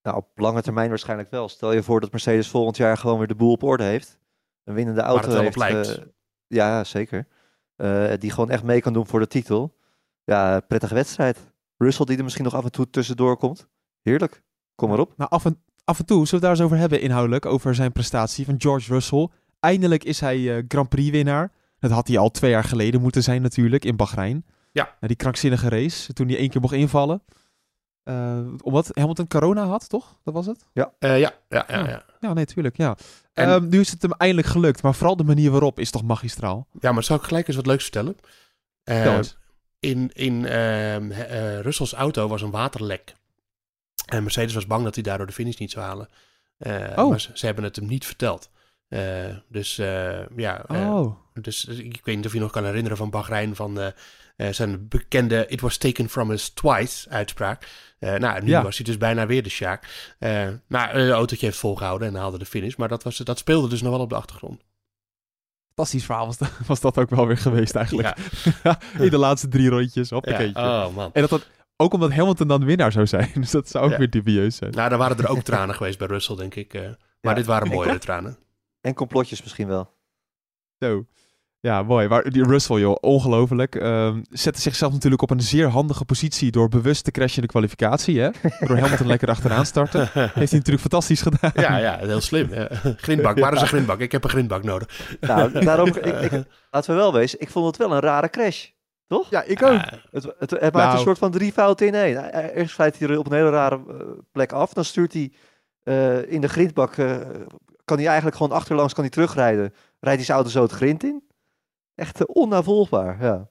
Nou, 0.01 0.17
op 0.17 0.27
lange 0.35 0.61
termijn 0.61 0.89
waarschijnlijk 0.89 1.31
wel. 1.31 1.49
Stel 1.49 1.73
je 1.73 1.83
voor 1.83 1.99
dat 1.99 2.11
Mercedes 2.11 2.47
volgend 2.47 2.77
jaar 2.77 2.97
gewoon 2.97 3.17
weer 3.17 3.27
de 3.27 3.35
boel 3.35 3.51
op 3.51 3.63
orde 3.63 3.83
heeft. 3.83 4.19
Een 4.63 4.73
winnende 4.73 5.01
auto 5.01 5.39
heeft. 5.39 6.01
ja, 6.47 6.83
zeker. 6.83 7.27
die 8.19 8.31
gewoon 8.31 8.49
echt 8.49 8.63
mee 8.63 8.81
kan 8.81 8.93
doen 8.93 9.07
voor 9.07 9.19
de 9.19 9.27
titel 9.27 9.75
ja, 10.25 10.59
prettige 10.59 10.93
wedstrijd. 10.93 11.37
Russell 11.77 12.05
die 12.05 12.17
er 12.17 12.23
misschien 12.23 12.43
nog 12.43 12.53
af 12.53 12.63
en 12.63 12.71
toe 12.71 12.89
tussendoor 12.89 13.37
komt. 13.37 13.67
Heerlijk. 14.01 14.43
Kom 14.75 14.89
maar 14.89 14.99
op. 14.99 15.13
Nou, 15.17 15.29
af 15.29 15.45
en, 15.45 15.63
af 15.83 15.99
en 15.99 16.05
toe 16.05 16.25
zullen 16.25 16.39
we 16.39 16.45
daar 16.45 16.55
eens 16.55 16.65
over 16.65 16.77
hebben 16.77 17.01
inhoudelijk. 17.01 17.45
Over 17.45 17.75
zijn 17.75 17.91
prestatie 17.91 18.45
van 18.45 18.55
George 18.57 18.93
Russell. 18.93 19.27
Eindelijk 19.59 20.03
is 20.03 20.19
hij 20.19 20.37
uh, 20.37 20.63
Grand 20.67 20.89
Prix 20.89 21.09
winnaar. 21.09 21.51
Dat 21.79 21.91
had 21.91 22.07
hij 22.07 22.17
al 22.17 22.31
twee 22.31 22.51
jaar 22.51 22.63
geleden 22.63 23.01
moeten 23.01 23.23
zijn 23.23 23.41
natuurlijk 23.41 23.85
in 23.85 23.95
Bahrein. 23.95 24.45
Ja. 24.73 24.95
die 24.99 25.15
krankzinnige 25.15 25.69
race. 25.69 26.13
Toen 26.13 26.27
hij 26.27 26.37
één 26.37 26.49
keer 26.49 26.61
mocht 26.61 26.73
invallen. 26.73 27.23
Uh, 28.03 28.39
omdat 28.61 28.91
Hamilton 28.93 29.27
corona 29.27 29.65
had, 29.65 29.89
toch? 29.89 30.19
Dat 30.23 30.33
was 30.33 30.45
het? 30.45 30.65
Ja, 30.73 30.93
uh, 30.99 31.19
ja, 31.19 31.33
ja, 31.49 31.65
ja, 31.67 31.87
ja. 31.87 32.05
Ja, 32.19 32.33
nee, 32.33 32.45
tuurlijk, 32.45 32.77
ja. 32.77 32.97
En... 33.33 33.49
Um, 33.49 33.69
nu 33.69 33.79
is 33.79 33.91
het 33.91 34.01
hem 34.01 34.11
eindelijk 34.11 34.47
gelukt, 34.47 34.81
maar 34.81 34.95
vooral 34.95 35.15
de 35.15 35.23
manier 35.23 35.51
waarop 35.51 35.79
is 35.79 35.91
toch 35.91 36.03
magistraal. 36.03 36.67
Ja, 36.79 36.91
maar 36.91 37.03
zou 37.03 37.19
ik 37.19 37.25
gelijk 37.25 37.47
eens 37.47 37.55
wat 37.55 37.65
leuks 37.65 37.83
vertellen? 37.83 38.17
Uh, 38.83 39.19
in, 39.79 40.11
in 40.13 40.33
uh, 40.43 41.59
Russells 41.59 41.93
auto 41.93 42.27
was 42.27 42.41
een 42.41 42.51
waterlek. 42.51 43.15
En 44.05 44.23
Mercedes 44.23 44.53
was 44.53 44.67
bang 44.67 44.83
dat 44.83 44.95
hij 44.95 45.03
daardoor 45.03 45.27
de 45.27 45.33
finish 45.33 45.57
niet 45.57 45.71
zou 45.71 45.85
halen. 45.85 46.07
Uh, 46.57 46.91
oh. 46.95 47.09
Maar 47.09 47.21
ze, 47.21 47.29
ze, 47.33 47.45
hebben 47.45 47.63
het 47.63 47.75
hem 47.75 47.85
niet 47.85 48.05
verteld. 48.05 48.49
Uh, 48.93 49.35
dus 49.47 49.75
ja, 50.35 50.63
oh. 50.67 51.15
dus 51.33 51.65
ik 51.65 52.01
weet 52.03 52.15
niet 52.15 52.25
of 52.25 52.33
je 52.33 52.39
nog 52.39 52.51
kan 52.51 52.65
herinneren 52.65 52.97
van 52.97 53.09
Bahrein 53.09 53.55
van 53.55 53.93
zijn 54.37 54.87
bekende 54.87 55.45
It 55.47 55.61
was 55.61 55.77
taken 55.77 56.09
from 56.09 56.31
us 56.31 56.49
twice 56.49 57.09
uitspraak. 57.09 57.67
nou, 57.99 58.41
nu 58.41 58.49
ja. 58.49 58.63
was 58.63 58.75
hij 58.77 58.85
dus 58.85 58.97
bijna 58.97 59.25
weer 59.25 59.43
de 59.43 59.49
Sjaak. 59.49 60.15
maar 60.67 60.93
het 60.93 61.11
autootje 61.11 61.45
heeft 61.45 61.57
volgehouden 61.57 62.07
en 62.07 62.15
haalde 62.15 62.37
de 62.37 62.45
finish. 62.45 62.75
Maar 62.75 62.87
dat, 62.87 63.03
was, 63.03 63.17
dat 63.17 63.37
speelde 63.37 63.67
dus 63.67 63.81
nog 63.81 63.91
wel 63.91 64.01
op 64.01 64.09
de 64.09 64.15
achtergrond 64.15 64.61
fantastisch 65.75 66.05
verhaal 66.05 66.25
was, 66.25 66.37
dat, 66.37 66.51
was 66.67 66.79
dat 66.79 66.97
ook 66.97 67.09
wel 67.09 67.27
weer 67.27 67.37
geweest 67.37 67.75
eigenlijk. 67.75 68.17
Ja. 68.63 68.79
in 69.03 69.09
de 69.09 69.17
laatste 69.17 69.47
drie 69.47 69.69
rondjes. 69.69 70.09
Hoppakee. 70.09 70.51
Ja. 70.53 70.85
Oh 70.85 70.95
man. 70.95 71.09
En 71.13 71.21
dat, 71.21 71.29
dat 71.29 71.47
ook 71.77 71.93
omdat 71.93 72.13
Hamilton 72.13 72.47
dan 72.47 72.65
winnaar 72.65 72.91
zou 72.91 73.07
zijn. 73.07 73.31
Dus 73.41 73.51
dat 73.51 73.69
zou 73.69 73.91
ook 73.91 73.97
weer 73.97 74.09
dubieus 74.09 74.55
zijn. 74.55 74.71
Nou, 74.71 74.89
dan 74.89 74.99
waren 74.99 75.17
er 75.17 75.29
ook 75.29 75.41
tranen 75.41 75.75
geweest 75.75 75.97
bij 75.97 76.07
Russell, 76.07 76.35
denk 76.35 76.55
ik. 76.55 76.79
Maar 77.21 77.35
dit 77.35 77.45
waren 77.45 77.67
mooie 77.73 77.97
tranen. 77.97 78.37
En 78.83 78.93
complotjes 78.93 79.41
misschien 79.41 79.67
wel. 79.67 79.89
Zo. 80.79 81.05
Ja, 81.59 81.83
mooi. 81.83 82.07
Maar 82.07 82.29
die 82.29 82.43
Russell, 82.43 82.79
joh, 82.79 82.95
ongelooflijk. 82.99 83.75
Uh, 83.75 84.15
zette 84.29 84.61
zichzelf 84.61 84.91
natuurlijk 84.91 85.21
op 85.21 85.29
een 85.29 85.41
zeer 85.41 85.67
handige 85.67 86.05
positie 86.05 86.51
door 86.51 86.69
bewust 86.69 87.03
te 87.03 87.11
crashen 87.11 87.35
in 87.35 87.41
de 87.41 87.47
kwalificatie. 87.47 88.19
Hè? 88.19 88.29
Door 88.59 88.77
Hamilton 88.77 89.07
lekker 89.07 89.29
achteraan 89.29 89.65
starten. 89.65 89.99
Heeft 90.13 90.33
hij 90.33 90.59
natuurlijk 90.59 90.79
fantastisch 90.79 91.21
gedaan. 91.21 91.51
Ja, 91.53 91.77
ja 91.77 91.97
heel 91.97 92.21
slim. 92.21 92.49
Grindbak, 92.97 93.39
waar 93.39 93.53
is 93.53 93.61
een 93.61 93.67
grindbak? 93.67 93.99
Ik 93.99 94.11
heb 94.11 94.23
een 94.23 94.29
grindbak 94.29 94.63
nodig. 94.63 95.17
Nou, 95.19 95.65
daarom, 95.65 95.87
ik, 95.87 95.95
ik, 95.95 96.31
laten 96.71 96.91
we 96.91 97.01
wel 97.01 97.13
wezen, 97.13 97.41
ik 97.41 97.49
vond 97.49 97.65
het 97.65 97.77
wel 97.77 97.91
een 97.91 98.01
rare 98.01 98.29
crash. 98.29 98.67
Toch? 99.07 99.29
Ja, 99.29 99.43
ik 99.43 99.63
ook. 99.63 99.81
het, 100.11 100.23
het, 100.39 100.51
het, 100.51 100.61
maakt 100.61 100.73
nou. 100.73 100.93
een 100.93 100.99
soort 100.99 101.17
van 101.17 101.31
drie 101.31 101.51
fouten 101.51 101.87
in 101.87 101.95
één. 101.95 102.33
Eerst 102.55 102.73
glijdt 102.73 102.99
hij 102.99 103.07
er 103.07 103.17
op 103.17 103.25
een 103.25 103.37
hele 103.37 103.49
rare 103.49 103.81
uh, 103.87 103.95
plek 104.31 104.51
af. 104.51 104.73
Dan 104.73 104.85
stuurt 104.85 105.13
hij 105.13 105.31
uh, 105.83 106.31
in 106.31 106.41
de 106.41 106.47
grindbak. 106.47 106.97
Uh, 106.97 107.17
kan 107.85 107.97
hij 107.97 108.05
eigenlijk 108.05 108.37
gewoon 108.37 108.57
achterlangs 108.57 108.93
kan 108.93 109.03
hij 109.03 109.11
terugrijden. 109.11 109.73
Rijdt 109.99 110.17
hij 110.17 110.25
zijn 110.25 110.37
auto 110.37 110.51
zo 110.51 110.61
het 110.61 110.71
grind 110.71 111.03
in. 111.03 111.23
Echt 111.95 112.25
onnavolgbaar, 112.25 113.17
ja. 113.25 113.47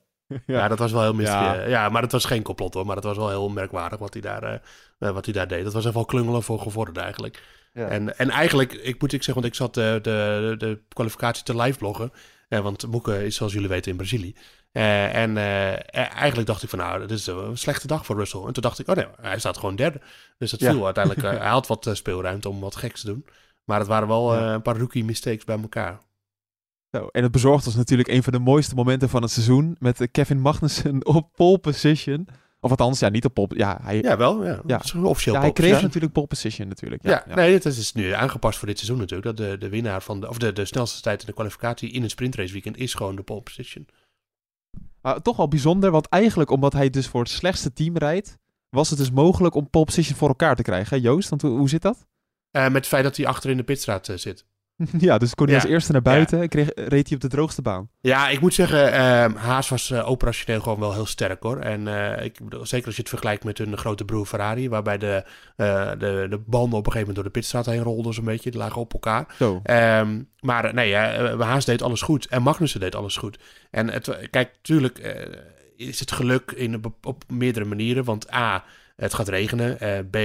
Ja. 0.47 0.68
dat 0.68 0.79
was 0.79 0.92
wel 0.92 1.03
heel 1.03 1.14
mistig. 1.14 1.35
Ja. 1.35 1.66
ja. 1.66 1.88
maar 1.88 2.03
het 2.03 2.12
was 2.12 2.25
geen 2.25 2.42
complot 2.42 2.75
hoor. 2.75 2.87
Maar 2.87 2.97
het 2.97 3.05
was 3.05 3.16
wel 3.16 3.29
heel 3.29 3.49
merkwaardig 3.49 3.99
wat 3.99 4.12
hij 4.12 4.23
daar, 4.23 4.62
uh, 4.99 5.11
wat 5.11 5.25
hij 5.25 5.35
daar 5.35 5.49
deed. 5.49 5.64
Dat 5.64 5.73
was 5.73 5.83
even 5.83 5.95
wel 5.95 6.05
klungelen 6.05 6.42
voor 6.42 6.61
gevorderd 6.61 6.97
eigenlijk. 6.97 7.42
Ja. 7.73 7.88
En, 7.88 8.18
en 8.18 8.31
eigenlijk, 8.31 8.73
ik 8.73 9.01
moet 9.01 9.12
ik 9.12 9.23
zeggen, 9.23 9.42
want 9.42 9.47
ik 9.47 9.55
zat 9.55 9.75
de, 9.75 9.99
de, 10.03 10.55
de 10.59 10.81
kwalificatie 10.88 11.45
te 11.45 11.57
live 11.57 11.79
bloggen. 11.79 12.12
Eh, 12.49 12.61
want 12.61 12.87
Moeke 12.87 13.25
is 13.25 13.37
zoals 13.37 13.53
jullie 13.53 13.68
weten 13.68 13.90
in 13.90 13.97
Brazilië. 13.97 14.35
Uh, 14.73 15.14
en 15.14 15.37
eigenlijk 15.95 16.47
dacht 16.47 16.62
ik 16.62 16.68
van 16.68 16.79
nou, 16.79 17.01
dit 17.01 17.18
is 17.18 17.27
een 17.27 17.59
slechte 17.59 17.87
dag 17.87 18.07
voor 18.07 18.16
Russell. 18.16 18.40
En 18.40 18.53
toen 18.53 18.62
dacht 18.62 18.79
ik, 18.79 18.88
oh 18.88 18.97
nee, 18.97 19.07
hij 19.21 19.38
staat 19.38 19.59
gewoon 19.59 19.77
derde. 19.77 20.01
Dus 20.38 20.51
dat 20.51 20.61
viel 20.61 20.85
uiteindelijk. 20.85 21.27
hij 21.40 21.49
had 21.49 21.66
wat 21.66 21.90
speelruimte 21.92 22.49
om 22.49 22.61
wat 22.61 22.77
geks 22.77 23.01
te 23.01 23.07
doen. 23.07 23.25
Maar 23.64 23.79
het 23.79 23.88
waren 23.88 24.09
wel 24.09 24.35
een 24.37 24.62
paar 24.62 24.77
rookie 24.77 25.05
mistakes 25.05 25.44
bij 25.44 25.61
elkaar. 25.61 26.01
Zo, 26.90 27.07
en 27.07 27.22
het 27.22 27.33
bezorgd 27.33 27.66
ons 27.66 27.77
natuurlijk 27.77 28.09
een 28.09 28.22
van 28.22 28.33
de 28.33 28.38
mooiste 28.38 28.75
momenten 28.75 29.09
van 29.09 29.22
het 29.22 29.31
seizoen. 29.31 29.77
Met 29.79 30.09
Kevin 30.11 30.40
Magnussen 30.40 31.07
op 31.16 31.33
pole 31.33 31.59
position. 31.59 32.29
Of 32.61 32.70
althans, 32.70 32.98
ja, 32.98 33.09
niet 33.09 33.25
op 33.25 33.35
pole. 33.35 33.48
Ja, 33.57 33.79
hij, 33.83 34.03
ja 34.03 34.16
wel. 34.16 34.44
Ja. 34.44 34.61
ja. 34.66 34.81
officieel 35.03 35.35
ja, 35.35 35.40
hij 35.40 35.53
kreeg 35.53 35.83
natuurlijk 35.83 36.12
pole 36.12 36.27
position 36.27 36.68
natuurlijk. 36.68 37.03
Ja, 37.03 37.25
ja, 37.29 37.35
nee, 37.35 37.53
het 37.53 37.64
is 37.64 37.92
nu 37.92 38.11
aangepast 38.11 38.59
voor 38.59 38.68
dit 38.68 38.79
seizoen 38.79 38.98
natuurlijk. 38.98 39.37
Dat 39.37 39.46
de, 39.46 39.59
de 39.59 39.68
winnaar 39.68 40.03
van 40.03 40.20
de, 40.20 40.29
of 40.29 40.38
de, 40.38 40.53
de 40.53 40.64
snelste 40.64 41.03
tijd 41.03 41.20
in 41.20 41.27
de 41.27 41.33
kwalificatie 41.33 41.90
in 41.90 42.03
een 42.03 42.11
sprintrace 42.11 42.53
weekend 42.53 42.77
is 42.77 42.94
gewoon 42.94 43.16
de 43.16 43.22
pole 43.22 43.40
position. 43.40 43.87
Maar 45.01 45.22
toch 45.22 45.37
wel 45.37 45.48
bijzonder, 45.48 45.90
want 45.90 46.07
eigenlijk 46.07 46.51
omdat 46.51 46.72
hij 46.72 46.90
dus 46.90 47.07
voor 47.07 47.20
het 47.20 47.31
slechtste 47.31 47.72
team 47.72 47.96
rijdt, 47.96 48.38
was 48.68 48.90
het 48.90 48.98
dus 48.98 49.11
mogelijk 49.11 49.55
om 49.55 49.70
pole 49.70 49.85
position 49.85 50.16
voor 50.16 50.29
elkaar 50.29 50.57
te 50.57 50.62
krijgen. 50.62 50.96
Hè, 50.96 51.03
Joost, 51.03 51.29
want 51.29 51.42
hoe, 51.42 51.59
hoe 51.59 51.68
zit 51.68 51.83
dat? 51.83 52.07
Uh, 52.53 52.62
met 52.62 52.75
het 52.75 52.87
feit 52.87 53.05
dat 53.05 53.17
hij 53.17 53.27
achter 53.27 53.51
in 53.51 53.57
de 53.57 53.62
pitstraat 53.62 54.09
uh, 54.09 54.17
zit. 54.17 54.45
Ja, 54.99 55.19
dus 55.19 55.35
kon 55.35 55.47
hij 55.47 55.55
als 55.55 55.65
eerste 55.65 55.93
naar 55.93 56.03
buiten 56.03 56.41
en 56.41 56.49
kreeg, 56.49 56.71
reed 56.75 57.07
hij 57.07 57.17
op 57.17 57.21
de 57.21 57.29
droogste 57.29 57.62
baan. 57.62 57.88
Ja, 58.01 58.29
ik 58.29 58.41
moet 58.41 58.55
zeggen, 58.55 58.88
uh, 58.88 59.43
Haas 59.43 59.69
was 59.69 59.91
uh, 59.91 60.09
operationeel 60.09 60.61
gewoon 60.61 60.81
wel 60.81 60.93
heel 60.93 61.07
sterk 61.07 61.43
hoor. 61.43 61.59
En 61.59 61.87
ik, 62.25 62.38
zeker 62.62 62.87
als 62.87 62.97
je 62.97 63.01
het 63.01 63.09
vergelijkt 63.09 63.45
met 63.45 63.59
hun 63.59 63.77
grote 63.77 64.05
broer 64.05 64.27
Ferrari, 64.27 64.69
waarbij 64.69 64.99
de, 64.99 65.25
eh, 65.57 65.91
de, 65.91 66.27
de 66.31 66.38
banden 66.47 66.79
op 66.79 66.87
een 66.87 66.93
gegeven 66.93 66.99
moment 66.99 67.15
door 67.15 67.25
de 67.25 67.31
pitstraat 67.31 67.67
heen 67.67 67.83
rolden 67.83 68.15
zo'n 68.15 68.25
beetje. 68.25 68.51
Die 68.51 68.61
lagen 68.61 68.81
op 68.81 68.93
elkaar. 68.93 69.27
Um, 70.01 70.29
maar 70.41 70.75
nee, 70.75 70.95
Haas 70.95 71.65
deed 71.65 71.83
alles 71.83 72.03
goed 72.03 72.27
en 72.27 72.43
Magnussen 72.43 72.81
deed 72.81 72.95
alles 72.95 73.17
goed. 73.17 73.38
En 73.71 73.88
het, 73.88 74.29
kijk, 74.31 74.55
tuurlijk 74.62 74.99
is 75.77 76.01
het 76.01 76.12
geluk 76.12 76.51
in, 76.51 76.83
op 77.03 77.25
meerdere 77.29 77.65
manieren. 77.65 78.05
Want 78.05 78.33
A, 78.33 78.65
het 79.03 79.15
gaat 79.15 79.29
regenen. 79.29 79.77
B, 80.11 80.17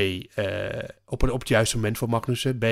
op, 1.05 1.23
op 1.23 1.39
het 1.39 1.47
juiste 1.47 1.75
moment 1.75 1.97
voor 1.97 2.09
Magnussen. 2.09 2.57
B, 2.57 2.65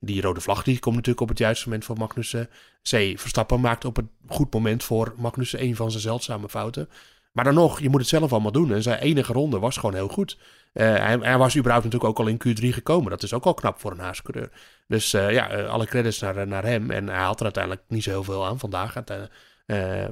die 0.00 0.20
rode 0.20 0.40
vlag 0.40 0.62
die 0.62 0.78
komt 0.78 0.94
natuurlijk 0.94 1.22
op 1.22 1.28
het 1.28 1.38
juiste 1.38 1.64
moment 1.64 1.84
voor 1.84 1.96
Magnussen. 1.98 2.48
C, 2.82 3.18
Verstappen 3.18 3.60
maakt 3.60 3.84
op 3.84 3.96
het 3.96 4.06
goed 4.28 4.52
moment 4.52 4.84
voor 4.84 5.14
Magnussen 5.16 5.62
een 5.62 5.76
van 5.76 5.90
zijn 5.90 6.02
zeldzame 6.02 6.48
fouten. 6.48 6.88
Maar 7.32 7.44
dan 7.44 7.54
nog, 7.54 7.80
je 7.80 7.88
moet 7.88 8.00
het 8.00 8.08
zelf 8.08 8.32
allemaal 8.32 8.52
doen. 8.52 8.72
En 8.72 8.82
zijn 8.82 8.98
enige 8.98 9.32
ronde 9.32 9.58
was 9.58 9.76
gewoon 9.76 9.94
heel 9.94 10.08
goed. 10.08 10.38
Uh, 10.74 10.94
hij, 11.20 11.38
was 11.38 11.56
überhaupt 11.56 11.84
natuurlijk 11.84 12.04
ook 12.04 12.18
al 12.18 12.26
in 12.26 12.42
Q3 12.46 12.68
gekomen. 12.68 13.10
Dat 13.10 13.22
is 13.22 13.32
ook 13.32 13.44
al 13.44 13.54
knap 13.54 13.80
voor 13.80 13.90
een 13.90 13.98
haascoureur. 13.98 14.50
Dus 14.88 15.10
ja, 15.10 15.62
alle 15.62 15.86
credits 15.86 16.20
naar, 16.20 16.46
naar 16.46 16.64
hem. 16.64 16.90
En 16.90 17.08
hij 17.08 17.22
had 17.22 17.38
er 17.38 17.44
uiteindelijk 17.44 17.82
niet 17.88 18.02
zo 18.02 18.10
heel 18.10 18.24
veel 18.24 18.46
aan 18.46 18.58
vandaag. 18.58 18.94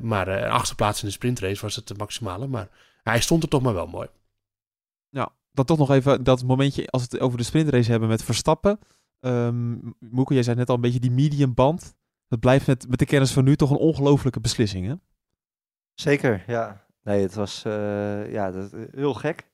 maar 0.00 0.48
achtste 0.48 0.74
plaats 0.74 1.00
in 1.00 1.06
de 1.06 1.12
sprintrace 1.14 1.62
was 1.62 1.76
het 1.76 1.98
maximale. 1.98 2.46
Maar 2.46 2.68
hij 3.02 3.20
stond 3.20 3.42
er 3.42 3.48
toch 3.48 3.62
maar 3.62 3.74
wel 3.74 3.86
mooi. 3.86 4.08
Ja, 5.12 5.32
dan 5.52 5.64
toch 5.64 5.78
nog 5.78 5.90
even 5.90 6.24
dat 6.24 6.44
momentje 6.44 6.86
als 6.86 7.02
we 7.02 7.08
het 7.10 7.20
over 7.20 7.38
de 7.38 7.44
sprintrace 7.44 7.90
hebben 7.90 8.08
met 8.08 8.22
Verstappen. 8.22 8.78
Um, 9.20 9.94
jij 10.26 10.42
zei 10.42 10.56
net 10.56 10.68
al 10.68 10.74
een 10.74 10.80
beetje 10.80 11.00
die 11.00 11.10
medium 11.10 11.54
band. 11.54 11.94
Dat 12.28 12.40
blijft 12.40 12.66
met, 12.66 12.88
met 12.88 12.98
de 12.98 13.04
kennis 13.04 13.32
van 13.32 13.44
nu 13.44 13.56
toch 13.56 13.70
een 13.70 13.76
ongelofelijke 13.76 14.40
beslissing, 14.40 14.86
hè? 14.86 14.94
Zeker, 15.94 16.44
ja. 16.46 16.86
Nee, 17.02 17.22
het 17.22 17.34
was 17.34 17.64
uh, 17.66 18.32
ja, 18.32 18.50
dat, 18.50 18.74
heel 18.90 19.14
gek. 19.14 19.50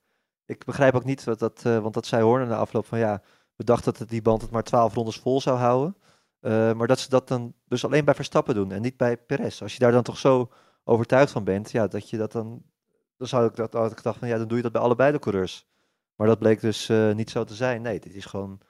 Ik 0.46 0.64
begrijp 0.64 0.94
ook 0.94 1.04
niet, 1.04 1.24
dat, 1.24 1.38
dat, 1.38 1.62
uh, 1.66 1.78
want 1.78 1.94
dat 1.94 2.06
zei 2.06 2.22
Horner 2.22 2.46
na 2.46 2.56
afloop 2.56 2.86
van 2.86 2.98
ja, 2.98 3.22
we 3.56 3.64
dachten 3.64 3.94
dat 3.98 4.08
die 4.08 4.22
band 4.22 4.42
het 4.42 4.50
maar 4.50 4.62
12 4.62 4.94
rondes 4.94 5.16
vol 5.16 5.40
zou 5.40 5.58
houden. 5.58 5.96
Maar 6.76 6.86
dat 6.86 6.98
ze 6.98 7.08
dat 7.08 7.28
dan 7.28 7.54
dus 7.64 7.84
alleen 7.84 8.04
bij 8.04 8.14
Verstappen 8.14 8.54
doen 8.54 8.72
en 8.72 8.82
niet 8.82 8.96
bij 8.96 9.16
Perez. 9.16 9.62
Als 9.62 9.72
je 9.72 9.78
daar 9.78 9.92
dan 9.92 10.02
toch 10.02 10.18
zo 10.18 10.52
overtuigd 10.84 11.32
van 11.32 11.44
bent, 11.44 11.70
ja, 11.70 11.86
dat 11.86 12.10
je 12.10 12.16
dat 12.16 12.32
dan, 12.32 12.62
dan 13.18 13.28
zou 13.28 13.46
ik 13.46 13.56
dat 13.56 13.72
had 13.72 13.90
ik 13.90 13.96
gedacht 13.96 14.18
van 14.18 14.28
ja, 14.28 14.38
dan 14.38 14.48
doe 14.48 14.56
je 14.56 14.62
dat 14.62 14.72
bij 14.72 14.80
allebei 14.80 15.12
de 15.12 15.18
coureurs. 15.18 15.66
Maar 16.14 16.26
dat 16.26 16.38
bleek 16.38 16.60
dus 16.60 16.90
niet 17.14 17.30
zo 17.30 17.44
te 17.44 17.54
zijn. 17.54 17.82
Nee, 17.82 18.00
dit 18.00 18.14
is 18.14 18.24
gewoon 18.24 18.60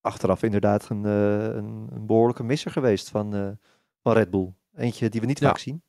achteraf 0.00 0.42
inderdaad 0.42 0.88
een, 0.88 1.04
een, 1.04 1.88
een 1.92 2.06
behoorlijke 2.06 2.42
misser 2.42 2.70
geweest 2.70 3.08
van, 3.08 3.58
van 4.02 4.12
Red 4.12 4.30
Bull. 4.30 4.54
Eentje 4.74 5.08
die 5.08 5.20
we 5.20 5.26
niet 5.26 5.38
ja. 5.38 5.46
vaak 5.46 5.58
zien. 5.58 5.82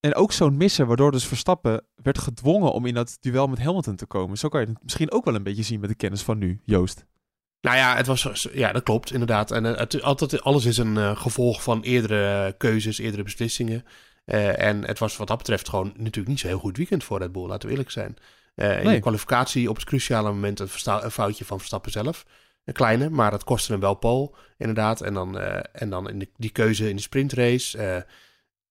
En 0.00 0.14
ook 0.14 0.32
zo'n 0.32 0.56
misser, 0.56 0.86
waardoor 0.86 1.10
dus 1.10 1.26
Verstappen 1.26 1.86
werd 1.94 2.18
gedwongen 2.18 2.72
om 2.72 2.86
in 2.86 2.94
dat 2.94 3.16
duel 3.20 3.46
met 3.46 3.58
Hamilton 3.58 3.96
te 3.96 4.06
komen. 4.06 4.38
Zo 4.38 4.48
kan 4.48 4.60
je 4.60 4.66
het 4.66 4.82
misschien 4.82 5.10
ook 5.10 5.24
wel 5.24 5.34
een 5.34 5.42
beetje 5.42 5.62
zien 5.62 5.80
met 5.80 5.88
de 5.88 5.94
kennis 5.94 6.22
van 6.22 6.38
nu, 6.38 6.60
Joost. 6.64 7.06
Nou 7.60 7.76
ja, 7.76 7.96
het 7.96 8.06
was, 8.06 8.48
ja 8.52 8.72
dat 8.72 8.82
klopt 8.82 9.12
inderdaad. 9.12 9.50
En 9.50 9.64
het, 9.64 10.02
altijd, 10.02 10.42
alles 10.42 10.64
is 10.64 10.78
een 10.78 10.94
uh, 10.96 11.16
gevolg 11.16 11.62
van 11.62 11.80
eerdere 11.80 12.54
keuzes, 12.56 12.98
eerdere 12.98 13.22
beslissingen. 13.22 13.84
Uh, 14.28 14.62
en 14.62 14.84
het 14.84 14.98
was 14.98 15.16
wat 15.16 15.26
dat 15.26 15.38
betreft 15.38 15.68
gewoon 15.68 15.92
natuurlijk 15.96 16.28
niet 16.28 16.40
zo 16.40 16.46
heel 16.46 16.58
goed 16.58 16.76
weekend 16.76 17.04
voor 17.04 17.18
Red 17.18 17.32
Bull, 17.32 17.46
laten 17.46 17.66
we 17.66 17.74
eerlijk 17.74 17.90
zijn. 17.90 18.16
Uh, 18.54 18.82
in 18.82 18.90
de 18.90 19.00
kwalificatie 19.00 19.68
op 19.68 19.76
het 19.76 19.84
cruciale 19.84 20.28
moment 20.28 20.60
een, 20.60 20.68
een, 20.84 21.10
foutje 21.10 21.44
van 21.44 21.58
Verstappen 21.58 21.90
zelf. 21.90 22.26
Een 22.64 22.74
kleine, 22.74 23.10
maar 23.10 23.30
dat 23.30 23.44
kostte 23.44 23.72
hem 23.72 23.80
wel 23.80 23.94
pole, 23.94 24.30
inderdaad. 24.58 25.00
En 25.00 25.14
dan, 25.14 25.38
en 25.72 25.90
dan 25.90 26.08
in 26.08 26.18
de, 26.18 26.28
die 26.36 26.50
keuze 26.50 26.88
in 26.88 26.96
de 26.96 27.02
sprintrace 27.02 28.04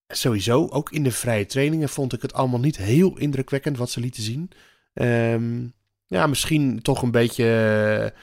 sowieso, 0.08 0.67
ook 0.67 0.91
in 0.91 1.04
de 1.04 1.12
vrije 1.12 1.46
trainingen 1.46 1.89
vond 1.89 2.13
ik 2.13 2.22
het 2.22 2.34
allemaal 2.34 2.60
niet 2.60 2.78
heel 2.78 3.17
indrukwekkend 3.17 3.78
wat 3.78 3.89
ze 3.89 4.00
lieten 4.00 4.24
zien. 4.24 4.52
Um, 4.93 5.74
ja, 6.06 6.28
misschien 6.28 6.82
toch 6.82 7.02
een 7.02 7.12
beetje 7.12 8.13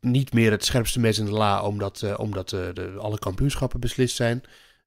niet 0.00 0.32
meer 0.32 0.50
het 0.50 0.64
scherpste 0.64 1.00
mes 1.00 1.18
in 1.18 1.24
de 1.24 1.32
la, 1.32 1.62
omdat, 1.62 2.16
omdat 2.16 2.48
de, 2.48 2.94
alle 2.98 3.18
kampioenschappen 3.18 3.80
beslist 3.80 4.16
zijn. 4.16 4.42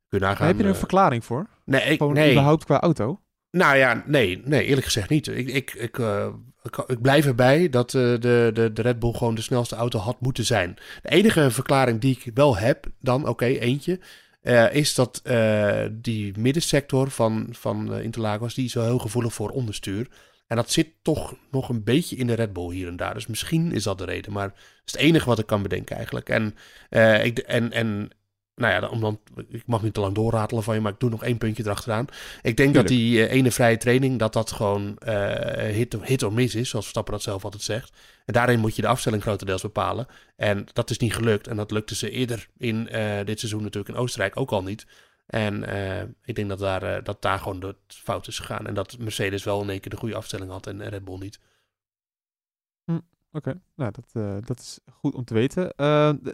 Kun 0.09 0.19
je 0.19 0.25
nagaan, 0.25 0.47
heb 0.47 0.57
je 0.57 0.63
er 0.63 0.69
een 0.69 0.75
verklaring 0.75 1.25
voor? 1.25 1.47
Nee, 1.65 1.81
ik, 1.81 1.97
Gewoon 1.97 2.13
nee. 2.13 2.31
überhaupt 2.31 2.65
qua 2.65 2.79
auto? 2.79 3.19
Nou 3.51 3.77
ja, 3.77 4.03
nee, 4.05 4.41
nee 4.45 4.65
eerlijk 4.65 4.85
gezegd 4.85 5.09
niet. 5.09 5.27
Ik, 5.27 5.47
ik, 5.47 5.73
ik, 5.73 5.97
ik, 6.63 6.77
ik 6.87 7.01
blijf 7.01 7.25
erbij 7.25 7.69
dat 7.69 7.91
de, 7.91 8.17
de, 8.19 8.71
de 8.73 8.81
Red 8.81 8.99
Bull 8.99 9.13
gewoon 9.13 9.35
de 9.35 9.41
snelste 9.41 9.75
auto 9.75 9.99
had 9.99 10.21
moeten 10.21 10.45
zijn. 10.45 10.77
De 11.01 11.09
enige 11.09 11.51
verklaring 11.51 12.01
die 12.01 12.19
ik 12.21 12.31
wel 12.33 12.57
heb, 12.57 12.85
dan 12.99 13.21
oké, 13.21 13.29
okay, 13.29 13.57
eentje 13.57 13.99
uh, 14.41 14.73
is 14.73 14.95
dat 14.95 15.21
die 15.91 16.39
middensector 16.39 17.09
van, 17.09 17.47
van 17.51 17.93
Interlagos, 17.93 18.53
die 18.53 18.65
is 18.65 18.73
wel 18.73 18.85
heel 18.85 18.97
gevoelig 18.97 19.33
voor 19.33 19.49
onderstuur. 19.49 20.07
En 20.47 20.55
dat 20.55 20.71
zit 20.71 20.89
toch 21.01 21.35
nog 21.51 21.69
een 21.69 21.83
beetje 21.83 22.15
in 22.15 22.27
de 22.27 22.33
Red 22.33 22.53
Bull 22.53 22.73
hier 22.73 22.87
en 22.87 22.95
daar. 22.95 23.13
Dus 23.13 23.27
misschien 23.27 23.71
is 23.71 23.83
dat 23.83 23.97
de 23.97 24.05
reden. 24.05 24.31
Maar 24.31 24.47
dat 24.47 24.57
is 24.85 24.91
het 24.91 25.01
enige 25.01 25.25
wat 25.25 25.39
ik 25.39 25.45
kan 25.45 25.61
bedenken 25.61 25.95
eigenlijk. 25.95 26.29
En, 26.29 26.55
ik, 27.23 27.39
en, 27.39 27.71
en 27.71 28.09
nou 28.55 28.73
ja, 28.73 28.89
om 28.89 28.99
dan, 28.99 29.19
ik 29.47 29.63
mag 29.65 29.81
niet 29.81 29.93
te 29.93 29.99
lang 29.99 30.15
doorratelen 30.15 30.63
van 30.63 30.75
je, 30.75 30.81
maar 30.81 30.91
ik 30.91 30.99
doe 30.99 31.09
nog 31.09 31.23
één 31.23 31.37
puntje 31.37 31.63
erachteraan. 31.63 32.05
Ik 32.41 32.41
denk 32.41 32.55
Tuurlijk. 32.55 32.73
dat 32.73 32.87
die 32.87 33.17
uh, 33.17 33.31
ene 33.31 33.51
vrije 33.51 33.77
training, 33.77 34.19
dat 34.19 34.33
dat 34.33 34.51
gewoon 34.51 34.97
uh, 35.07 35.13
hit, 35.55 35.97
hit 36.01 36.23
of 36.23 36.33
miss 36.33 36.55
is, 36.55 36.69
zoals 36.69 36.85
Verstappen 36.85 37.13
dat 37.13 37.23
zelf 37.23 37.43
altijd 37.43 37.63
zegt. 37.63 37.97
En 38.25 38.33
daarin 38.33 38.59
moet 38.59 38.75
je 38.75 38.81
de 38.81 38.87
afstelling 38.87 39.21
grotendeels 39.21 39.61
bepalen. 39.61 40.07
En 40.35 40.65
dat 40.73 40.89
is 40.89 40.97
niet 40.97 41.13
gelukt. 41.13 41.47
En 41.47 41.55
dat 41.55 41.71
lukte 41.71 41.95
ze 41.95 42.09
eerder 42.09 42.47
in 42.57 42.87
uh, 42.91 43.19
dit 43.25 43.39
seizoen 43.39 43.63
natuurlijk 43.63 43.95
in 43.95 44.01
Oostenrijk 44.01 44.39
ook 44.39 44.51
al 44.51 44.63
niet. 44.63 44.87
En 45.25 45.63
ik 46.23 46.35
denk 46.35 46.49
dat 46.49 46.59
daar, 46.59 47.03
dat 47.03 47.21
daar 47.21 47.39
gewoon 47.39 47.59
de 47.59 47.75
fout 47.87 48.27
is 48.27 48.39
gegaan. 48.39 48.67
En 48.67 48.73
dat 48.73 48.97
Mercedes 48.99 49.43
wel 49.43 49.61
in 49.61 49.69
één 49.69 49.79
keer 49.79 49.91
de 49.91 49.97
goede 49.97 50.15
afstelling 50.15 50.51
had 50.51 50.67
en 50.67 50.89
Red 50.89 51.05
Bull 51.05 51.17
niet. 51.17 51.39
Hm, 52.83 52.95
Oké, 52.95 53.03
okay. 53.31 53.61
nou 53.75 53.91
dat, 53.91 54.45
dat 54.45 54.59
is 54.59 54.79
goed 54.91 55.15
om 55.15 55.23
te 55.23 55.33
weten. 55.33 55.73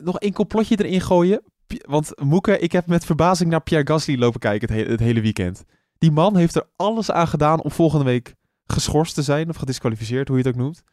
nog 0.04 0.20
één 0.20 0.34
complotje 0.34 0.84
erin 0.84 1.02
gooien 1.02 1.42
want 1.88 2.20
Moeke, 2.20 2.60
ik 2.60 2.72
heb 2.72 2.86
met 2.88 3.06
verbazing 3.06 3.50
naar 3.50 3.62
Pierre 3.62 3.88
Gasly 3.88 4.18
lopen 4.18 4.40
kijken 4.40 4.68
het, 4.68 4.86
he 4.86 4.92
het, 4.92 5.00
hele 5.00 5.22
weekend. 5.22 5.64
Die 5.98 6.12
man 6.12 6.38
heeft 6.38 6.56
er 6.56 6.68
alles 6.76 7.12
aan 7.12 7.28
gedaan 7.28 7.62
om 7.62 7.72
volgende 7.72 8.06
week 8.06 8.36
geschorst 8.66 9.16
te 9.16 9.22
zijn, 9.22 9.50
of 9.50 9.56
gedisqualificeerd, 9.56 10.28
hoe 10.28 10.38
je 10.38 10.44
het 10.44 10.54
ook 10.54 10.62
noemt. 10.62 10.84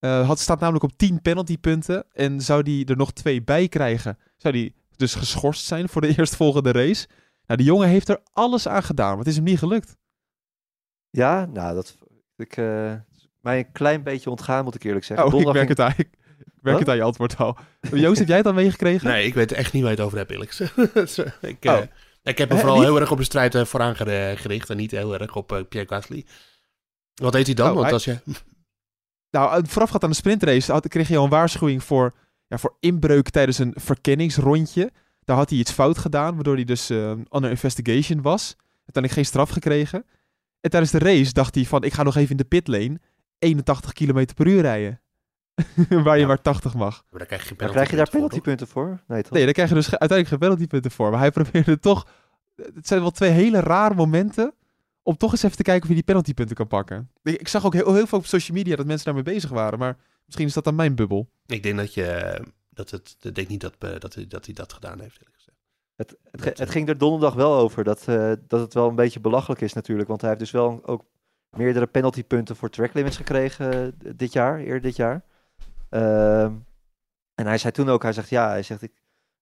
Uh, 0.00 0.26
had, 0.26 0.38
staat 0.38 0.60
namelijk 0.60 0.84
op 0.84 0.96
10 0.96 1.22
penaltypunten. 1.22 2.04
En 2.12 2.40
zou 2.40 2.62
die 2.62 2.86
er 2.86 2.96
nog 2.96 3.12
twee 3.12 3.42
bij 3.42 3.68
krijgen, 3.68 4.18
zou 4.36 4.54
die 4.54 4.74
dus 4.96 5.14
geschorst 5.14 5.64
zijn 5.64 5.88
voor 5.88 6.00
de 6.00 6.14
eerstvolgende 6.18 6.72
race. 6.72 7.06
Nou, 7.46 7.58
die 7.58 7.66
jongen 7.66 7.88
heeft 7.88 8.08
er 8.08 8.20
alles 8.32 8.68
aan 8.68 8.82
gedaan, 8.82 9.08
maar 9.08 9.18
het 9.18 9.26
is 9.26 9.36
hem 9.36 9.44
niet 9.44 9.58
gelukt. 9.58 9.96
Ja, 11.10 11.46
nou, 11.46 11.74
dat 11.74 11.98
ik, 12.36 12.56
uh, 12.56 12.94
mij 13.40 13.58
een 13.58 13.72
klein 13.72 14.02
beetje 14.02 14.30
ontgaan, 14.30 14.64
moet 14.64 14.74
ik 14.74 14.84
eerlijk 14.84 15.04
zeggen. 15.04 15.26
Oh, 15.26 15.32
Donderdag 15.32 15.62
ik 15.62 15.68
merk 15.68 15.78
ging... 15.78 15.88
het 15.88 15.96
eigenlijk 15.96 16.21
merk 16.62 16.78
het 16.78 16.88
aan 16.88 16.96
je 16.96 17.02
antwoord 17.02 17.36
al. 17.36 17.56
Joost, 17.92 18.18
heb 18.18 18.28
jij 18.28 18.36
het 18.36 18.44
dan 18.44 18.54
meegekregen? 18.54 19.08
Nee, 19.08 19.26
ik 19.26 19.34
weet 19.34 19.52
echt 19.52 19.72
niet 19.72 19.82
waar 19.82 19.90
je 19.90 19.96
het 19.96 20.06
over 20.06 20.18
hebt, 20.18 20.30
eerlijk 20.30 20.50
gezegd. 20.50 20.76
ik, 21.40 21.64
oh. 21.64 21.72
uh, 21.72 21.78
ik 22.22 22.38
heb 22.38 22.50
me 22.50 22.58
vooral 22.58 22.82
heel 22.82 23.00
erg 23.00 23.10
op 23.10 23.18
de 23.18 23.24
strijd 23.24 23.54
uh, 23.54 23.64
vooraan 23.64 23.96
gericht 24.36 24.70
en 24.70 24.76
niet 24.76 24.90
heel 24.90 25.18
erg 25.18 25.36
op 25.36 25.52
uh, 25.52 25.58
Pierre 25.68 25.88
Gasly. 25.88 26.24
Wat 27.14 27.32
deed 27.32 27.46
hij 27.46 27.54
dan? 27.54 27.68
Oh, 27.68 27.72
Want 27.74 27.84
hij... 27.84 27.94
als 27.94 28.04
je... 28.04 28.18
Nou, 29.30 29.64
voorafgaand 29.66 30.04
aan 30.04 30.10
de 30.10 30.16
sprintrace 30.16 30.72
had, 30.72 30.88
kreeg 30.88 31.08
je 31.08 31.16
al 31.16 31.24
een 31.24 31.30
waarschuwing 31.30 31.84
voor, 31.84 32.14
ja, 32.46 32.58
voor 32.58 32.76
inbreuk 32.80 33.30
tijdens 33.30 33.58
een 33.58 33.72
verkenningsrondje. 33.76 34.90
Daar 35.24 35.36
had 35.36 35.50
hij 35.50 35.58
iets 35.58 35.70
fout 35.72 35.98
gedaan, 35.98 36.34
waardoor 36.34 36.54
hij 36.54 36.64
dus 36.64 36.90
uh, 36.90 37.10
under 37.10 37.50
investigation 37.50 38.22
was. 38.22 38.56
Uiteindelijk 38.76 39.14
geen 39.14 39.24
straf 39.24 39.50
gekregen. 39.50 40.04
En 40.60 40.70
tijdens 40.70 40.92
de 40.92 40.98
race 40.98 41.32
dacht 41.32 41.54
hij 41.54 41.64
van, 41.64 41.84
ik 41.84 41.92
ga 41.92 42.02
nog 42.02 42.16
even 42.16 42.30
in 42.30 42.36
de 42.36 42.44
pitlane 42.44 43.00
81 43.38 43.92
km 43.92 44.26
per 44.34 44.46
uur 44.46 44.60
rijden. 44.60 45.01
waar 46.04 46.14
je 46.14 46.20
ja. 46.20 46.26
maar 46.26 46.40
80 46.40 46.74
mag. 46.74 47.04
Maar 47.10 47.18
dan 47.18 47.28
krijg 47.28 47.48
je, 47.48 47.54
krijg 47.54 47.90
je 47.90 47.96
daar 47.96 48.10
penaltypunten 48.10 48.66
voor? 48.66 48.86
voor? 48.86 49.02
Nee, 49.06 49.22
toch? 49.22 49.32
nee, 49.32 49.44
daar 49.44 49.52
krijg 49.52 49.68
je 49.68 49.74
dus 49.74 49.90
uiteindelijk 49.90 50.28
geen 50.28 50.38
penaltypunten 50.38 50.90
voor. 50.90 51.10
Maar 51.10 51.18
hij 51.18 51.30
probeerde 51.40 51.78
toch... 51.78 52.06
Het 52.56 52.86
zijn 52.86 53.00
wel 53.00 53.10
twee 53.10 53.30
hele 53.30 53.60
rare 53.60 53.94
momenten 53.94 54.54
om 55.02 55.16
toch 55.16 55.30
eens 55.32 55.42
even 55.42 55.56
te 55.56 55.62
kijken 55.62 55.82
of 55.82 55.88
je 55.88 55.94
die 55.94 56.04
penaltypunten 56.04 56.56
kan 56.56 56.66
pakken. 56.66 57.10
Ik, 57.22 57.40
ik 57.40 57.48
zag 57.48 57.66
ook 57.66 57.74
heel, 57.74 57.94
heel 57.94 58.06
veel 58.06 58.18
op 58.18 58.26
social 58.26 58.56
media 58.56 58.76
dat 58.76 58.86
mensen 58.86 59.04
daarmee 59.04 59.34
bezig 59.34 59.50
waren. 59.50 59.78
Maar 59.78 59.96
misschien 60.24 60.46
is 60.46 60.52
dat 60.52 60.66
aan 60.66 60.74
mijn 60.74 60.94
bubbel. 60.94 61.28
Ik 61.46 61.62
denk 61.62 61.76
dat 61.76 61.94
je... 61.94 62.40
Dat 62.70 62.90
het, 62.90 63.16
ik 63.20 63.34
denk 63.34 63.48
niet 63.48 63.60
dat, 63.60 63.74
dat, 63.78 64.16
dat 64.28 64.44
hij 64.44 64.54
dat 64.54 64.72
gedaan 64.72 65.00
heeft, 65.00 65.18
eerlijk 65.18 65.36
gezegd. 65.36 65.58
Het, 65.96 66.16
het, 66.30 66.58
het, 66.58 66.70
ging 66.70 66.88
er 66.88 66.98
donderdag 66.98 67.34
wel 67.34 67.54
over 67.54 67.84
dat, 67.84 68.04
uh, 68.08 68.32
dat 68.46 68.60
het 68.60 68.74
wel 68.74 68.88
een 68.88 68.94
beetje 68.94 69.20
belachelijk 69.20 69.60
is 69.60 69.72
natuurlijk. 69.72 70.08
Want 70.08 70.20
hij 70.20 70.30
heeft 70.30 70.42
dus 70.42 70.50
wel 70.50 70.80
ook 70.86 71.04
meerdere 71.56 71.86
penaltypunten 71.86 72.56
voor 72.56 72.70
track 72.70 72.94
limits 72.94 73.16
gekregen 73.16 73.94
dit 74.16 74.32
jaar, 74.32 74.58
eerder 74.58 74.80
dit 74.80 74.96
jaar. 74.96 75.24
Uh, 75.94 76.42
en 77.34 77.46
hij 77.46 77.58
zei 77.58 77.72
toen 77.72 77.88
ook, 77.88 78.02
hij 78.02 78.12
zegt 78.12 78.28
ja, 78.28 78.48
hij 78.48 78.62
zegt 78.62 78.82
ik, 78.82 78.92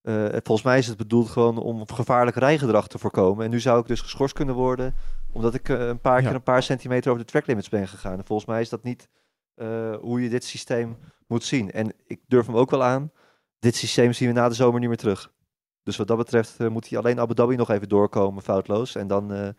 uh, 0.03 0.27
volgens 0.31 0.63
mij 0.63 0.79
is 0.79 0.87
het 0.87 0.97
bedoeld 0.97 1.29
gewoon 1.29 1.59
om 1.59 1.89
gevaarlijk 1.89 2.37
rijgedrag 2.37 2.89
te 2.89 2.99
voorkomen. 2.99 3.45
En 3.45 3.51
nu 3.51 3.61
zou 3.61 3.81
ik 3.81 3.87
dus 3.87 4.01
geschorst 4.01 4.35
kunnen 4.35 4.55
worden, 4.55 4.95
omdat 5.33 5.55
ik 5.55 5.69
uh, 5.69 5.87
een 5.87 6.01
paar 6.01 6.21
ja. 6.21 6.27
keer 6.27 6.35
een 6.35 6.43
paar 6.43 6.63
centimeter 6.63 7.11
over 7.11 7.25
de 7.25 7.31
track 7.31 7.47
limits 7.47 7.69
ben 7.69 7.89
gegaan. 7.89 8.19
En 8.19 8.25
volgens 8.25 8.49
mij 8.49 8.61
is 8.61 8.69
dat 8.69 8.83
niet 8.83 9.09
uh, 9.57 9.95
hoe 9.97 10.23
je 10.23 10.29
dit 10.29 10.45
systeem 10.45 10.97
moet 11.27 11.45
zien. 11.45 11.71
En 11.73 11.93
ik 12.07 12.21
durf 12.27 12.47
hem 12.47 12.57
ook 12.57 12.71
wel 12.71 12.85
aan, 12.85 13.13
dit 13.59 13.77
systeem 13.77 14.13
zien 14.13 14.29
we 14.29 14.35
na 14.35 14.49
de 14.49 14.55
zomer 14.55 14.81
niet 14.81 14.89
meer 14.89 14.99
terug. 14.99 15.33
Dus 15.83 15.97
wat 15.97 16.07
dat 16.07 16.17
betreft 16.17 16.59
moet 16.59 16.89
hij 16.89 16.99
alleen 16.99 17.21
Abu 17.21 17.35
Dhabi 17.35 17.57
nog 17.57 17.71
even 17.71 17.89
doorkomen, 17.89 18.43
foutloos. 18.43 18.95
En 18.95 19.07
dan, 19.07 19.55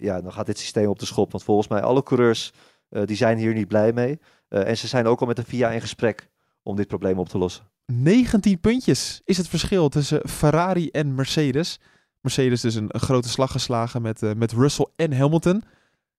ja, 0.00 0.20
dan 0.20 0.32
gaat 0.32 0.46
dit 0.46 0.58
systeem 0.58 0.88
op 0.88 0.98
de 0.98 1.06
schop. 1.06 1.30
Want 1.32 1.44
volgens 1.44 1.68
mij 1.68 1.82
alle 1.82 2.02
coureurs, 2.02 2.52
die 2.88 3.16
zijn 3.16 3.38
hier 3.38 3.54
niet 3.54 3.68
blij 3.68 3.92
mee. 3.92 4.20
Uh, 4.48 4.68
en 4.68 4.76
ze 4.76 4.86
zijn 4.86 5.06
ook 5.06 5.20
al 5.20 5.26
met 5.26 5.36
de 5.36 5.44
FIA 5.44 5.70
in 5.70 5.80
gesprek 5.80 6.28
om 6.62 6.76
dit 6.76 6.86
probleem 6.86 7.18
op 7.18 7.28
te 7.28 7.38
lossen. 7.38 7.70
19 7.86 8.60
puntjes 8.60 9.20
is 9.24 9.36
het 9.36 9.48
verschil 9.48 9.88
tussen 9.88 10.28
Ferrari 10.28 10.90
en 10.90 11.14
Mercedes. 11.14 11.80
Mercedes 12.20 12.60
dus 12.60 12.74
een, 12.74 12.88
een 12.88 13.00
grote 13.00 13.28
slag 13.28 13.50
geslagen 13.50 14.02
met, 14.02 14.22
uh, 14.22 14.32
met 14.32 14.52
Russell 14.52 14.86
en 14.96 15.12
Hamilton. 15.12 15.62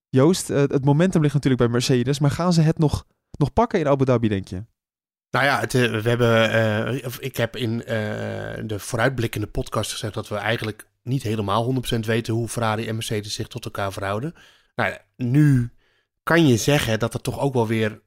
Joost, 0.10 0.48
het 0.48 0.86
momentum 0.86 1.22
ligt 1.22 1.34
natuurlijk 1.34 1.62
bij 1.62 1.72
Mercedes, 1.72 2.20
maar 2.20 2.32
gaan 2.32 2.54
ze 2.54 2.62
het 2.62 2.78
nog, 2.78 3.06
nog 3.38 3.54
pakken 3.54 3.80
in 3.80 3.88
Abu 3.88 4.06
Dhabi, 4.06 4.28
denk 4.28 4.48
je? 4.48 4.64
Nou 5.30 5.46
ja, 5.46 5.60
het, 5.60 5.74
we 5.74 6.10
hebben, 6.10 7.24
ik 7.24 7.38
heb 7.38 7.56
in 7.56 7.78
de 7.78 8.76
vooruitblikkende 8.78 9.48
podcast 9.48 9.92
gezegd 9.92 10.14
dat 10.14 10.28
we 10.28 10.36
eigenlijk 10.36 10.88
niet 11.08 11.24
helemaal 11.24 11.74
100% 11.96 12.00
weten 12.00 12.34
hoe 12.34 12.48
Ferrari 12.48 12.88
en 12.88 12.96
Mercedes 12.96 13.34
zich 13.34 13.48
tot 13.48 13.66
elkaar 13.66 13.94
verhouden. 13.94 14.34
Nou, 14.76 14.98
nu 15.16 15.72
kan 16.28 16.48
je 16.48 16.58
zeggen 16.58 17.00
dat 17.00 17.14
er 17.14 17.22
toch 17.22 17.40
ook 17.40 17.54
wel 17.54 17.68
weer, 17.68 18.02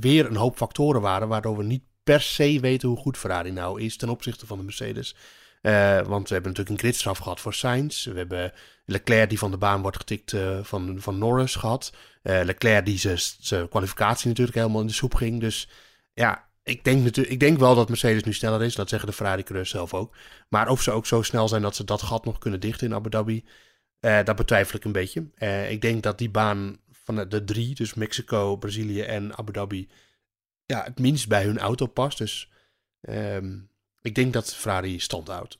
weer 0.00 0.26
een 0.26 0.36
hoop 0.36 0.56
factoren 0.56 1.00
waren, 1.00 1.28
waardoor 1.28 1.56
we 1.56 1.62
niet 1.62 1.82
per 2.04 2.20
se 2.20 2.60
weten 2.60 2.88
hoe 2.88 2.98
goed 2.98 3.16
Ferrari 3.18 3.50
nou 3.50 3.80
is 3.80 3.96
ten 3.96 4.08
opzichte 4.08 4.46
van 4.46 4.58
de 4.58 4.64
Mercedes. 4.64 5.16
Uh, 5.62 6.00
want 6.00 6.28
we 6.28 6.34
hebben 6.34 6.52
natuurlijk 6.52 6.68
een 6.68 6.78
gridstraf 6.78 7.18
gehad 7.18 7.40
voor 7.40 7.54
Sainz. 7.54 8.04
We 8.04 8.18
hebben 8.18 8.52
Leclerc 8.84 9.28
die 9.28 9.38
van 9.38 9.50
de 9.50 9.56
baan 9.56 9.82
wordt 9.82 9.96
getikt 9.96 10.32
uh, 10.32 10.58
van, 10.62 10.96
van 11.00 11.18
Norris 11.18 11.54
gehad. 11.54 11.92
Leclerc 12.22 12.86
die 12.86 12.98
zijn 13.38 13.68
kwalificatie 13.68 14.28
natuurlijk 14.28 14.56
helemaal 14.56 14.80
in 14.80 14.86
de 14.86 14.92
soep 14.92 15.14
ging. 15.14 15.40
Dus 15.40 15.68
ja, 16.14 16.48
ik 16.62 16.84
denk, 16.84 17.02
natuurlijk, 17.02 17.34
ik 17.34 17.40
denk 17.40 17.58
wel 17.58 17.74
dat 17.74 17.88
Mercedes 17.88 18.22
nu 18.22 18.32
sneller 18.32 18.62
is. 18.62 18.74
Dat 18.74 18.88
zeggen 18.88 19.08
de 19.08 19.14
Ferrari-coureurs 19.14 19.70
zelf 19.70 19.94
ook. 19.94 20.14
Maar 20.48 20.68
of 20.68 20.82
ze 20.82 20.90
ook 20.90 21.06
zo 21.06 21.22
snel 21.22 21.48
zijn 21.48 21.62
dat 21.62 21.76
ze 21.76 21.84
dat 21.84 22.02
gat 22.02 22.24
nog 22.24 22.38
kunnen 22.38 22.60
dichten 22.60 22.86
in 22.86 22.94
Abu 22.94 23.10
Dhabi, 23.10 23.44
dat 24.00 24.36
betwijfel 24.36 24.76
ik 24.76 24.84
een 24.84 24.92
beetje. 24.92 25.26
ik 25.68 25.80
denk 25.80 26.02
dat 26.02 26.18
die 26.18 26.30
baan 26.30 26.76
van 27.06 27.28
de 27.28 27.44
drie, 27.44 27.74
dus 27.74 27.94
Mexico, 27.94 28.56
Brazilië 28.56 29.00
en 29.00 29.36
Abu 29.36 29.52
Dhabi, 29.52 29.88
ja, 30.64 30.82
het 30.82 30.98
minst 30.98 31.28
bij 31.28 31.44
hun 31.44 31.58
auto 31.58 31.86
past. 31.86 32.18
Dus 32.18 32.50
um, 33.00 33.70
ik 34.00 34.14
denk 34.14 34.32
dat 34.32 34.54
Ferrari 34.54 34.98
stand 34.98 35.28
houdt. 35.28 35.58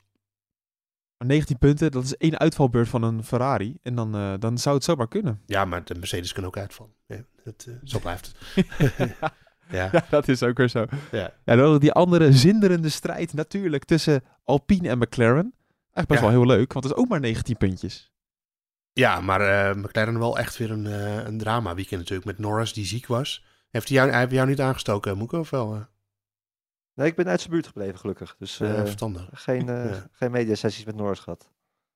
19 1.19 1.59
punten, 1.59 1.91
dat 1.91 2.05
is 2.05 2.17
één 2.17 2.39
uitvalbeurt 2.39 2.89
van 2.89 3.03
een 3.03 3.25
Ferrari. 3.25 3.77
En 3.83 3.95
dan, 3.95 4.17
uh, 4.17 4.35
dan 4.39 4.59
zou 4.59 4.75
het 4.75 4.85
zomaar 4.85 5.09
kunnen. 5.09 5.43
Ja, 5.47 5.65
maar 5.65 5.85
de 5.85 5.95
Mercedes 5.95 6.33
kunnen 6.33 6.51
ook 6.51 6.59
uitvallen. 6.59 6.95
Ja, 7.07 7.25
dat, 7.45 7.67
uh, 7.69 7.75
zo 7.85 7.99
blijft 7.99 8.35
het. 8.55 8.65
ja. 9.71 9.91
ja. 9.93 10.05
dat 10.11 10.29
is 10.29 10.43
ook 10.43 10.57
weer 10.57 10.69
zo. 10.69 10.87
Ja. 11.13 11.35
ja, 11.45 11.57
dan 11.57 11.79
die 11.79 11.93
andere 11.93 12.33
zinderende 12.33 12.89
strijd 12.89 13.33
natuurlijk 13.33 13.85
tussen 13.85 14.23
Alpine 14.45 14.89
en 14.89 14.99
McLaren. 14.99 15.55
Eigenlijk 15.93 16.09
best 16.09 16.21
wel 16.21 16.31
heel 16.31 16.47
leuk, 16.47 16.73
want 16.73 16.85
het 16.85 16.95
is 16.95 17.01
ook 17.01 17.09
maar 17.09 17.21
19 17.21 17.57
puntjes. 17.57 18.13
Ja, 18.99 19.21
maar 19.21 19.41
uh, 19.41 19.83
McLaren 19.83 20.19
wel 20.19 20.39
echt 20.39 20.57
weer 20.57 20.71
een, 20.71 20.85
een 21.27 21.39
drama 21.39 21.75
weekend 21.75 22.01
natuurlijk. 22.01 22.27
Met 22.27 22.39
Norris 22.39 22.73
die 22.73 22.85
ziek 22.85 23.07
was. 23.07 23.45
Heeft 23.71 23.89
hij 23.89 23.97
jou, 23.97 24.11
hij 24.11 24.27
jou 24.29 24.49
niet 24.49 24.61
aangestoken, 24.61 25.19
Moeke, 25.19 25.39
of 25.39 25.51
wel? 25.51 25.87
Nee, 26.95 27.07
ik 27.07 27.15
ben 27.15 27.29
uit 27.29 27.41
zijn 27.41 27.53
buurt 27.53 27.67
gebleven, 27.67 27.99
gelukkig. 27.99 28.37
Dus 28.39 28.57
verstandig. 28.57 29.29
Geen, 29.33 29.67
ja. 29.91 30.09
geen 30.13 30.31
mediasessies 30.31 30.85
met 30.85 30.97
Norris 30.97 31.19
gehad. 31.19 31.51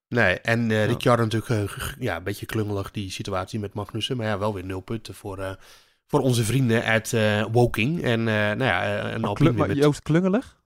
Nee, 0.07 0.39
en 0.39 0.69
uh, 0.69 0.85
Ricciardo 0.85 1.23
natuurlijk 1.23 1.95
ja, 1.99 2.15
een 2.15 2.23
beetje 2.23 2.45
klungelig, 2.45 2.91
die 2.91 3.11
situatie 3.11 3.59
met 3.59 3.73
Magnussen. 3.73 4.17
Maar 4.17 4.25
ja, 4.25 4.37
wel 4.37 4.53
weer 4.53 4.65
nul 4.65 4.81
punten 4.81 5.13
voor, 5.13 5.57
voor 6.05 6.19
onze 6.19 6.43
vrienden 6.43 6.83
uit 6.83 7.15
Woking. 7.51 8.03
En 8.03 8.23
nou 8.23 8.63
ja, 8.63 9.11
een 9.13 9.23
Alpine 9.23 9.51
maar, 9.51 9.67
met... 9.67 9.77
Joost 9.77 10.01
klungelig? 10.01 10.61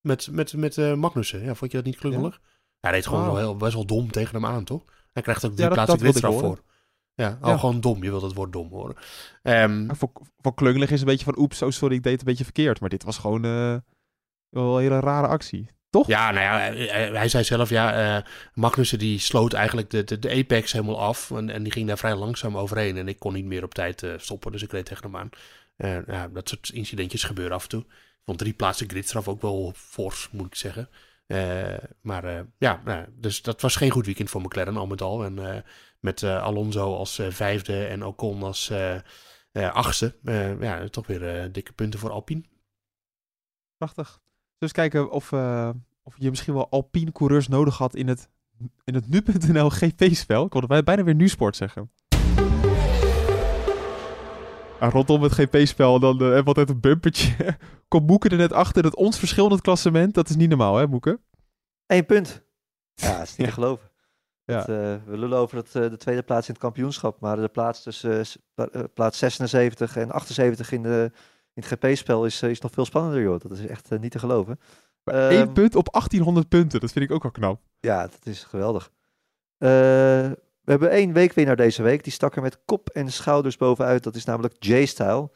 Met, 0.00 0.28
met, 0.30 0.52
met 0.52 0.96
Magnussen. 0.96 1.44
Ja, 1.44 1.54
vond 1.54 1.70
je 1.70 1.76
dat 1.76 1.86
niet 1.86 1.98
klungelig? 1.98 2.40
Ja, 2.42 2.48
hij 2.80 2.92
deed 2.92 3.06
gewoon 3.06 3.22
oh. 3.22 3.26
wel 3.26 3.36
heel, 3.36 3.56
best 3.56 3.74
wel 3.74 3.86
dom 3.86 4.10
tegen 4.10 4.34
hem 4.34 4.46
aan, 4.46 4.64
toch? 4.64 4.84
Hij 5.12 5.22
krijgt 5.22 5.44
ook 5.44 5.56
die 5.56 5.64
ja, 5.64 5.70
plaats 5.70 5.94
gridstraf 5.94 6.38
voor. 6.38 6.62
Ja, 7.14 7.38
al 7.40 7.58
gewoon 7.58 7.80
dom. 7.80 8.02
Je 8.02 8.10
wilt 8.10 8.22
het 8.22 8.34
woord 8.34 8.52
dom 8.52 8.68
horen. 8.68 8.96
Um, 9.42 9.96
voor, 9.96 10.10
voor 10.38 10.54
klungelig 10.54 10.90
is 10.90 11.00
een 11.00 11.06
beetje 11.06 11.24
van, 11.24 11.38
oeps, 11.38 11.62
oh 11.62 11.70
sorry, 11.70 11.96
ik 11.96 12.02
deed 12.02 12.12
het 12.12 12.20
een 12.20 12.26
beetje 12.26 12.44
verkeerd. 12.44 12.80
Maar 12.80 12.88
dit 12.88 13.04
was 13.04 13.18
gewoon 13.18 13.46
uh, 13.46 13.76
wel 14.48 14.76
een 14.76 14.82
hele 14.82 15.00
rare 15.00 15.26
actie. 15.26 15.68
Toch? 15.90 16.06
Ja, 16.06 16.30
nou 16.30 16.44
ja, 16.44 16.92
hij, 17.12 17.28
zei 17.28 17.44
zelf, 17.44 17.68
ja, 17.68 18.16
uh, 18.16 18.24
Magnussen 18.54 18.98
die 18.98 19.18
sloot 19.18 19.52
eigenlijk 19.52 19.90
de, 19.90 20.04
de, 20.04 20.18
de 20.18 20.30
apex 20.30 20.72
helemaal 20.72 21.00
af. 21.00 21.30
En, 21.30 21.50
en 21.50 21.62
die 21.62 21.72
ging 21.72 21.86
daar 21.86 21.98
vrij 21.98 22.14
langzaam 22.14 22.56
overheen. 22.56 22.96
En 22.96 23.08
ik 23.08 23.18
kon 23.18 23.32
niet 23.32 23.44
meer 23.44 23.64
op 23.64 23.74
tijd 23.74 24.02
uh, 24.02 24.12
stoppen, 24.16 24.52
dus 24.52 24.62
ik 24.62 24.72
reed 24.72 24.84
tegen 24.86 25.04
hem 25.04 25.16
aan. 25.16 25.30
Uh, 25.76 26.06
ja, 26.06 26.28
dat 26.28 26.48
soort 26.48 26.70
incidentjes 26.74 27.24
gebeuren 27.24 27.54
af 27.54 27.62
en 27.62 27.68
toe. 27.68 27.80
Ik 27.80 28.22
vond 28.24 28.38
drie 28.38 28.52
plaatsen 28.52 28.88
gridstraf 28.88 29.28
ook 29.28 29.42
wel 29.42 29.72
fors, 29.76 30.28
moet 30.32 30.46
ik 30.46 30.54
zeggen. 30.54 30.88
Maar 32.00 32.46
ja, 32.58 32.80
nou, 32.84 33.06
dus 33.14 33.42
dat 33.42 33.60
was 33.60 33.76
geen 33.76 33.90
goed 33.90 34.06
weekend 34.06 34.30
voor 34.30 34.40
McLaren 34.40 34.76
al 34.76 34.86
met 34.86 35.02
al. 35.02 35.24
En 35.24 35.64
met 36.00 36.22
uh, 36.22 36.42
Alonso 36.42 36.96
als 36.96 37.22
vijfde 37.28 37.86
en 37.86 38.04
Ocon 38.04 38.42
als 38.42 38.72
achtste. 39.52 40.16
ja, 40.60 40.88
toch 40.88 41.06
weer 41.06 41.52
dikke 41.52 41.72
punten 41.72 42.00
voor 42.00 42.10
Alpine. 42.10 42.44
Prachtig. 43.76 44.20
Dus 44.58 44.72
kijken 44.72 45.10
of, 45.10 45.32
of 46.02 46.14
je 46.16 46.30
misschien 46.30 46.54
wel 46.54 46.70
Alpine 46.70 47.12
coureurs 47.12 47.48
nodig 47.48 47.78
had 47.78 47.94
in 47.94 48.08
het, 48.08 48.28
in 48.84 48.94
het 48.94 49.08
nu.nl 49.08 49.70
GP-spel. 49.70 50.44
Ik 50.44 50.52
wilde 50.52 50.82
bijna 50.82 51.04
weer 51.04 51.14
nu-sport 51.14 51.56
zeggen. 51.56 51.90
Ah, 54.80 54.92
rondom 54.92 55.22
het 55.22 55.32
GP-spel 55.32 55.98
dan 55.98 56.18
hebben 56.18 56.40
we 56.40 56.44
altijd 56.44 56.68
een 56.68 56.80
bumpertje. 56.80 57.56
Komt 57.88 58.06
Moeke 58.06 58.28
er 58.28 58.36
net 58.36 58.52
achter 58.52 58.82
dat 58.82 58.96
ons 58.96 59.18
verschil 59.18 59.44
in 59.46 59.52
het 59.52 59.60
klassement, 59.60 60.14
dat 60.14 60.28
is 60.28 60.36
niet 60.36 60.48
normaal 60.48 60.76
hè 60.76 60.86
Moeke? 60.86 61.20
Eén 61.86 62.06
punt. 62.06 62.42
Ja, 62.94 63.18
dat 63.18 63.26
is 63.26 63.36
niet 63.36 63.46
te 63.46 63.52
geloven. 63.52 63.90
Ja. 64.44 64.60
uh, 64.60 64.66
we 65.06 65.18
lullen 65.18 65.38
over 65.38 65.56
het, 65.56 65.74
uh, 65.74 65.90
de 65.90 65.96
tweede 65.96 66.22
plaats 66.22 66.46
in 66.46 66.52
het 66.52 66.62
kampioenschap, 66.62 67.20
maar 67.20 67.36
de 67.36 67.48
plaats 67.48 67.82
tussen 67.82 68.24
uh, 68.54 68.64
plaats 68.94 69.18
76 69.18 69.96
en 69.96 70.10
78 70.10 70.72
in, 70.72 70.82
de, 70.82 71.10
in 71.54 71.62
het 71.62 71.66
GP-spel 71.66 72.24
is, 72.24 72.42
is 72.42 72.60
nog 72.60 72.72
veel 72.72 72.84
spannender, 72.84 73.22
joh. 73.22 73.40
Dat 73.40 73.50
is 73.50 73.66
echt 73.66 73.90
niet 74.00 74.10
te 74.10 74.18
geloven. 74.18 74.60
Eén 75.04 75.38
um, 75.38 75.52
punt 75.52 75.74
op 75.74 75.92
1800 75.92 76.48
punten, 76.48 76.80
dat 76.80 76.92
vind 76.92 77.04
ik 77.04 77.10
ook 77.10 77.24
al 77.24 77.30
knap. 77.30 77.60
Ja, 77.80 78.02
dat 78.02 78.20
is 78.22 78.44
geweldig. 78.44 78.90
We 80.70 80.76
hebben 80.76 80.98
één 80.98 81.12
weekwinnaar 81.12 81.56
deze 81.56 81.82
week, 81.82 82.04
die 82.04 82.12
stak 82.12 82.36
er 82.36 82.42
met 82.42 82.58
kop 82.64 82.88
en 82.88 83.12
schouders 83.12 83.56
bovenuit. 83.56 84.02
Dat 84.02 84.14
is 84.14 84.24
namelijk 84.24 84.54
J-Style. 84.58 85.30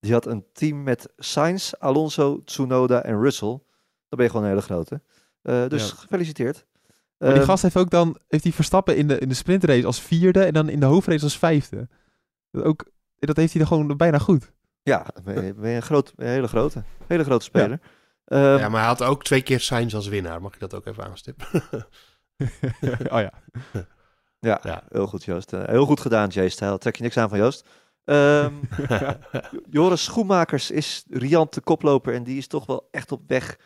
Die 0.00 0.12
had 0.12 0.26
een 0.26 0.44
team 0.52 0.82
met 0.82 1.08
Sainz, 1.16 1.72
Alonso, 1.72 2.42
Tsunoda 2.44 3.02
en 3.02 3.20
Russell. 3.20 3.48
Dan 4.08 4.18
ben 4.18 4.22
je 4.22 4.28
gewoon 4.28 4.42
een 4.42 4.50
hele 4.50 4.62
grote. 4.62 5.00
dus 5.42 5.88
ja. 5.88 5.94
gefeliciteerd. 5.96 6.66
Maar 7.18 7.28
die 7.28 7.38
ehm, 7.38 7.48
gast 7.48 7.62
heeft 7.62 7.76
ook 7.76 7.90
dan, 7.90 8.18
heeft 8.28 8.44
hij 8.44 8.52
Verstappen 8.52 8.96
in 8.96 9.08
de, 9.08 9.18
in 9.18 9.28
de 9.28 9.34
sprintrace 9.34 9.86
als 9.86 10.00
vierde 10.00 10.44
en 10.44 10.52
dan 10.52 10.68
in 10.68 10.80
de 10.80 10.86
hoofdrace 10.86 11.24
als 11.24 11.38
vijfde. 11.38 11.88
Dat, 12.50 12.64
ook, 12.64 12.84
dat 13.18 13.36
heeft 13.36 13.52
hij 13.52 13.60
dan 13.62 13.70
gewoon 13.70 13.96
bijna 13.96 14.18
goed. 14.18 14.52
Ja, 14.82 15.06
ben 15.24 15.44
je, 15.44 15.54
ben 15.54 15.70
je 15.70 15.76
een, 15.76 15.82
groot, 15.82 16.12
een 16.16 16.26
hele 16.26 16.48
grote, 16.48 16.82
hele 17.06 17.24
grote 17.24 17.44
speler. 17.44 17.80
Ja. 18.24 18.52
Um, 18.52 18.58
ja, 18.58 18.68
maar 18.68 18.80
hij 18.80 18.88
had 18.88 19.02
ook 19.02 19.24
twee 19.24 19.42
keer 19.42 19.60
Sainz 19.60 19.94
als 19.94 20.08
winnaar. 20.08 20.42
Mag 20.42 20.54
ik 20.54 20.60
dat 20.60 20.74
ook 20.74 20.86
even 20.86 21.04
aanstippen? 21.04 21.46
oh 23.14 23.20
ja. 23.20 23.32
Ja. 24.40 24.60
Ja, 24.62 24.82
heel 24.88 25.06
goed 25.06 25.24
Joost. 25.24 25.52
Uh, 25.52 25.64
heel 25.64 25.86
goed 25.86 26.00
gedaan 26.00 26.28
Jay-stijl. 26.28 26.78
Trek 26.78 26.96
je 26.96 27.02
niks 27.02 27.16
aan 27.16 27.28
van 27.28 27.38
Joost. 27.38 27.66
Um, 28.04 28.60
Joris 29.70 30.04
Schoenmakers 30.04 30.70
is 30.70 31.04
riant 31.08 31.54
de 31.54 31.60
koploper 31.60 32.14
en 32.14 32.22
die 32.22 32.38
is 32.38 32.46
toch 32.46 32.66
wel 32.66 32.88
echt 32.90 33.12
op 33.12 33.22
weg 33.26 33.58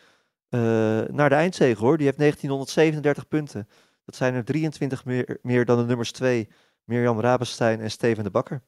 uh, 0.49 0.59
naar 1.07 1.29
de 1.29 1.35
eindzege 1.35 1.79
hoor. 1.79 1.97
Die 1.97 2.05
heeft 2.05 2.17
1937 2.17 3.27
punten. 3.27 3.67
Dat 4.05 4.15
zijn 4.15 4.33
er 4.33 4.45
23 4.45 5.05
meer, 5.05 5.39
meer 5.41 5.65
dan 5.65 5.77
de 5.77 5.85
nummers 5.85 6.11
2, 6.11 6.49
Mirjam 6.83 7.19
Rabenstein 7.19 7.79
en 7.79 7.91
Steven 7.91 8.23
de 8.23 8.29
Bakker. 8.29 8.61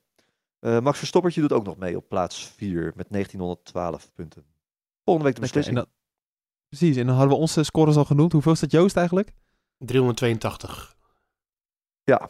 Uh, 0.59 0.79
Max 0.79 0.97
Verstoppertje 0.97 1.41
doet 1.41 1.53
ook 1.53 1.65
nog 1.65 1.77
mee 1.77 1.97
op 1.97 2.09
plaats 2.09 2.53
4 2.55 2.93
met 2.95 3.05
1912 3.09 4.11
punten. 4.13 4.45
Volgende 5.03 5.27
week 5.27 5.35
de 5.35 5.41
beslissing. 5.41 5.77
Okay, 5.77 5.87
en 5.87 5.93
dat, 5.97 6.77
precies, 6.79 6.97
en 6.97 7.05
dan 7.05 7.15
hadden 7.15 7.33
we 7.33 7.41
onze 7.41 7.63
scores 7.63 7.95
al 7.95 8.05
genoemd. 8.05 8.31
Hoeveel 8.31 8.51
is 8.51 8.59
dat 8.59 8.71
Joost 8.71 8.97
eigenlijk? 8.97 9.33
382. 9.77 10.95
Ja. 12.05 12.29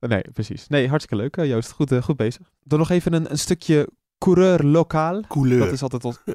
nee, 0.00 0.22
precies. 0.32 0.68
Nee, 0.68 0.88
hartstikke 0.88 1.22
leuk 1.22 1.36
uh, 1.36 1.46
Joost. 1.46 1.70
Goed, 1.70 1.92
uh, 1.92 2.02
goed 2.02 2.16
bezig. 2.16 2.50
Dan 2.62 2.78
nog 2.78 2.90
even 2.90 3.12
een, 3.12 3.30
een 3.30 3.38
stukje 3.38 3.88
coureur 4.18 4.64
lokaal. 4.64 5.20
Couleur. 5.28 5.58
Dat 5.58 5.72
is 5.72 5.82
altijd 5.82 6.04
ons... 6.04 6.18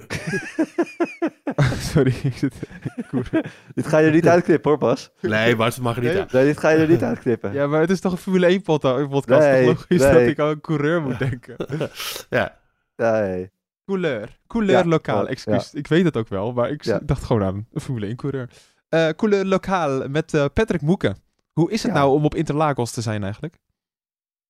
Sorry. 1.92 2.14
dit 3.76 3.88
ga 3.88 3.98
je 3.98 4.08
er 4.08 4.14
niet 4.14 4.28
uitknippen 4.28 4.70
hoor, 4.70 4.80
Bas. 4.80 5.12
Nee, 5.22 5.56
Bas, 5.56 5.76
dat 5.76 5.84
mag 5.84 5.96
er 5.96 6.02
niet 6.02 6.12
nee? 6.12 6.22
uit. 6.22 6.32
Nee, 6.32 6.46
dit 6.46 6.60
ga 6.60 6.70
je 6.70 6.78
er 6.78 6.90
niet 6.90 7.04
uitknippen. 7.04 7.54
Ja, 7.54 7.68
maar 7.68 7.82
het 7.82 7.90
is 7.90 8.00
toch 8.00 8.12
een 8.12 8.18
Formule 8.18 8.46
1 8.46 8.62
podcast. 8.62 9.40
Nee, 9.40 9.66
logisch 9.66 10.02
nee. 10.02 10.14
dat 10.14 10.22
ik 10.22 10.40
aan 10.40 10.50
een 10.50 10.62
coureur 10.62 11.02
moet 11.02 11.20
denken. 11.20 11.56
ja. 12.30 12.58
Nee. 12.96 13.52
Couleur. 13.86 14.40
Couleur 14.48 14.78
ja, 14.78 14.86
lokaal. 14.86 15.28
Excuus. 15.28 15.72
Ja. 15.72 15.80
Ik 15.80 15.88
weet 15.88 16.06
het 16.06 16.18
ook 16.18 16.28
wel, 16.28 16.54
maar 16.54 16.70
ik 16.70 16.84
ja. 16.84 17.00
dacht 17.04 17.24
gewoon 17.24 17.44
aan 17.44 17.68
een 17.72 17.82
Formule 17.82 18.06
1 18.06 18.16
coureur. 18.16 18.50
Uh, 18.90 19.10
couleur 19.10 19.46
lokaal 19.46 20.10
met 20.10 20.34
uh, 20.34 20.46
Patrick 20.54 20.82
Moeken. 20.82 21.18
Hoe 21.60 21.72
is 21.72 21.84
het 21.84 21.93
nou 21.93 22.12
om 22.12 22.26
op 22.26 22.36
Interlagos 22.36 22.91
te 22.91 23.01
zijn 23.01 23.24
eigenlijk? 23.24 23.60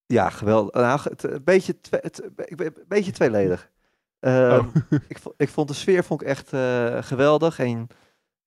Ja, 0.06 0.30
geweldig. 0.30 0.74
Nou, 0.74 1.00
het, 1.02 1.22
een, 1.22 1.44
beetje 1.44 1.76
het, 1.90 2.22
een 2.44 2.74
beetje 2.88 3.12
tweeledig. 3.12 3.70
Uh, 4.20 4.32
oh. 4.32 4.74
ik, 5.08 5.18
ik, 5.36 5.48
vond 5.48 5.68
de 5.68 5.74
sfeer 5.74 6.04
vond 6.04 6.22
ik 6.22 6.26
echt 6.26 6.52
uh, 6.52 7.02
geweldig. 7.02 7.58
En 7.58 7.86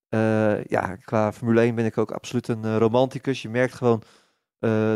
uh, 0.10 0.64
ja, 0.64 0.96
qua 0.96 1.34
Formule 1.34 1.62
1 1.62 1.76
ben 1.76 1.86
ik 1.86 1.98
ook 1.98 2.12
absoluut 2.12 2.48
een 2.48 2.78
romanticus. 2.78 3.42
Je 3.42 3.50
merkt 3.50 3.74
gewoon 3.74 4.04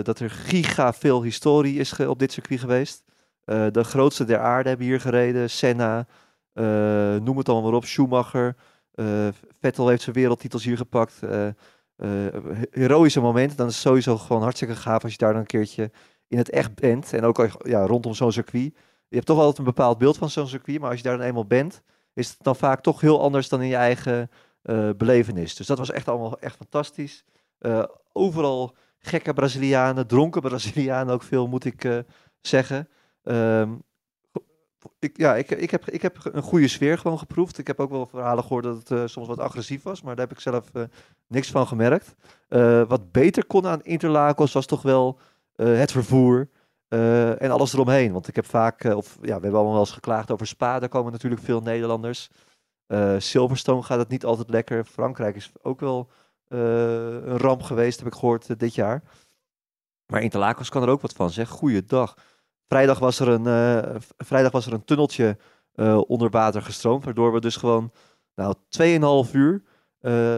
dat 0.04 0.20
er 0.20 0.30
giga 0.30 0.94
veel 0.94 1.24
historie 1.24 1.80
is 1.80 2.00
op 2.00 2.20
dit 2.20 2.32
circuit 2.32 2.60
geweest. 2.60 3.04
de 3.46 3.84
grootste 3.84 4.26
der 4.26 4.40
aarde 4.40 4.70
hebben 4.70 4.88
hier 4.88 5.02
gereden. 5.02 5.50
Senna, 5.50 6.08
noem 7.20 7.38
het 7.38 7.50
allemaal 7.50 7.70
maar 7.70 7.80
op. 7.80 7.86
Schumacher. 7.86 8.56
Vettel 9.60 9.88
heeft 9.88 10.02
zijn 10.02 10.16
wereldtitels 10.16 10.64
hier 10.64 10.78
gepakt. 10.78 11.20
Heroïsche 12.72 13.22
momenten, 13.22 13.58
dan 13.58 13.68
is 13.68 13.74
het 13.74 13.82
sowieso 13.82 14.18
gewoon 14.18 14.42
hartstikke 14.42 14.76
gaaf 14.76 15.04
als 15.04 15.12
je 15.12 15.18
daar 15.18 15.32
dan 15.32 15.42
een 15.42 15.48
keertje 15.48 15.92
in 16.28 16.38
het 16.38 16.50
echt 16.50 16.76
bent. 16.76 17.14
En 17.14 17.24
ook 17.24 17.48
ja, 17.64 17.86
rondom 17.86 18.14
zo'n 18.14 18.32
circuit. 18.32 18.74
Je 19.08 19.16
hebt 19.16 19.26
toch 19.26 19.38
altijd 19.38 19.58
een 19.58 19.64
bepaald 19.64 19.98
beeld 19.98 20.18
van 20.18 20.30
zo'n 20.30 20.48
circuit, 20.48 20.80
maar 20.80 20.90
als 20.90 20.98
je 20.98 21.04
daar 21.04 21.18
dan 21.18 21.26
eenmaal 21.26 21.46
bent, 21.46 21.82
is 22.14 22.30
het 22.30 22.38
dan 22.42 22.56
vaak 22.56 22.82
toch 22.82 23.02
heel 23.02 23.22
anders 23.22 23.50
dan 23.50 23.62
in 23.62 23.68
je 23.68 23.76
eigen 23.76 24.30
uh, 24.64 24.90
belevenis. 24.98 25.56
Dus 25.56 25.68
dat 25.68 25.78
was 25.78 25.92
echt 25.92 26.08
allemaal 26.08 26.40
echt 26.40 26.56
fantastisch. 26.56 27.24
Uh, 27.60 27.84
overal 28.14 28.76
gekke 29.00 29.34
Brazilianen, 29.34 30.08
dronken 30.08 30.42
Brazilianen 30.42 31.14
ook 31.14 31.24
veel, 31.24 31.48
moet 31.48 31.66
ik 31.66 32.04
zeggen. 32.42 32.90
Um, 33.24 33.84
ik, 35.00 35.18
ja, 35.18 35.36
ik, 35.36 35.52
ik, 35.52 35.72
heb, 35.72 35.90
ik 35.90 36.02
heb 36.02 36.18
een 36.32 36.42
goede 36.42 36.68
sfeer 36.68 36.98
gewoon 36.98 37.18
geproefd. 37.18 37.58
Ik 37.58 37.68
heb 37.68 37.80
ook 37.80 37.90
wel 37.90 38.06
verhalen 38.06 38.44
gehoord 38.44 38.64
dat 38.64 38.88
het 38.88 39.10
soms 39.10 39.28
wat 39.28 39.40
agressief 39.40 39.84
was, 39.84 40.02
maar 40.02 40.16
daar 40.16 40.28
heb 40.28 40.36
ik 40.36 40.42
zelf 40.42 40.72
niks 41.28 41.52
van 41.52 41.68
gemerkt. 41.68 42.16
wat 42.88 43.12
beter 43.12 43.46
kon 43.46 43.68
aan 43.68 43.84
Interlagos 43.84 44.54
was 44.54 44.66
toch 44.66 44.82
wel 44.82 45.20
het 45.56 45.92
vervoer. 45.92 46.50
En 47.38 47.52
alles 47.52 47.74
eromheen. 47.74 48.12
Want 48.12 48.28
ik 48.28 48.36
heb 48.36 48.46
vaak, 48.46 48.84
of 48.84 49.18
ja, 49.22 49.26
we 49.26 49.32
hebben 49.32 49.54
allemaal 49.54 49.72
wel 49.72 49.80
eens 49.80 49.92
geklaagd 49.92 50.32
over 50.32 50.48
Spa. 50.48 50.80
Daar 50.80 50.90
komen 50.90 51.12
natuurlijk 51.12 51.42
veel 51.42 51.62
Nederlanders. 51.62 52.30
Silverstone 53.18 53.84
gaat 53.84 54.00
het 54.00 54.10
niet 54.10 54.26
altijd 54.26 54.50
lekker. 54.50 54.86
Frankrijk 54.86 55.36
is 55.36 55.52
ook 55.62 55.80
wel 55.80 56.10
een 56.48 57.38
ramp 57.38 57.62
geweest, 57.62 58.00
heb 58.00 58.08
ik 58.08 58.14
gehoord 58.14 58.60
dit 58.60 58.76
jaar. 58.76 59.04
Maar 60.12 60.22
Interlagos 60.22 60.70
kan 60.70 60.84
er 60.84 60.90
ook 60.90 61.02
wat 61.02 61.14
van, 61.14 61.30
zeg. 61.30 61.50
Goeiedag. 61.50 62.18
Vrijdag 62.68 63.00
was 63.00 63.20
er 63.20 63.28
een, 63.28 64.02
vrijdag 64.18 64.52
was 64.52 64.66
er 64.66 64.74
een 64.74 64.86
tunneltje 64.86 65.38
onder 66.08 66.30
water 66.30 66.62
gestroomd. 66.62 67.06
Waardoor 67.06 67.34
we 67.34 67.40
dus 67.40 67.56
gewoon 67.56 67.92
nou, 68.36 68.56
2,5 69.28 69.32
uur 69.32 69.64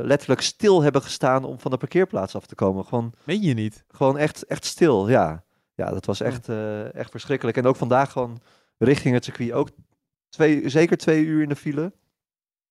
letterlijk 0.04 0.42
stil 0.42 0.82
hebben 0.82 1.02
gestaan 1.02 1.44
om 1.44 1.60
van 1.60 1.72
de 1.72 1.78
parkeerplaats 1.78 2.36
af 2.36 2.46
te 2.46 2.56
komen. 2.56 2.86
Gewoon, 2.86 3.14
Meen 3.24 3.42
je 3.42 3.54
niet? 3.54 3.84
Gewoon 3.88 4.18
echt, 4.18 4.46
echt 4.46 4.66
stil, 4.66 5.10
ja. 5.10 5.44
Ja, 5.76 5.90
dat 5.92 6.06
was 6.06 6.22
echt, 6.22 6.50
echt 6.94 7.12
verschrikkelijk. 7.12 7.58
En 7.58 7.66
ook 7.66 7.76
vandaag 7.76 8.12
gewoon 8.12 8.40
richting 8.78 9.14
het 9.14 9.24
circuit 9.24 9.52
ook 9.52 9.70
twee, 10.30 10.70
zeker 10.70 10.98
twee 10.98 11.26
uur 11.26 11.42
in 11.42 11.50
de 11.50 11.56
file. 11.56 11.94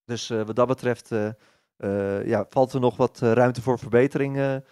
Dus 0.04 0.28
wat 0.28 0.56
dat 0.56 0.66
betreft 0.66 1.10
ja, 2.24 2.46
valt 2.50 2.72
er 2.72 2.80
nog 2.80 2.96
wat 2.96 3.18
ruimte 3.18 3.62
voor 3.62 3.78
verbetering 3.78 4.62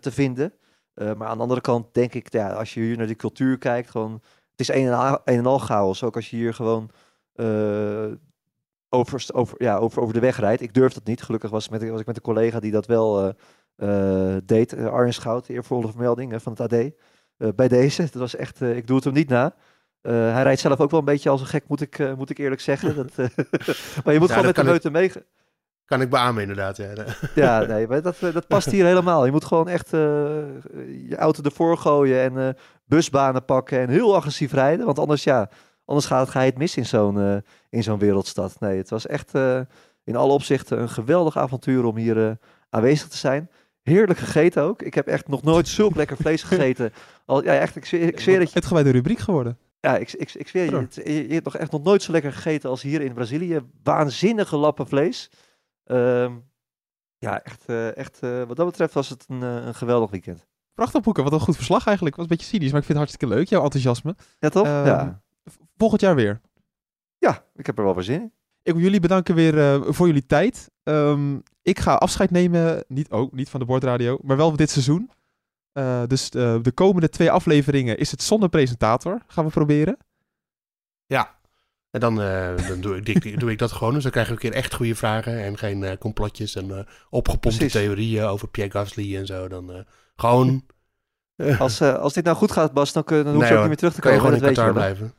te 0.00 0.10
vinden. 0.10 0.52
Maar 1.00 1.28
aan 1.28 1.36
de 1.36 1.42
andere 1.42 1.60
kant 1.60 1.94
denk 1.94 2.14
ik, 2.14 2.32
ja, 2.32 2.52
als 2.52 2.74
je 2.74 2.80
hier 2.80 2.96
naar 2.96 3.06
die 3.06 3.16
cultuur 3.16 3.58
kijkt, 3.58 3.90
gewoon, 3.90 4.12
het 4.50 4.60
is 4.60 4.68
een 4.68 4.86
en, 4.86 4.92
al, 4.92 5.18
een 5.24 5.38
en 5.38 5.46
al 5.46 5.58
chaos. 5.58 6.02
Ook 6.02 6.16
als 6.16 6.30
je 6.30 6.36
hier 6.36 6.54
gewoon 6.54 6.90
over, 8.88 9.26
over, 9.32 9.62
ja, 9.62 9.76
over, 9.76 10.02
over 10.02 10.14
de 10.14 10.20
weg 10.20 10.38
rijdt. 10.38 10.62
Ik 10.62 10.74
durf 10.74 10.92
dat 10.92 11.04
niet. 11.04 11.22
Gelukkig 11.22 11.50
was, 11.50 11.68
met, 11.68 11.88
was 11.88 12.00
ik 12.00 12.06
met 12.06 12.16
een 12.16 12.22
collega 12.22 12.60
die 12.60 12.72
dat 12.72 12.86
wel 12.86 13.34
deed. 14.44 14.76
Arjen 14.76 15.14
Schout, 15.14 15.46
de 15.46 15.52
eervolle 15.52 15.88
vermelding 15.88 16.42
van 16.42 16.52
het 16.52 16.72
AD. 16.72 16.92
Eh, 17.40 17.48
bij 17.56 17.68
deze. 17.68 18.02
Dat 18.02 18.14
was 18.14 18.36
echt, 18.36 18.62
eh, 18.62 18.76
ik 18.76 18.86
doe 18.86 18.96
het 18.96 19.04
hem 19.04 19.14
niet 19.14 19.28
na. 19.28 19.54
Uh, 20.02 20.12
hij 20.12 20.42
rijdt 20.42 20.60
zelf 20.60 20.80
ook 20.80 20.90
wel 20.90 20.98
een 20.98 21.04
beetje 21.04 21.30
als 21.30 21.40
een 21.40 21.46
gek, 21.46 21.68
moet 21.68 21.80
ik, 21.80 21.98
uh, 21.98 22.14
moet 22.14 22.30
ik 22.30 22.38
eerlijk 22.38 22.60
zeggen. 22.60 22.94
Dat, 23.00 23.10
uh, 23.16 23.26
maar 24.04 24.12
je 24.12 24.18
moet 24.18 24.28
ja, 24.28 24.34
gewoon 24.34 24.46
met 24.46 24.54
de 24.54 24.64
meute 24.64 24.90
mee. 24.90 25.12
Kan 25.90 26.00
ik 26.00 26.10
beamen, 26.10 26.42
inderdaad. 26.42 26.76
Ja, 26.76 26.92
ja 27.34 27.60
nee, 27.72 27.86
maar 27.86 28.02
dat, 28.02 28.16
dat 28.20 28.46
past 28.46 28.70
hier 28.70 28.84
helemaal. 28.84 29.24
Je 29.24 29.30
moet 29.30 29.44
gewoon 29.44 29.68
echt 29.68 29.90
je 29.90 31.16
auto 31.16 31.42
ervoor 31.42 31.76
gooien 31.78 32.36
en 32.36 32.56
busbanen 32.84 33.44
pakken 33.44 33.78
en 33.78 33.88
heel 33.88 34.16
agressief 34.16 34.52
rijden. 34.52 34.86
Want 34.86 34.98
anders, 34.98 35.24
ja, 35.24 35.50
anders 35.84 36.06
gaat, 36.06 36.28
ga 36.28 36.40
je 36.40 36.50
het 36.50 36.58
mis 36.58 36.76
in 36.76 36.86
zo'n 36.86 37.42
in 37.70 37.82
zo'n 37.82 37.98
wereldstad. 37.98 38.60
Nee, 38.60 38.76
het 38.76 38.90
was 38.90 39.06
echt 39.06 39.32
in 40.04 40.16
alle 40.16 40.32
opzichten 40.32 40.80
een 40.80 40.88
geweldig 40.88 41.36
avontuur 41.36 41.84
om 41.84 41.96
hier 41.96 42.38
aanwezig 42.68 43.08
te 43.08 43.16
zijn. 43.16 43.50
Heerlijk 43.82 44.18
gegeten 44.18 44.62
ook. 44.62 44.82
Ik 44.82 44.94
heb 44.94 45.06
echt 45.06 45.28
nog 45.28 45.42
nooit 45.42 45.68
zulk 45.68 45.94
lekker 45.94 46.16
vlees 46.16 46.42
gegeten. 46.42 46.92
Al, 47.26 47.44
ja, 47.44 47.54
echt, 47.54 47.76
ik 47.76 47.84
zweer, 47.84 48.02
ik 48.02 48.20
zweer 48.20 48.38
dat 48.38 48.52
je... 48.52 48.58
Het 48.58 48.84
de 48.84 48.90
rubriek 48.90 49.18
geworden. 49.18 49.58
Ja, 49.80 49.96
ik, 49.96 50.12
ik, 50.12 50.34
ik 50.34 50.48
zweer 50.48 50.64
je, 50.64 50.86
je, 51.04 51.28
je, 51.28 51.32
hebt 51.32 51.44
nog 51.44 51.56
echt 51.56 51.70
nog 51.70 51.82
nooit 51.82 52.02
zo 52.02 52.12
lekker 52.12 52.32
gegeten 52.32 52.70
als 52.70 52.82
hier 52.82 53.00
in 53.00 53.12
Brazilië. 53.12 53.60
Waanzinnige 53.82 54.56
lappen 54.56 54.86
vlees. 54.86 55.30
Um, 55.90 56.50
ja, 57.18 57.42
echt, 57.42 57.64
uh, 57.66 57.96
echt 57.96 58.22
uh, 58.22 58.42
wat 58.44 58.56
dat 58.56 58.66
betreft 58.66 58.94
was 58.94 59.08
het 59.08 59.24
een, 59.28 59.42
uh, 59.42 59.66
een 59.66 59.74
geweldig 59.74 60.10
weekend. 60.10 60.46
Prachtig 60.74 61.02
boeken, 61.02 61.24
wat 61.24 61.32
een 61.32 61.40
goed 61.40 61.56
verslag 61.56 61.86
eigenlijk. 61.86 62.16
Was 62.16 62.24
een 62.24 62.36
beetje 62.36 62.46
cynisch, 62.46 62.70
maar 62.70 62.80
ik 62.80 62.86
vind 62.86 62.98
het 62.98 63.08
hartstikke 63.08 63.34
leuk, 63.34 63.48
jouw 63.48 63.62
enthousiasme. 63.62 64.16
Ja, 64.38 64.48
toch? 64.48 64.66
Um, 64.66 64.72
ja. 64.72 65.22
Volgend 65.76 66.00
jaar 66.00 66.14
weer. 66.14 66.40
Ja, 67.18 67.44
ik 67.54 67.66
heb 67.66 67.78
er 67.78 67.84
wel 67.84 67.94
voor 67.94 68.02
zin 68.02 68.20
in. 68.20 68.32
Ik 68.62 68.72
wil 68.72 68.82
jullie 68.82 69.00
bedanken 69.00 69.34
weer 69.34 69.84
voor 69.94 70.06
jullie 70.06 70.26
tijd. 70.26 70.70
Um, 70.82 71.42
ik 71.62 71.78
ga 71.78 71.94
afscheid 71.94 72.30
nemen, 72.30 72.84
niet, 72.88 73.10
ook, 73.10 73.32
niet 73.32 73.48
van 73.48 73.60
de 73.60 73.66
bordradio, 73.66 74.18
maar 74.22 74.36
wel 74.36 74.48
van 74.48 74.56
dit 74.56 74.70
seizoen. 74.70 75.10
Uh, 75.72 76.02
dus 76.06 76.30
uh, 76.34 76.62
de 76.62 76.72
komende 76.72 77.08
twee 77.08 77.30
afleveringen 77.30 77.98
is 77.98 78.10
het 78.10 78.22
zonder 78.22 78.48
presentator. 78.48 79.22
Gaan 79.26 79.44
we 79.44 79.50
proberen. 79.50 79.96
Ja, 81.06 81.38
en 81.90 82.00
dan, 82.00 82.20
uh, 82.20 82.68
dan 82.68 82.80
doe, 82.80 83.00
ik, 83.02 83.40
doe 83.40 83.50
ik 83.50 83.58
dat 83.58 83.72
gewoon. 83.72 83.94
Dus 83.94 84.02
dan 84.02 84.12
krijgen 84.12 84.34
we 84.34 84.44
een 84.44 84.50
keer 84.50 84.60
echt 84.60 84.74
goede 84.74 84.94
vragen 84.94 85.44
en 85.44 85.58
geen 85.58 85.98
complotjes 85.98 86.54
en 86.56 86.86
opgepompte 87.10 87.66
theorieën 87.66 88.24
over 88.24 88.48
Pierre 88.48 88.72
Gasly 88.72 89.16
en 89.16 89.26
zo. 89.26 89.48
Dan 89.48 89.84
gewoon... 90.16 90.64
als, 91.58 91.82
als 91.82 92.12
dit 92.12 92.24
nou 92.24 92.36
goed 92.36 92.52
gaat, 92.52 92.72
Bas, 92.72 92.92
dan, 92.92 93.04
kun, 93.04 93.24
dan 93.24 93.34
hoef 93.34 93.48
je 93.48 93.54
ook 93.54 93.58
niet 93.58 93.68
meer 93.68 93.76
terug 93.76 93.94
te 93.94 94.00
komen. 94.00 94.18
Kan 94.18 94.28
je 94.28 94.34
gewoon 94.34 94.48
in 94.48 94.54
Qatar 94.54 94.72
blijven. 94.72 95.14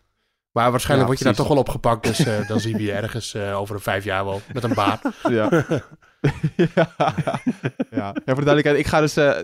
Maar 0.51 0.71
waarschijnlijk 0.71 1.09
ja, 1.09 1.15
word 1.15 1.17
je 1.17 1.23
daar 1.23 1.45
toch 1.45 1.47
wel 1.47 1.63
opgepakt. 1.63 2.03
Dus 2.03 2.19
uh, 2.19 2.47
dan 2.47 2.59
zien 2.59 2.77
we 2.77 2.83
je 2.83 2.91
ergens 3.01 3.33
uh, 3.33 3.59
over 3.59 3.75
een 3.75 3.81
vijf 3.81 4.03
jaar 4.03 4.25
wel 4.25 4.41
met 4.53 4.63
een 4.63 4.73
baard. 4.73 5.01
Ja. 5.29 5.49
ja. 6.75 6.95
ja. 7.91 8.13
voor 8.13 8.35
de 8.35 8.43
duidelijkheid, 8.43 8.77
ik 8.77 8.87
ga 8.87 8.99
dus 8.99 9.17
uh, 9.17 9.37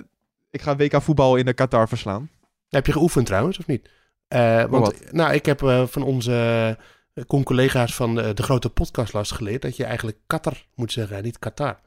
ik 0.50 0.62
ga 0.62 0.76
WK 0.76 1.02
voetbal 1.02 1.36
in 1.36 1.46
de 1.46 1.54
Qatar 1.54 1.88
verslaan. 1.88 2.30
Heb 2.70 2.86
je 2.86 2.92
geoefend 2.92 3.26
trouwens, 3.26 3.60
of 3.60 3.68
niet? 3.68 3.90
want, 4.28 4.70
wat? 4.70 5.12
Nou, 5.12 5.34
ik 5.34 5.46
heb 5.46 5.60
van 5.90 6.04
onze 6.04 6.78
collega's 7.26 7.96
van 7.96 8.16
de, 8.16 8.34
de 8.34 8.44
grote 8.44 8.70
podcastlast 8.70 9.32
geleerd 9.32 9.62
dat 9.62 9.76
je 9.76 9.84
eigenlijk 9.84 10.18
Qatar 10.28 10.66
moet 10.76 10.92
zeggen, 10.92 11.24
niet 11.24 11.40
Qatar. 11.40 11.80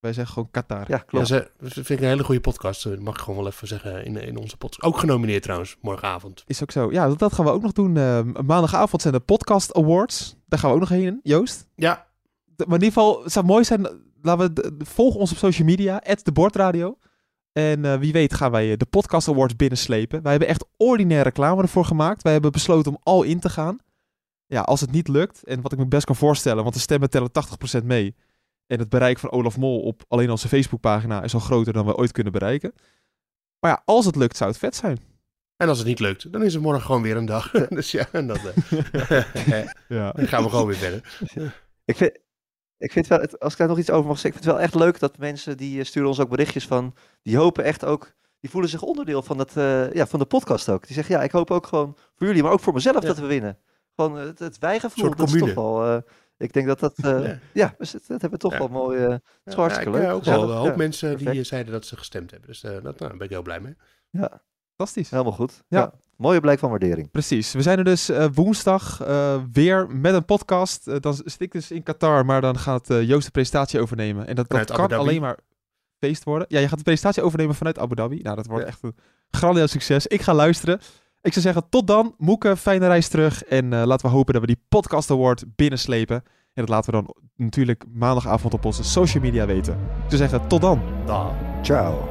Wij 0.00 0.12
zeggen 0.12 0.34
gewoon 0.34 0.50
Qatar. 0.50 0.84
Ja, 0.88 0.98
klopt. 0.98 1.28
Ja, 1.28 1.36
ze, 1.36 1.50
dat 1.58 1.72
vind 1.72 1.90
ik 1.90 2.00
een 2.00 2.06
hele 2.06 2.24
goede 2.24 2.40
podcast. 2.40 2.82
Dat 2.82 2.98
mag 2.98 3.14
ik 3.14 3.20
gewoon 3.20 3.38
wel 3.38 3.46
even 3.46 3.68
zeggen 3.68 4.04
in, 4.04 4.16
in 4.16 4.36
onze 4.36 4.56
podcast. 4.56 4.82
Ook 4.82 4.98
genomineerd 4.98 5.42
trouwens, 5.42 5.76
morgenavond. 5.80 6.44
Is 6.46 6.62
ook 6.62 6.70
zo. 6.70 6.92
Ja, 6.92 7.08
dat, 7.08 7.18
dat 7.18 7.32
gaan 7.32 7.44
we 7.44 7.50
ook 7.50 7.62
nog 7.62 7.72
doen. 7.72 7.96
Uh, 7.96 8.20
maandagavond 8.46 9.02
zijn 9.02 9.14
de 9.14 9.20
Podcast 9.20 9.74
Awards. 9.74 10.36
Daar 10.46 10.58
gaan 10.58 10.68
we 10.68 10.74
ook 10.74 10.80
nog 10.80 10.88
heen, 10.88 11.20
Joost. 11.22 11.66
Ja. 11.74 12.06
De, 12.44 12.64
maar 12.66 12.78
in 12.78 12.84
ieder 12.84 13.02
geval, 13.02 13.22
het 13.22 13.32
zou 13.32 13.46
mooi 13.46 13.64
zijn, 13.64 13.88
laten 14.22 14.54
we, 14.54 14.76
de, 14.76 14.84
volg 14.84 15.14
ons 15.14 15.30
op 15.30 15.36
social 15.36 15.66
media, 15.66 16.02
de 16.22 16.32
Bordradio. 16.32 16.98
En 17.52 17.84
uh, 17.84 17.94
wie 17.94 18.12
weet 18.12 18.34
gaan 18.34 18.50
wij 18.50 18.76
de 18.76 18.86
Podcast 18.86 19.28
Awards 19.28 19.56
binnenslepen. 19.56 20.22
Wij 20.22 20.30
hebben 20.30 20.48
echt 20.48 20.64
ordinaire 20.76 21.28
reclame 21.28 21.62
ervoor 21.62 21.84
gemaakt. 21.84 22.22
Wij 22.22 22.32
hebben 22.32 22.52
besloten 22.52 22.92
om 22.92 22.98
al 23.02 23.22
in 23.22 23.40
te 23.40 23.48
gaan. 23.48 23.78
Ja, 24.50 24.60
als 24.60 24.80
het 24.80 24.90
niet 24.90 25.08
lukt, 25.08 25.44
en 25.44 25.60
wat 25.60 25.72
ik 25.72 25.78
me 25.78 25.86
best 25.86 26.04
kan 26.04 26.16
voorstellen, 26.16 26.62
want 26.62 26.74
de 26.74 26.80
stemmen 26.80 27.10
tellen 27.10 27.30
80% 27.82 27.84
mee 27.84 28.14
en 28.66 28.78
het 28.78 28.88
bereik 28.88 29.18
van 29.18 29.30
Olaf 29.30 29.56
Mol 29.56 29.80
op 29.80 30.02
alleen 30.08 30.30
onze 30.30 30.48
Facebookpagina 30.48 31.22
is 31.22 31.34
al 31.34 31.40
groter 31.40 31.72
dan 31.72 31.86
we 31.86 31.96
ooit 31.96 32.12
kunnen 32.12 32.32
bereiken. 32.32 32.72
Maar 33.60 33.70
ja, 33.70 33.82
als 33.84 34.06
het 34.06 34.16
lukt, 34.16 34.36
zou 34.36 34.50
het 34.50 34.58
vet 34.58 34.76
zijn. 34.76 34.98
En 35.56 35.68
als 35.68 35.78
het 35.78 35.86
niet 35.86 35.98
lukt, 35.98 36.32
dan 36.32 36.42
is 36.42 36.54
het 36.54 36.62
morgen 36.62 36.82
gewoon 36.82 37.02
weer 37.02 37.16
een 37.16 37.26
dag. 37.26 37.50
dus 37.68 37.90
ja, 37.90 38.08
en 38.12 38.26
dan, 38.26 38.38
uh, 38.70 38.82
ja. 39.88 40.12
dan 40.16 40.26
gaan 40.26 40.42
we 40.42 40.50
gewoon 40.50 40.66
weer 40.66 40.76
verder. 40.76 41.18
Ik 41.84 41.96
vind, 41.96 42.18
ik 42.78 42.92
vind 42.92 43.06
wel, 43.06 43.18
als 43.38 43.52
ik 43.52 43.58
daar 43.58 43.68
nog 43.68 43.78
iets 43.78 43.90
over 43.90 44.08
mag 44.08 44.18
zeggen, 44.18 44.40
ik 44.40 44.44
vind 44.44 44.44
het 44.44 44.54
wel 44.54 44.64
echt 44.64 44.74
leuk 44.74 44.98
dat 44.98 45.18
mensen 45.18 45.56
die 45.56 45.78
eh, 45.78 45.84
sturen 45.84 46.08
ons 46.08 46.20
ook 46.20 46.28
berichtjes 46.28 46.66
van, 46.66 46.94
die 47.22 47.36
hopen 47.36 47.64
echt 47.64 47.84
ook, 47.84 48.12
die 48.40 48.50
voelen 48.50 48.70
zich 48.70 48.82
onderdeel 48.82 49.22
van, 49.22 49.38
het, 49.38 49.56
uh, 49.56 49.92
ja, 49.92 50.06
van 50.06 50.18
de 50.18 50.24
podcast 50.24 50.68
ook. 50.68 50.86
Die 50.86 50.94
zeggen, 50.94 51.14
ja, 51.14 51.22
ik 51.22 51.30
hoop 51.30 51.50
ook 51.50 51.66
gewoon 51.66 51.96
voor 52.14 52.26
jullie, 52.26 52.42
maar 52.42 52.52
ook 52.52 52.60
voor 52.60 52.74
mezelf 52.74 53.04
dat 53.04 53.18
we 53.18 53.26
winnen. 53.26 53.58
Gewoon 54.00 54.18
het, 54.18 54.38
het 54.38 54.58
wijgevoel, 54.58 55.14
dat 55.14 55.28
is 55.28 55.38
toch 55.38 55.54
wel... 55.54 55.86
Uh, 55.86 55.98
ik 56.36 56.52
denk 56.52 56.66
dat 56.66 56.80
dat, 56.80 56.94
uh, 57.04 57.26
ja. 57.26 57.38
ja, 57.52 57.74
dat 57.78 58.06
hebben 58.06 58.30
we 58.30 58.36
toch 58.36 58.58
wel 58.58 58.68
mooi, 58.68 59.06
uh, 59.06 59.14
het 59.44 59.54
hartstikke 59.54 59.90
leuk. 59.90 60.02
Ja, 60.02 60.12
ook 60.12 60.24
wel 60.24 60.50
een 60.50 60.56
hoop 60.56 60.76
mensen 60.76 61.18
die 61.18 61.44
zeiden 61.44 61.72
dat 61.72 61.86
ze 61.86 61.96
gestemd 61.96 62.30
hebben. 62.30 62.48
Dus 62.48 62.62
uh, 62.64 62.70
dat, 62.70 62.82
nou, 62.82 62.96
daar 62.96 63.16
ben 63.16 63.20
ik 63.20 63.30
heel 63.30 63.42
blij 63.42 63.60
mee. 63.60 63.76
Ja, 64.10 64.42
fantastisch. 64.76 65.10
Helemaal 65.10 65.32
goed. 65.32 65.62
Ja. 65.68 65.92
Mooie 66.16 66.40
blijk 66.40 66.58
van 66.58 66.70
waardering. 66.70 67.10
Precies. 67.10 67.52
We 67.52 67.62
zijn 67.62 67.78
er 67.78 67.84
dus 67.84 68.10
woensdag 68.32 68.98
weer 69.52 69.90
met 69.90 70.14
een 70.14 70.24
podcast. 70.24 71.02
dan 71.02 71.14
zit 71.14 71.40
ik 71.40 71.52
dus 71.52 71.70
in 71.70 71.82
Qatar, 71.82 72.24
maar 72.24 72.40
dan 72.40 72.58
gaat 72.58 72.86
Joost 72.86 73.24
de 73.24 73.30
presentatie 73.30 73.80
overnemen. 73.80 74.26
En 74.26 74.34
dat, 74.34 74.48
dat 74.48 74.72
kan 74.72 74.92
alleen 74.92 75.20
maar 75.20 75.38
feest 75.98 76.24
worden. 76.24 76.46
Ja, 76.48 76.58
je 76.58 76.68
gaat 76.68 76.78
de 76.78 76.84
presentatie 76.84 77.22
overnemen 77.22 77.54
vanuit 77.54 77.78
Abu 77.78 77.94
Dhabi. 77.94 78.20
Nou, 78.22 78.36
dat 78.36 78.46
wordt 78.46 78.66
echt 78.66 78.82
een 78.82 78.96
grandioos 79.30 79.70
succes. 79.70 80.06
Ik 80.06 80.22
ga 80.22 80.34
luisteren. 80.34 80.80
Ik 81.22 81.32
zou 81.32 81.44
zeggen, 81.44 81.68
tot 81.68 81.86
dan. 81.86 82.14
Moeke, 82.18 82.56
fijne 82.56 82.86
reis 82.86 83.08
terug. 83.08 83.44
En 83.44 83.72
uh, 83.72 83.82
laten 83.84 84.06
we 84.06 84.12
hopen 84.12 84.32
dat 84.32 84.42
we 84.42 84.48
die 84.48 84.64
Podcast 84.68 85.10
Award 85.10 85.44
binnenslepen. 85.56 86.16
En 86.52 86.66
dat 86.66 86.68
laten 86.68 86.92
we 86.94 87.02
dan 87.02 87.14
natuurlijk 87.36 87.84
maandagavond 87.92 88.54
op 88.54 88.64
onze 88.64 88.84
social 88.84 89.22
media 89.22 89.46
weten. 89.46 89.72
Ik 89.74 90.08
zou 90.08 90.16
zeggen, 90.16 90.46
tot 90.46 90.60
dan. 90.60 90.80
Da. 91.06 91.30
Ciao. 91.62 92.08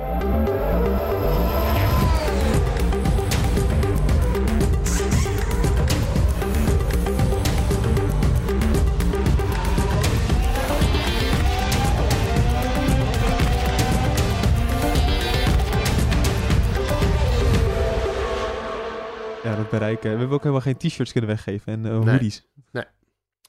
Bereiken. 19.70 20.12
We 20.12 20.18
hebben 20.18 20.36
ook 20.36 20.42
helemaal 20.42 20.62
geen 20.62 20.78
t-shirts 20.78 21.12
kunnen 21.12 21.30
weggeven 21.30 21.74
en 21.74 21.86
uh, 21.86 22.00
Nee. 22.00 22.10
hoodies. 22.14 22.48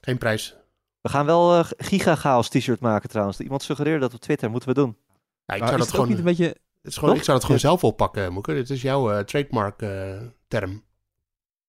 Geen 0.01 0.17
prijs. 0.17 0.55
We 1.01 1.09
gaan 1.09 1.25
wel 1.25 1.55
eh 1.57 1.65
Giga 1.77 2.15
Chaos 2.15 2.49
t-shirt 2.49 2.79
maken 2.79 3.09
trouwens. 3.09 3.39
Iemand 3.39 3.63
suggereerde 3.63 3.99
dat 3.99 4.13
op 4.13 4.19
Twitter. 4.19 4.49
Moeten 4.49 4.69
we 4.69 4.75
doen. 4.75 4.97
Ja, 5.45 5.53
ik 5.55 5.63
zou 5.65 5.77
dat 5.77 5.89
gewoon, 5.89 6.07
niet 6.07 6.17
een 6.17 6.23
beetje... 6.23 6.45
het 6.45 6.57
is 6.81 6.97
gewoon, 6.97 7.15
ik 7.15 7.23
zou 7.23 7.37
dat 7.37 7.45
gewoon 7.45 7.61
Ja. 7.61 7.67
zelf 7.67 7.83
oppakken, 7.83 8.33
Moeke. 8.33 8.53
Dit 8.53 8.69
is 8.69 8.81
jouw 8.81 9.11
eh, 9.11 9.19
trademark 9.23 9.81
eh, 9.81 10.21
term. 10.47 10.83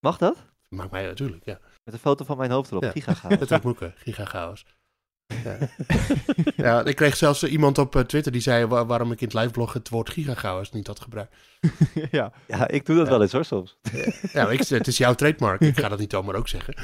Mag 0.01 0.19
dat? 0.19 0.37
Maakt 0.69 0.91
mij 0.91 1.07
natuurlijk, 1.07 1.45
ja. 1.45 1.59
Met 1.85 1.95
een 1.95 2.01
foto 2.01 2.25
van 2.25 2.37
mijn 2.37 2.51
hoofd 2.51 2.71
erop. 2.71 2.83
Ja. 2.83 2.91
Giga 2.91 3.15
Chaos. 3.21 3.39
Dat 3.39 3.51
is 3.51 3.61
Moeke, 3.61 3.93
gigachaos. 3.97 4.67
Ja. 5.45 5.57
ja, 6.65 6.85
ik 6.85 6.97
kreeg 6.97 7.17
zelfs 7.17 7.43
iemand 7.45 7.79
op 7.79 7.97
eh, 7.97 8.03
Twitter 8.03 8.33
die 8.33 8.41
zei 8.41 8.67
wa- 8.67 8.87
waarom 8.87 9.13
ik 9.13 9.21
in 9.21 9.27
het 9.27 9.37
liveblog 9.37 9.73
het 9.73 9.89
woord 9.89 10.11
gigachaos 10.11 10.71
niet 10.73 10.87
had 10.87 11.01
gebruikt. 11.01 11.35
ja. 12.11 12.33
ja, 12.47 12.69
ik 12.69 12.87
doe 12.87 12.97
dat 12.97 13.05
Ja. 13.07 13.11
wel 13.13 13.23
eens 13.23 13.33
hoor 13.33 13.45
soms. 13.45 13.77
Ja, 14.33 14.43
maar 14.45 14.53
ik, 14.53 14.69
het 14.69 14.87
is 14.87 14.99
jouw 14.99 15.15
trademark. 15.15 15.61
Ik 15.61 15.79
ga 15.79 15.89
dat 15.89 15.99
niet 15.99 16.11
zomaar 16.13 16.35
ook 16.35 16.49
zeggen. 16.49 16.75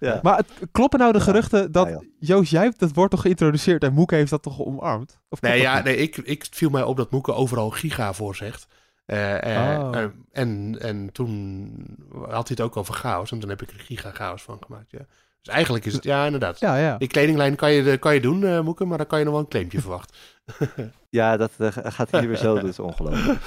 Ja. 0.00 0.20
Maar 0.22 0.36
het, 0.36 0.50
kloppen 0.72 0.98
nou 0.98 1.12
de 1.12 1.18
Ja. 1.18 1.24
geruchten 1.24 1.72
dat... 1.72 1.88
Ja. 1.88 2.00
Joost, 2.18 2.50
jij 2.50 2.62
hebt 2.62 2.78
dat 2.78 2.92
woord 2.94 3.10
toch 3.10 3.20
geïntroduceerd 3.20 3.82
en 3.84 3.92
Moeke 3.92 4.14
heeft 4.14 4.30
dat 4.30 4.42
toch 4.42 4.60
omarmd? 4.60 5.18
Of 5.28 5.40
Nee, 5.40 5.60
ja, 5.60 5.74
niet? 5.74 5.84
nee 5.84 5.96
ik, 5.96 6.16
ik 6.16 6.46
viel 6.50 6.70
mij 6.70 6.82
op 6.82 6.96
dat 6.96 7.10
Moeke 7.10 7.32
overal 7.34 7.70
giga 7.70 8.12
voor 8.12 8.36
zegt. 8.36 8.66
Eh, 9.04 9.72
eh, 9.74 9.80
Oh. 9.80 9.96
en, 10.32 10.76
en 10.80 11.12
toen 11.12 11.72
had 12.10 12.48
hij 12.48 12.56
het 12.56 12.60
ook 12.60 12.76
over 12.76 12.94
chaos. 12.94 13.30
En 13.32 13.38
toen 13.38 13.48
heb 13.48 13.62
ik 13.62 13.70
er 13.70 13.78
giga 13.80 14.10
chaos 14.12 14.42
van 14.42 14.58
gemaakt, 14.66 14.90
ja. 14.90 15.06
Dus 15.42 15.54
eigenlijk 15.54 15.84
is 15.84 15.92
het, 15.92 16.04
ja, 16.04 16.24
inderdaad. 16.24 16.60
Ja, 16.60 16.76
ja. 16.76 16.98
Die 16.98 17.08
kledinglijn 17.08 17.56
kan 17.56 17.72
je, 17.72 17.98
kan 17.98 18.14
je 18.14 18.20
doen, 18.20 18.44
eh 18.44 18.60
Moeke, 18.60 18.84
maar 18.84 18.98
dan 18.98 19.06
kan 19.06 19.18
je 19.18 19.24
nog 19.24 19.34
wel 19.34 19.42
een 19.42 19.48
claimpje 19.48 19.80
verwachten. 19.86 20.16
Ja, 21.10 21.36
dat 21.36 21.50
eh, 21.58 21.68
gaat 21.72 22.10
hier 22.10 22.28
weer 22.28 22.36
zo. 22.36 22.54
Dat 22.54 22.64
is 22.64 22.78
ongelooflijk. 22.78 23.40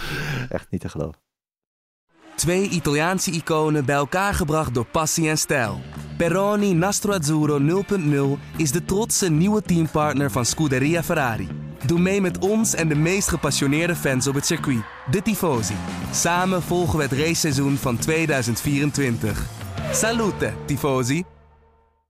Echt 0.49 0.67
niet 0.69 0.81
te 0.81 0.89
geloven. 0.89 1.19
Twee 2.35 2.69
Italiaanse 2.69 3.31
iconen 3.31 3.85
bij 3.85 3.95
elkaar 3.95 4.33
gebracht 4.33 4.73
door 4.73 4.85
passie 4.85 5.29
en 5.29 5.37
stijl. 5.37 5.79
Peroni 6.17 6.73
Nastro 6.73 7.11
Azzurro 7.11 7.83
0.0 8.39 8.57
is 8.57 8.71
de 8.71 8.85
trotse 8.85 9.29
nieuwe 9.29 9.61
teampartner 9.61 10.31
van 10.31 10.45
Scuderia 10.45 11.03
Ferrari. 11.03 11.47
Doe 11.85 11.99
mee 11.99 12.21
met 12.21 12.37
ons 12.37 12.73
en 12.73 12.87
de 12.87 12.95
meest 12.95 13.27
gepassioneerde 13.27 13.95
fans 13.95 14.27
op 14.27 14.35
het 14.35 14.45
circuit, 14.45 14.83
de 15.11 15.21
Tifosi. 15.21 15.75
Samen 16.11 16.61
volgen 16.61 16.97
we 16.97 17.03
het 17.03 17.13
raceseizoen 17.13 17.77
van 17.77 17.97
2024. 17.97 19.45
Salute, 19.91 20.53
Tifosi! 20.65 21.34